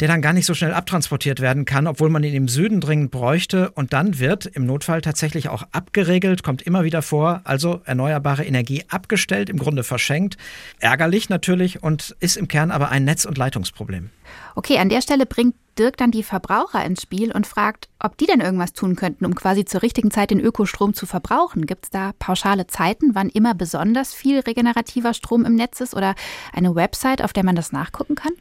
der 0.00 0.08
dann 0.08 0.22
gar 0.22 0.32
nicht 0.32 0.46
so 0.46 0.54
schnell 0.54 0.72
abtransportiert 0.72 1.40
werden 1.40 1.64
kann, 1.64 1.86
obwohl 1.86 2.08
man 2.08 2.24
ihn 2.24 2.34
im 2.34 2.48
Süden 2.48 2.80
dringend 2.80 3.10
bräuchte. 3.10 3.70
Und 3.70 3.92
dann 3.92 4.18
wird 4.18 4.46
im 4.46 4.66
Notfall 4.66 5.02
tatsächlich 5.02 5.48
auch 5.48 5.62
abgeregelt, 5.72 6.42
kommt 6.42 6.62
immer 6.62 6.84
wieder 6.84 7.02
vor, 7.02 7.42
also 7.44 7.80
erneuerbare 7.84 8.44
Energie 8.44 8.84
abgestellt, 8.88 9.50
im 9.50 9.58
Grunde 9.58 9.84
verschenkt. 9.84 10.36
Ärgerlich 10.78 11.28
natürlich 11.28 11.82
und 11.82 12.16
ist 12.20 12.36
im 12.36 12.48
Kern 12.48 12.70
aber 12.70 12.90
ein 12.90 13.04
Netz- 13.04 13.24
und 13.26 13.38
Leitungsproblem. 13.38 14.10
Okay, 14.54 14.78
an 14.78 14.88
der 14.88 15.02
Stelle 15.02 15.26
bringt 15.26 15.54
Dirk 15.80 15.96
dann 15.96 16.10
die 16.10 16.22
Verbraucher 16.22 16.84
ins 16.84 17.00
Spiel 17.00 17.32
und 17.32 17.46
fragt, 17.46 17.88
ob 17.98 18.18
die 18.18 18.26
denn 18.26 18.42
irgendwas 18.42 18.74
tun 18.74 18.96
könnten, 18.96 19.24
um 19.24 19.34
quasi 19.34 19.64
zur 19.64 19.80
richtigen 19.80 20.10
Zeit 20.10 20.30
den 20.30 20.38
Ökostrom 20.38 20.92
zu 20.92 21.06
verbrauchen. 21.06 21.64
Gibt 21.64 21.86
es 21.86 21.90
da 21.90 22.12
pauschale 22.18 22.66
Zeiten, 22.66 23.14
wann 23.14 23.30
immer 23.30 23.54
besonders 23.54 24.12
viel 24.12 24.40
regenerativer 24.40 25.14
Strom 25.14 25.46
im 25.46 25.54
Netz 25.54 25.80
ist 25.80 25.94
oder 25.94 26.14
eine 26.52 26.74
Website, 26.74 27.22
auf 27.22 27.32
der 27.32 27.46
man 27.46 27.56
das 27.56 27.72
nachgucken 27.72 28.14
kann? 28.14 28.32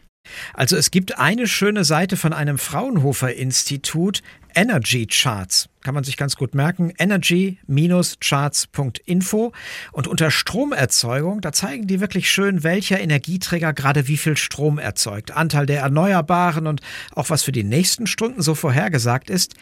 Also 0.53 0.75
es 0.75 0.91
gibt 0.91 1.17
eine 1.17 1.47
schöne 1.47 1.83
Seite 1.83 2.17
von 2.17 2.33
einem 2.33 2.57
Fraunhofer 2.57 3.33
Institut, 3.33 4.21
Energy 4.55 5.05
Charts. 5.07 5.69
Kann 5.81 5.93
man 5.93 6.03
sich 6.03 6.17
ganz 6.17 6.35
gut 6.35 6.55
merken. 6.55 6.91
Energy-charts.info. 6.97 9.53
Und 9.91 10.07
unter 10.07 10.31
Stromerzeugung, 10.31 11.41
da 11.41 11.53
zeigen 11.53 11.85
die 11.87 12.01
wirklich 12.01 12.29
schön, 12.29 12.63
welcher 12.63 12.99
Energieträger 12.99 13.73
gerade 13.73 14.07
wie 14.07 14.17
viel 14.17 14.37
Strom 14.37 14.79
erzeugt. 14.79 15.31
Anteil 15.31 15.65
der 15.65 15.81
Erneuerbaren 15.81 16.67
und 16.67 16.81
auch 17.15 17.29
was 17.29 17.43
für 17.43 17.51
die 17.51 17.63
nächsten 17.63 18.07
Stunden 18.07 18.41
so 18.41 18.55
vorhergesagt 18.55 19.29
ist 19.29 19.55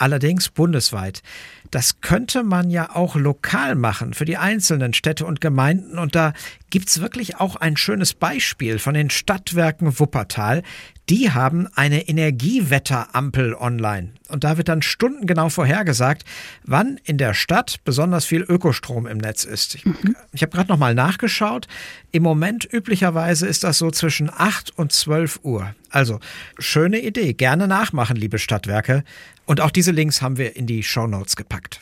allerdings 0.00 0.48
bundesweit. 0.48 1.22
Das 1.70 2.00
könnte 2.00 2.42
man 2.42 2.70
ja 2.70 2.96
auch 2.96 3.14
lokal 3.14 3.76
machen 3.76 4.12
für 4.12 4.24
die 4.24 4.36
einzelnen 4.36 4.92
Städte 4.92 5.24
und 5.24 5.40
Gemeinden. 5.40 5.98
Und 5.98 6.16
da 6.16 6.32
gibt's 6.70 7.00
wirklich 7.00 7.36
auch 7.36 7.56
ein 7.56 7.76
schönes 7.76 8.14
Beispiel 8.14 8.78
von 8.78 8.94
den 8.94 9.10
Stadtwerken 9.10 10.00
Wuppertal. 10.00 10.62
Die 11.08 11.30
haben 11.30 11.68
eine 11.74 12.08
Energiewetterampel 12.08 13.54
online. 13.54 14.12
Und 14.28 14.44
da 14.44 14.56
wird 14.56 14.68
dann 14.68 14.82
stundengenau 14.82 15.48
vorhergesagt, 15.48 16.24
wann 16.64 16.98
in 17.04 17.18
der 17.18 17.34
Stadt 17.34 17.80
besonders 17.84 18.24
viel 18.24 18.42
Ökostrom 18.42 19.06
im 19.06 19.18
Netz 19.18 19.44
ist. 19.44 19.74
Ich, 19.74 19.84
mhm. 19.84 20.16
ich 20.32 20.42
habe 20.42 20.52
gerade 20.52 20.70
noch 20.70 20.78
mal 20.78 20.94
nachgeschaut. 20.94 21.66
Im 22.12 22.22
Moment 22.22 22.68
üblicherweise 22.72 23.46
ist 23.46 23.64
das 23.64 23.78
so 23.78 23.90
zwischen 23.90 24.30
8 24.30 24.76
und 24.76 24.92
12 24.92 25.40
Uhr. 25.42 25.74
Also 25.90 26.20
schöne 26.58 27.00
Idee. 27.00 27.32
Gerne 27.32 27.66
nachmachen, 27.66 28.16
liebe 28.16 28.38
Stadtwerke. 28.38 29.02
Und 29.50 29.60
auch 29.60 29.72
diese 29.72 29.90
Links 29.90 30.22
haben 30.22 30.38
wir 30.38 30.54
in 30.54 30.68
die 30.68 30.84
Show 30.84 31.08
Notes 31.08 31.34
gepackt. 31.34 31.80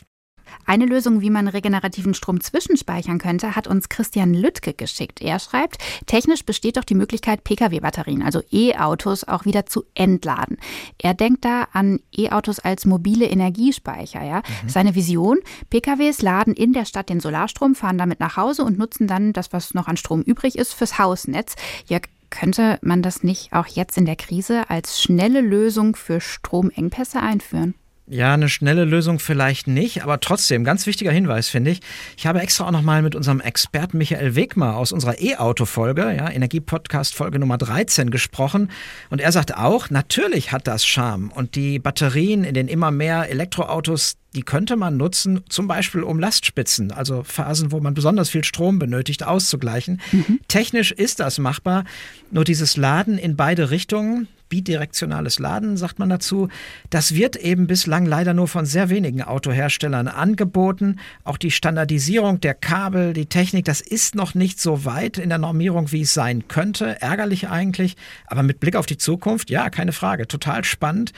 Eine 0.65 0.87
Lösung, 0.87 1.21
wie 1.21 1.29
man 1.29 1.47
regenerativen 1.47 2.15
Strom 2.15 2.41
zwischenspeichern 2.41 3.19
könnte, 3.19 3.55
hat 3.55 3.67
uns 3.67 3.89
Christian 3.89 4.33
Lüttke 4.33 4.73
geschickt. 4.73 5.21
Er 5.21 5.37
schreibt, 5.37 5.77
technisch 6.07 6.43
besteht 6.43 6.77
doch 6.77 6.83
die 6.83 6.95
Möglichkeit, 6.95 7.43
Pkw-Batterien, 7.43 8.23
also 8.23 8.41
E-Autos, 8.51 9.23
auch 9.23 9.45
wieder 9.45 9.67
zu 9.67 9.83
entladen. 9.93 10.57
Er 10.97 11.13
denkt 11.13 11.45
da 11.45 11.67
an 11.71 11.99
E-Autos 12.11 12.57
als 12.57 12.85
mobile 12.85 13.27
Energiespeicher. 13.27 14.23
Ja? 14.23 14.37
Mhm. 14.37 14.69
Seine 14.69 14.95
Vision, 14.95 15.37
PKWs 15.69 16.23
laden 16.23 16.55
in 16.55 16.73
der 16.73 16.85
Stadt 16.85 17.09
den 17.09 17.19
Solarstrom, 17.19 17.75
fahren 17.75 17.99
damit 17.99 18.19
nach 18.19 18.35
Hause 18.35 18.63
und 18.63 18.79
nutzen 18.79 19.05
dann 19.05 19.31
das, 19.31 19.53
was 19.53 19.75
noch 19.75 19.87
an 19.87 19.95
Strom 19.95 20.23
übrig 20.23 20.57
ist, 20.57 20.73
fürs 20.73 20.97
Hausnetz. 20.97 21.53
Jörg, 21.87 22.05
könnte 22.29 22.79
man 22.81 23.01
das 23.01 23.23
nicht 23.23 23.53
auch 23.53 23.67
jetzt 23.67 23.97
in 23.97 24.05
der 24.05 24.15
Krise 24.15 24.69
als 24.69 25.01
schnelle 25.01 25.41
Lösung 25.41 25.95
für 25.95 26.21
Stromengpässe 26.21 27.21
einführen? 27.21 27.75
Ja, 28.11 28.33
eine 28.33 28.49
schnelle 28.49 28.85
Lösung 28.85 29.19
vielleicht 29.19 29.67
nicht, 29.67 30.01
aber 30.01 30.19
trotzdem, 30.19 30.63
ganz 30.63 30.87
wichtiger 30.87 31.11
Hinweis, 31.11 31.47
finde 31.47 31.69
ich. 31.69 31.81
Ich 32.17 32.25
habe 32.25 32.41
extra 32.41 32.65
auch 32.65 32.71
nochmal 32.71 33.03
mit 33.03 33.13
unserem 33.13 33.39
Experten 33.39 33.99
Michael 33.99 34.33
Wegmer 34.35 34.77
aus 34.77 34.91
unserer 34.91 35.21
E-Auto-Folge, 35.21 36.15
ja, 36.17 36.27
Energie-Podcast-Folge 36.27 37.37
Nummer 37.37 37.59
13 37.59 38.09
gesprochen. 38.09 38.71
Und 39.11 39.21
er 39.21 39.31
sagt 39.31 39.55
auch, 39.55 39.91
natürlich 39.91 40.51
hat 40.51 40.65
das 40.65 40.87
Charme. 40.87 41.31
Und 41.31 41.53
die 41.53 41.77
Batterien 41.77 42.43
in 42.43 42.55
den 42.55 42.67
immer 42.67 42.89
mehr 42.89 43.29
Elektroautos, 43.29 44.17
die 44.33 44.41
könnte 44.41 44.75
man 44.75 44.97
nutzen, 44.97 45.41
zum 45.47 45.67
Beispiel 45.67 46.01
um 46.01 46.17
Lastspitzen, 46.17 46.91
also 46.91 47.21
Phasen, 47.21 47.71
wo 47.71 47.79
man 47.79 47.93
besonders 47.93 48.31
viel 48.31 48.43
Strom 48.43 48.79
benötigt, 48.79 49.23
auszugleichen. 49.23 50.01
Mhm. 50.11 50.39
Technisch 50.47 50.91
ist 50.91 51.19
das 51.19 51.37
machbar. 51.37 51.83
Nur 52.31 52.43
dieses 52.43 52.75
Laden 52.75 53.19
in 53.19 53.35
beide 53.35 53.69
Richtungen, 53.69 54.27
bidirektionales 54.49 55.39
Laden, 55.39 55.77
sagt 55.77 55.99
man 55.99 56.09
dazu. 56.09 56.49
Das 56.89 57.15
wird 57.15 57.35
eben 57.35 57.67
bislang 57.67 58.05
leider 58.05 58.33
nur 58.33 58.47
von 58.47 58.65
sehr 58.65 58.89
wenigen 58.89 59.21
Autoherstellern 59.21 60.07
angeboten. 60.07 60.97
Auch 61.23 61.37
die 61.37 61.51
Standardisierung 61.51 62.41
der 62.41 62.55
Kabel, 62.55 63.13
die 63.13 63.27
Technik, 63.27 63.65
das 63.65 63.81
ist 63.81 64.15
noch 64.15 64.33
nicht 64.33 64.59
so 64.59 64.85
weit 64.85 65.17
in 65.17 65.29
der 65.29 65.37
Normierung, 65.37 65.91
wie 65.91 66.01
es 66.01 66.13
sein 66.13 66.47
könnte. 66.47 67.01
Ärgerlich 67.01 67.49
eigentlich, 67.49 67.95
aber 68.25 68.43
mit 68.43 68.59
Blick 68.59 68.75
auf 68.75 68.85
die 68.85 68.97
Zukunft, 68.97 69.49
ja, 69.49 69.69
keine 69.69 69.91
Frage, 69.91 70.27
total 70.27 70.63
spannend. 70.63 71.13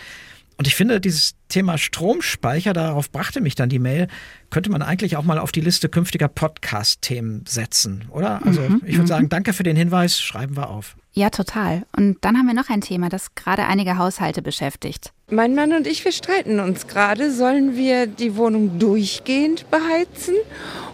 Und 0.58 0.68
ich 0.68 0.76
finde, 0.76 1.02
dieses 1.02 1.34
Thema 1.50 1.78
Stromspeicher, 1.78 2.74
darauf 2.74 3.12
brachte 3.12 3.42
mich 3.42 3.56
dann 3.56 3.70
die 3.70 3.80
Mail, 3.80 4.08
könnte 4.50 4.70
man 4.70 4.82
eigentlich 4.82 5.18
auch 5.18 5.24
mal 5.24 5.40
auf 5.40 5.52
die 5.52 5.62
Liste 5.62 5.90
künftiger 5.90 6.28
Podcast-Themen 6.28 7.46
setzen, 7.48 8.06
oder? 8.12 8.46
Also 8.46 8.62
mhm, 8.62 8.82
ich 8.86 8.94
würde 8.94 9.04
mhm. 9.04 9.08
sagen, 9.08 9.30
danke 9.30 9.54
für 9.54 9.64
den 9.64 9.76
Hinweis, 9.76 10.20
schreiben 10.20 10.56
wir 10.56 10.70
auf. 10.70 10.96
Ja, 11.14 11.30
total. 11.30 11.84
Und 11.96 12.18
dann 12.22 12.38
haben 12.38 12.48
wir 12.48 12.54
noch 12.54 12.70
ein 12.70 12.82
Thema, 12.82 13.10
das 13.10 13.36
gerade 13.36 13.66
einige 13.66 13.98
Haushalte 13.98 14.42
beschäftigt. 14.42 15.12
Mein 15.30 15.56
Mann 15.56 15.74
und 15.74 15.88
ich, 15.88 16.04
wir 16.06 16.12
streiten 16.12 16.60
uns 16.60 16.88
gerade. 16.88 17.32
Sollen 17.32 17.76
wir 17.76 18.08
die 18.08 18.36
Wohnung 18.36 18.80
durchgehend 18.80 19.70
beheizen 19.72 20.36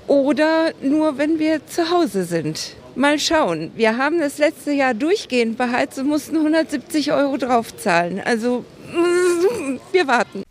oder 0.08 0.72
nur, 0.82 1.18
wenn 1.18 1.40
wir 1.40 1.66
zu 1.68 1.92
Hause 1.92 2.24
sind? 2.24 2.76
Mal 2.96 3.20
schauen. 3.20 3.72
Wir 3.76 3.98
haben 3.98 4.20
das 4.20 4.40
letzte 4.40 4.72
Jahr 4.72 4.96
durchgehend 4.96 5.58
beheizt 5.58 6.00
und 6.00 6.08
mussten 6.08 6.38
170 6.38 7.12
Euro 7.12 7.38
draufzahlen. 7.38 8.20
Also, 8.20 8.66
wir 9.92 10.08
warten. 10.08 10.44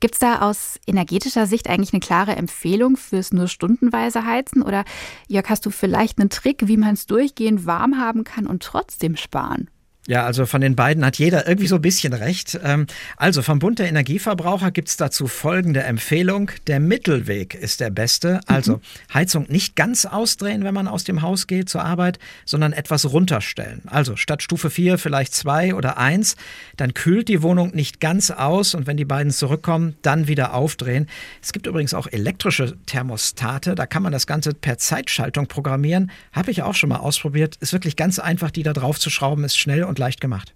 Gibt 0.00 0.14
es 0.14 0.20
da 0.20 0.42
aus 0.42 0.78
energetischer 0.86 1.46
Sicht 1.46 1.68
eigentlich 1.68 1.92
eine 1.92 2.00
klare 2.00 2.36
Empfehlung 2.36 2.96
fürs 2.96 3.32
nur 3.32 3.48
stundenweise 3.48 4.24
Heizen? 4.24 4.62
Oder 4.62 4.84
Jörg, 5.26 5.48
hast 5.48 5.66
du 5.66 5.70
vielleicht 5.70 6.20
einen 6.20 6.30
Trick, 6.30 6.68
wie 6.68 6.76
man 6.76 6.94
es 6.94 7.06
durchgehend 7.06 7.66
warm 7.66 7.98
haben 7.98 8.22
kann 8.22 8.46
und 8.46 8.62
trotzdem 8.62 9.16
sparen? 9.16 9.68
Ja, 10.08 10.24
also 10.24 10.46
von 10.46 10.62
den 10.62 10.74
beiden 10.74 11.04
hat 11.04 11.18
jeder 11.18 11.46
irgendwie 11.46 11.66
so 11.66 11.74
ein 11.74 11.82
bisschen 11.82 12.14
recht. 12.14 12.58
Ähm, 12.64 12.86
also 13.18 13.42
vom 13.42 13.58
Bund 13.58 13.78
der 13.78 13.90
Energieverbraucher 13.90 14.70
gibt 14.70 14.88
es 14.88 14.96
dazu 14.96 15.26
folgende 15.26 15.82
Empfehlung. 15.82 16.50
Der 16.66 16.80
Mittelweg 16.80 17.54
ist 17.54 17.80
der 17.80 17.90
beste. 17.90 18.40
Also 18.46 18.76
mhm. 18.76 18.80
Heizung 19.12 19.46
nicht 19.50 19.76
ganz 19.76 20.06
ausdrehen, 20.06 20.64
wenn 20.64 20.72
man 20.72 20.88
aus 20.88 21.04
dem 21.04 21.20
Haus 21.20 21.46
geht 21.46 21.68
zur 21.68 21.84
Arbeit, 21.84 22.18
sondern 22.46 22.72
etwas 22.72 23.12
runterstellen. 23.12 23.82
Also 23.84 24.16
statt 24.16 24.42
Stufe 24.42 24.70
4 24.70 24.96
vielleicht 24.96 25.34
2 25.34 25.74
oder 25.74 25.98
1. 25.98 26.36
Dann 26.78 26.94
kühlt 26.94 27.28
die 27.28 27.42
Wohnung 27.42 27.74
nicht 27.74 28.00
ganz 28.00 28.30
aus 28.30 28.74
und 28.74 28.86
wenn 28.86 28.96
die 28.96 29.04
beiden 29.04 29.30
zurückkommen, 29.30 29.94
dann 30.00 30.26
wieder 30.26 30.54
aufdrehen. 30.54 31.06
Es 31.42 31.52
gibt 31.52 31.66
übrigens 31.66 31.92
auch 31.92 32.06
elektrische 32.06 32.78
Thermostate. 32.86 33.74
Da 33.74 33.84
kann 33.84 34.02
man 34.02 34.12
das 34.12 34.26
Ganze 34.26 34.54
per 34.54 34.78
Zeitschaltung 34.78 35.48
programmieren. 35.48 36.10
Habe 36.32 36.50
ich 36.50 36.62
auch 36.62 36.74
schon 36.74 36.88
mal 36.88 36.96
ausprobiert. 36.96 37.56
Ist 37.56 37.74
wirklich 37.74 37.96
ganz 37.96 38.18
einfach, 38.18 38.50
die 38.50 38.62
da 38.62 38.72
drauf 38.72 38.98
zu 38.98 39.10
schrauben, 39.10 39.44
ist 39.44 39.58
schnell 39.58 39.84
und 39.98 40.04
leicht 40.04 40.20
gemacht. 40.20 40.54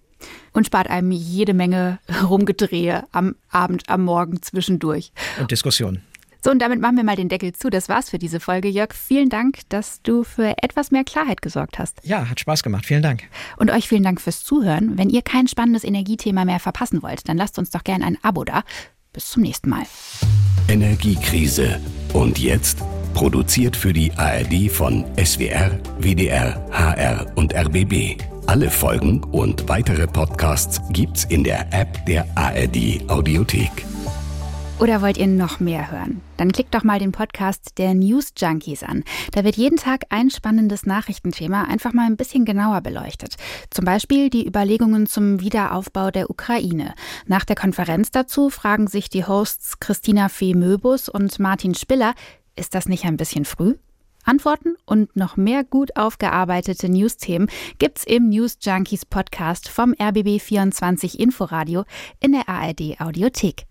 Und 0.52 0.66
spart 0.66 0.88
einem 0.88 1.10
jede 1.10 1.52
Menge 1.52 1.98
Rumgedrehe 2.22 3.04
am 3.12 3.34
Abend, 3.50 3.88
am 3.88 4.04
Morgen 4.04 4.40
zwischendurch. 4.40 5.12
Und 5.40 5.50
Diskussionen. 5.50 6.02
So, 6.44 6.50
und 6.50 6.58
damit 6.58 6.80
machen 6.80 6.96
wir 6.96 7.04
mal 7.04 7.14
den 7.14 7.28
Deckel 7.28 7.52
zu. 7.52 7.70
Das 7.70 7.88
war's 7.88 8.10
für 8.10 8.18
diese 8.18 8.40
Folge. 8.40 8.68
Jörg, 8.68 8.94
vielen 8.94 9.28
Dank, 9.28 9.60
dass 9.68 10.02
du 10.02 10.24
für 10.24 10.54
etwas 10.60 10.90
mehr 10.90 11.04
Klarheit 11.04 11.40
gesorgt 11.40 11.78
hast. 11.78 12.00
Ja, 12.02 12.28
hat 12.28 12.40
Spaß 12.40 12.64
gemacht. 12.64 12.84
Vielen 12.84 13.02
Dank. 13.02 13.22
Und 13.58 13.70
euch 13.70 13.86
vielen 13.86 14.02
Dank 14.02 14.20
fürs 14.20 14.42
Zuhören. 14.42 14.98
Wenn 14.98 15.08
ihr 15.08 15.22
kein 15.22 15.46
spannendes 15.46 15.84
Energiethema 15.84 16.44
mehr 16.44 16.58
verpassen 16.58 17.00
wollt, 17.02 17.28
dann 17.28 17.36
lasst 17.36 17.58
uns 17.58 17.70
doch 17.70 17.84
gerne 17.84 18.04
ein 18.04 18.18
Abo 18.22 18.42
da. 18.42 18.64
Bis 19.12 19.30
zum 19.30 19.42
nächsten 19.42 19.70
Mal. 19.70 19.84
Energiekrise. 20.68 21.80
Und 22.12 22.38
jetzt? 22.40 22.82
Produziert 23.14 23.76
für 23.76 23.92
die 23.92 24.10
ARD 24.14 24.68
von 24.70 25.04
SWR, 25.22 25.78
WDR, 26.00 26.66
HR 26.72 27.30
und 27.36 27.54
RBB. 27.54 28.31
Alle 28.46 28.70
Folgen 28.70 29.22
und 29.24 29.68
weitere 29.68 30.06
Podcasts 30.06 30.80
gibt's 30.90 31.24
in 31.24 31.44
der 31.44 31.72
App 31.72 32.04
der 32.06 32.26
ARD 32.34 33.08
Audiothek. 33.08 33.70
Oder 34.78 35.00
wollt 35.00 35.16
ihr 35.16 35.28
noch 35.28 35.60
mehr 35.60 35.92
hören? 35.92 36.20
Dann 36.36 36.50
klickt 36.50 36.74
doch 36.74 36.82
mal 36.82 36.98
den 36.98 37.12
Podcast 37.12 37.78
der 37.78 37.94
News 37.94 38.32
Junkies 38.36 38.82
an. 38.82 39.04
Da 39.30 39.44
wird 39.44 39.56
jeden 39.56 39.76
Tag 39.76 40.06
ein 40.10 40.28
spannendes 40.28 40.86
Nachrichtenthema 40.86 41.62
einfach 41.62 41.92
mal 41.92 42.06
ein 42.06 42.16
bisschen 42.16 42.44
genauer 42.44 42.80
beleuchtet. 42.80 43.36
Zum 43.70 43.84
Beispiel 43.84 44.28
die 44.28 44.46
Überlegungen 44.46 45.06
zum 45.06 45.40
Wiederaufbau 45.40 46.10
der 46.10 46.28
Ukraine. 46.28 46.94
Nach 47.26 47.44
der 47.44 47.56
Konferenz 47.56 48.10
dazu 48.10 48.50
fragen 48.50 48.88
sich 48.88 49.08
die 49.08 49.24
Hosts 49.24 49.78
Christina 49.78 50.28
Fee 50.28 50.54
Möbus 50.54 51.08
und 51.08 51.38
Martin 51.38 51.74
Spiller, 51.74 52.14
ist 52.56 52.74
das 52.74 52.86
nicht 52.86 53.04
ein 53.04 53.16
bisschen 53.16 53.44
früh? 53.44 53.76
Antworten 54.24 54.76
und 54.86 55.14
noch 55.16 55.36
mehr 55.36 55.64
gut 55.64 55.96
aufgearbeitete 55.96 56.88
News-Themen 56.88 57.48
gibt's 57.78 58.04
im 58.04 58.28
News 58.28 58.58
Junkies 58.60 59.04
Podcast 59.04 59.68
vom 59.68 59.92
RBB24 59.92 61.18
Inforadio 61.18 61.84
in 62.20 62.32
der 62.32 62.48
ARD 62.48 63.00
Audiothek. 63.00 63.66